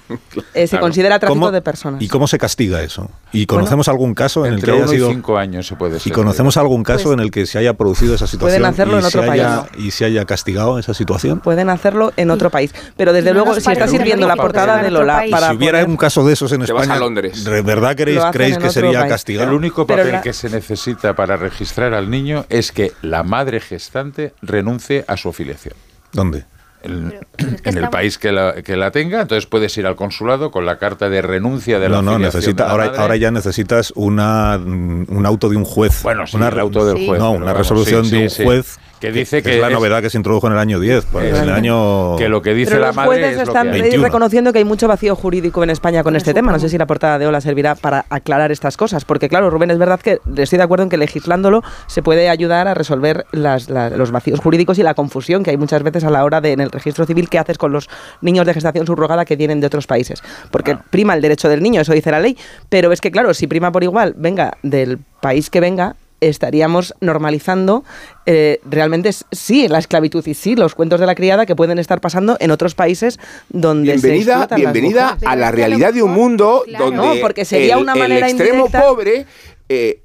[0.54, 0.84] Eh, se Claro.
[0.86, 2.02] considera tráfico ¿Cómo- de personas.
[2.02, 3.10] ¿Y cómo se castiga eso?
[3.32, 6.00] ¿Y conocemos algún caso en el que haya y sido cinco años se puede y
[6.00, 6.12] ser.
[6.14, 9.00] conocemos algún caso Pues- en el que se haya producido esa situación Pueden hacerlo y
[9.00, 9.86] en otro se haya, país.
[9.86, 11.40] y se haya castigado esa situación?
[11.40, 12.74] Pueden hacerlo en otro país.
[12.98, 15.90] Pero desde No luego, si está sirviendo la portada de Lola para si hubiera poner-
[15.90, 17.44] un caso de esos en España, a Londres.
[17.44, 19.50] ¿de verdad creéis que sería castigado?
[19.50, 24.34] El único papel que se necesita para registrar al niño es que la madre gestante
[24.42, 25.76] renuncie a su afiliación.
[26.12, 26.46] ¿Dónde?
[26.82, 29.46] En, Pero- pero es que en el estamos- país que la, que la tenga, entonces
[29.46, 32.68] puedes ir al consulado con la carta de renuncia de la No, no, necesita, de
[32.68, 33.00] la ahora, madre.
[33.02, 36.02] ahora ya necesitas una, un auto de un juez.
[36.04, 37.08] Bueno, sí, una, el auto del Sí.
[37.08, 37.20] juez.
[37.20, 38.44] No, una vamos, resolución sí, de un sí.
[38.44, 41.06] juez que dice que, es la es- novedad que se introdujo en el año 10.
[41.12, 43.44] pues, en el año que lo que dice Pero la los madre jueces es lo
[43.44, 43.82] están que hay.
[43.82, 44.04] 21.
[44.06, 46.52] reconociendo que hay mucho vacío jurídico en España con este tema.
[46.52, 49.06] No sé si la portada de Ola servirá para aclarar estas cosas.
[49.06, 52.68] Porque, claro, Rubén, es verdad que estoy de acuerdo en que legislándolo se puede ayudar
[52.68, 56.10] a resolver las- la- los vacíos jurídicos y la confusión que hay muchas veces a
[56.10, 57.90] la hora de, en el registro civil, qué haces con los
[58.22, 60.22] niños de gestación subrogada que vienen de otros países.
[60.52, 62.38] Porque prima el derecho del niño, eso dice la ley.
[62.70, 67.84] Pero es que, claro, si prima por igual, venga del país que venga, estaríamos normalizando
[68.26, 72.02] eh, realmente sí la esclavitud y sí los cuentos de la criada que pueden estar
[72.02, 73.20] pasando en otros países
[73.50, 75.28] donde se Bienvenida, las bienvenida mujeres.
[75.30, 76.86] a la realidad de un mundo claro.
[76.92, 79.26] donde No, porque sería el, una el manera extremo indirecta- pobre
[79.70, 80.02] eh,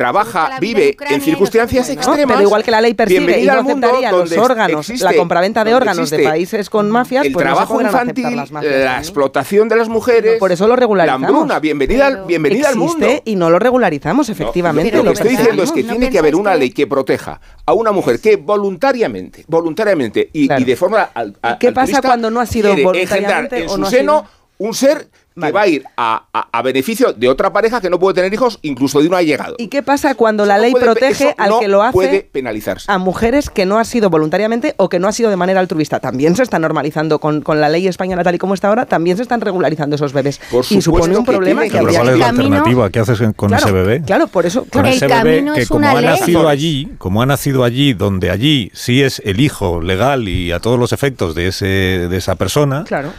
[0.00, 1.92] trabaja, la vive en Ucrania y en no circunstancias ¿no?
[1.92, 2.26] extremas.
[2.36, 5.62] Pero igual que la ley persigue y no al aceptaría los órganos, existe- la compraventa
[5.62, 8.72] de órganos de países con mafias, el pues no se trabajo aceptar infantil, las mafias
[8.72, 8.98] la también.
[9.00, 11.28] explotación de las mujeres, Por eso lo la regularizamos.
[11.28, 13.04] hambruna, bienvenida, al- bienvenida al mundo.
[13.06, 14.90] Existe y no lo regularizamos, efectivamente.
[14.96, 17.72] Lo que estoy diciendo es que ¿No tiene que haber una ley que proteja a
[17.74, 20.62] una mujer que voluntariamente, voluntariamente y, Claro.
[20.62, 23.78] y de forma al- a- ¿Qué pasa cuando no ha sido voluntariamente en o su
[23.78, 24.30] no ha seno sido?
[24.68, 25.52] un ser que Vale.
[25.52, 28.58] va a ir a, a- a beneficio de otra pareja que no puede tener hijos,
[28.62, 29.54] incluso de un allegado.
[29.58, 32.20] ¿Y qué pasa cuando la no ley puede- protege al no que lo hace puede
[32.22, 32.90] penalizarse.
[32.90, 36.00] a mujeres que no ha sido voluntariamente o que no ha sido de manera altruista?
[36.00, 39.16] También se está normalizando con, con la ley española tal y como está ahora, también
[39.16, 40.40] se están regularizando esos bebés.
[40.50, 42.90] Por y supone supuesto un problema que que- habría ¿cuál que es la camino- alternativa?
[42.90, 44.02] ¿Qué haces con claro, ese bebé?
[44.02, 44.60] Claro, por eso.
[44.62, 44.88] Con claro.
[44.88, 46.10] El ese bebé que es como una ha ley.
[46.10, 50.58] nacido allí, como ha nacido allí, donde allí sí es el hijo legal y a
[50.60, 53.12] todos los efectos de ese de esa persona, Claro.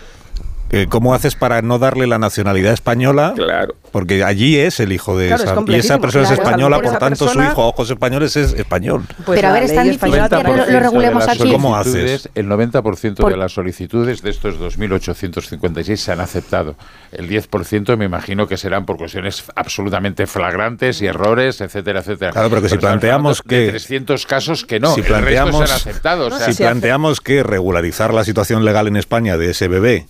[0.71, 3.33] Eh, ¿cómo haces para no darle la nacionalidad española?
[3.35, 3.75] Claro.
[3.91, 6.89] Porque allí es el hijo de Claro, es esa y esa persona es española, Esa
[6.89, 9.03] por tanto persona- su hijo a ojos españoles es español.
[9.25, 11.51] Pues Pero a ver, es tan difícil que lo- regulemos de las aquí.
[11.51, 12.31] ¿Cómo solicitudes, haces?
[12.35, 16.75] El 90% Por- de las solicitudes de estos 2.856 se han aceptado.
[17.11, 22.31] El 10% me imagino que serán por cuestiones absolutamente flagrantes y errores, etcétera, etcétera.
[22.31, 25.19] Claro, pero que si planteamos hablando de que- 300 casos que no, si el resto
[25.19, 26.27] planteamos, se han aceptado.
[26.27, 30.07] o sea, si planteamos que regularizar la situación legal en España de ese bebé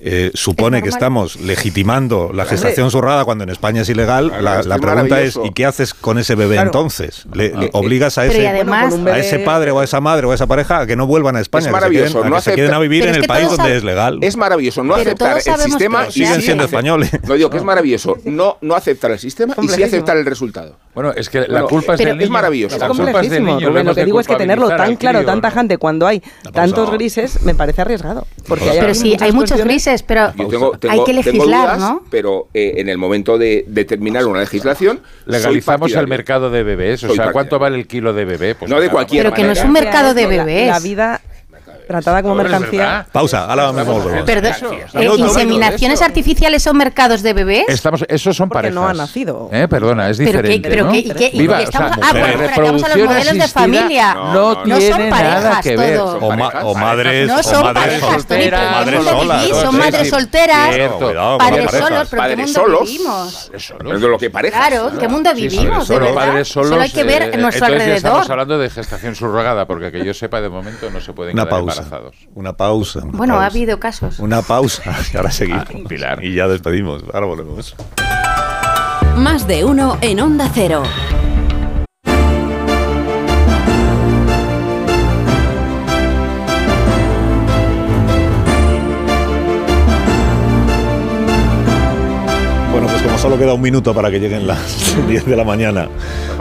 [0.00, 4.78] eh, supone que estamos legitimando la gestación subrogada cuando en España es ilegal, la, la
[4.78, 6.68] pregunta es ¿y qué haces con ese bebé Claro.
[6.68, 7.24] entonces?
[7.32, 10.34] ¿Le, le Eh, obligas a ese, además- a padre o a esa madre o a
[10.34, 12.30] esa pareja a que no vuelvan a España, Es que se queden- maravilloso, a que
[12.30, 14.18] no se queden a vivir en el país donde es legal?
[14.22, 17.10] Es maravilloso no Pero aceptar el sistema y Siguen siendo españoles.
[17.26, 20.76] No digo que es maravilloso, no, no aceptar el sistema y sí aceptar el resultado.
[20.94, 22.22] Bueno, es que la Bueno, culpa es del niño.
[22.24, 22.78] es maravilloso.
[22.78, 23.68] La Es culpa es del niño.
[23.68, 23.86] Rubén.
[23.86, 26.22] Lo que digo es que tenerlo tan claro, crío, tan tajante, cuando hay
[26.52, 28.26] tantos grises, me parece arriesgado.
[28.46, 32.02] Porque hay Pero sí, hay muchos grises, pero tengo, hay que legislar, dudas, ¿no?
[32.10, 37.02] pero eh, en el momento de determinar una legislación, Legalizamos el mercado de bebés.
[37.04, 38.54] O sea, ¿cuánto vale el kilo de bebé?
[38.54, 40.68] Pues No de cualquier Pero que no es un mercado de La- bebés.
[40.68, 41.20] La vida
[41.86, 43.06] tratada como mercancía.
[43.12, 44.22] Pausa, ahora volvemos.
[44.24, 44.52] Perdón,
[44.94, 46.04] eh, ¿inseminaciones eso.
[46.04, 47.64] artificiales son mercados de bebés?
[47.68, 48.74] Estamos, esos son Porque parejas.
[48.74, 49.48] no ha nacido.
[49.52, 50.68] Eh, Perdona, es Pero qué- diferente.
[50.68, 50.92] pero ¿no?
[50.94, 54.14] estamos- ah, bueno, que vamos a los reproducción modelos de familia.
[54.14, 55.98] No, No son tiene nada parejas que ver.
[55.98, 59.48] O, ma- o madres, No o son parejas, solteras, madres ¿dónde solas.
[59.48, 60.68] Son madres solteras,
[61.38, 62.80] padres solos, pero ¿qué Padres mundo solos.
[62.84, 63.50] vivimos?
[63.78, 64.66] Pero de lo que parejas.
[64.68, 65.88] Claro, ¿qué mundo vivimos?
[65.88, 68.32] de solo padres solos, Solo hay que ver eh, en nuestro entonces ya estamos alrededor.
[68.32, 71.73] hablando de gestación subrogada, porque que yo sepa, de momento no se pueden Una pausa.
[71.78, 72.16] Embarazados.
[72.34, 73.00] Una pausa.
[73.04, 74.18] una Bueno, ha habido casos.
[74.18, 74.82] Una pausa
[75.12, 75.64] y ahora seguimos.
[75.68, 76.24] Ah, Pilar.
[76.24, 77.04] Y ya despedimos.
[77.12, 77.74] Ahora volvemos.
[79.16, 80.82] Más de uno en Onda Cero.
[93.24, 95.88] Solo queda un minuto para que lleguen las 10 de la mañana,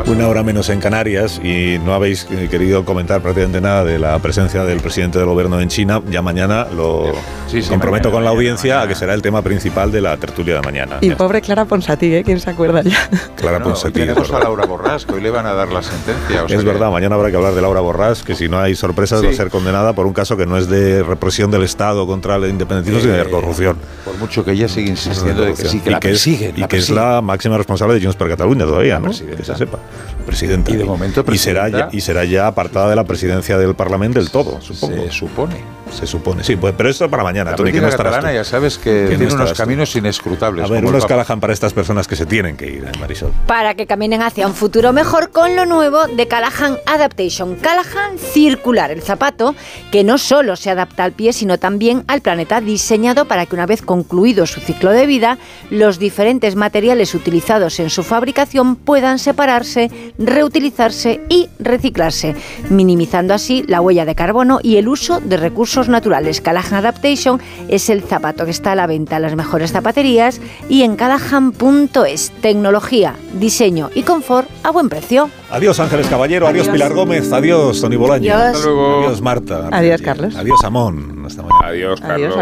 [0.05, 4.19] una hora menos en Canarias, y no habéis eh, querido comentar prácticamente nada de la
[4.19, 7.14] presencia del presidente del gobierno en China, ya mañana lo
[7.47, 8.85] Sí, sí, comprometo mañana, con la audiencia mañana.
[8.85, 10.97] a que será el tema principal de la tertulia de mañana.
[10.99, 12.23] Y pobre Clara Ponsatí, ¿eh?
[12.26, 12.97] ¿Quién se acuerda ya?
[13.38, 14.39] Clara hoy Ponsatí, tenemos a.
[14.39, 16.43] Laura Borrás, que hoy le van a dar la sentencia.
[16.43, 18.60] o sea Es que- verdad, mañana habrá que hablar de Laura Borrás, que si no
[18.60, 19.27] hay sorpresas Sí.
[19.27, 22.35] va a ser condenada por un caso que no es de represión del Estado contra
[22.35, 23.77] el independentismo, sino de Eh, corrupción.
[24.03, 26.55] Por mucho que ella sigue insistiendo de que sí, que la y que es, persiguen.
[26.74, 29.12] Que es la máxima responsable de Junts per Catalunya todavía, ¿no?
[29.12, 29.80] Que se sepa.
[30.26, 30.72] Presidenta.
[30.72, 34.20] Y de momento y será, ya, y será ya apartada de la presidencia del Parlamento
[34.20, 35.04] del todo, supongo.
[35.04, 35.56] Se supone.
[35.94, 38.28] Se supone, sí, pues, pero esto para mañana, La Tony, que no estarás tú.
[38.32, 39.57] ya sabes que, Que no tiene unos tú.
[39.57, 40.65] caminos inescrutables.
[40.65, 41.06] A ver, unos.
[41.06, 43.32] Callahan para estas personas que se tienen que ir, ¿eh, Marisol.
[43.48, 47.56] para que caminen hacia un futuro mejor con lo nuevo de Callahan Adaptation.
[47.56, 49.53] Callahan Circular, el zapato
[49.91, 53.65] que no solo se adapta al pie, sino también al planeta, diseñado para que una
[53.65, 55.38] vez concluido su ciclo de vida,
[55.70, 62.36] los diferentes materiales utilizados en su fabricación puedan separarse, reutilizarse y reciclarse,
[62.70, 66.41] minimizando así la huella de carbono y el uso de recursos naturales.
[66.41, 70.39] Callahan Adaptation es el zapato que está a la venta en las mejores zapaterías
[70.69, 72.31] y en callahan.es.
[72.41, 75.30] Tecnología, diseño y confort a buen precio.
[75.49, 76.73] Adiós Ángeles Caballero, adiós, Adiós.
[76.73, 78.34] Pilar Gómez, adiós Tony Bolaño.
[78.34, 78.55] Adiós.
[78.57, 78.97] Hasta luego.
[79.05, 79.69] Adiós Marta.
[79.72, 80.35] Adiós, Carlos.
[80.35, 81.23] Adiós Amón.
[81.26, 81.68] Hasta mañana.
[81.68, 82.30] Adiós, Adiós, Carlos.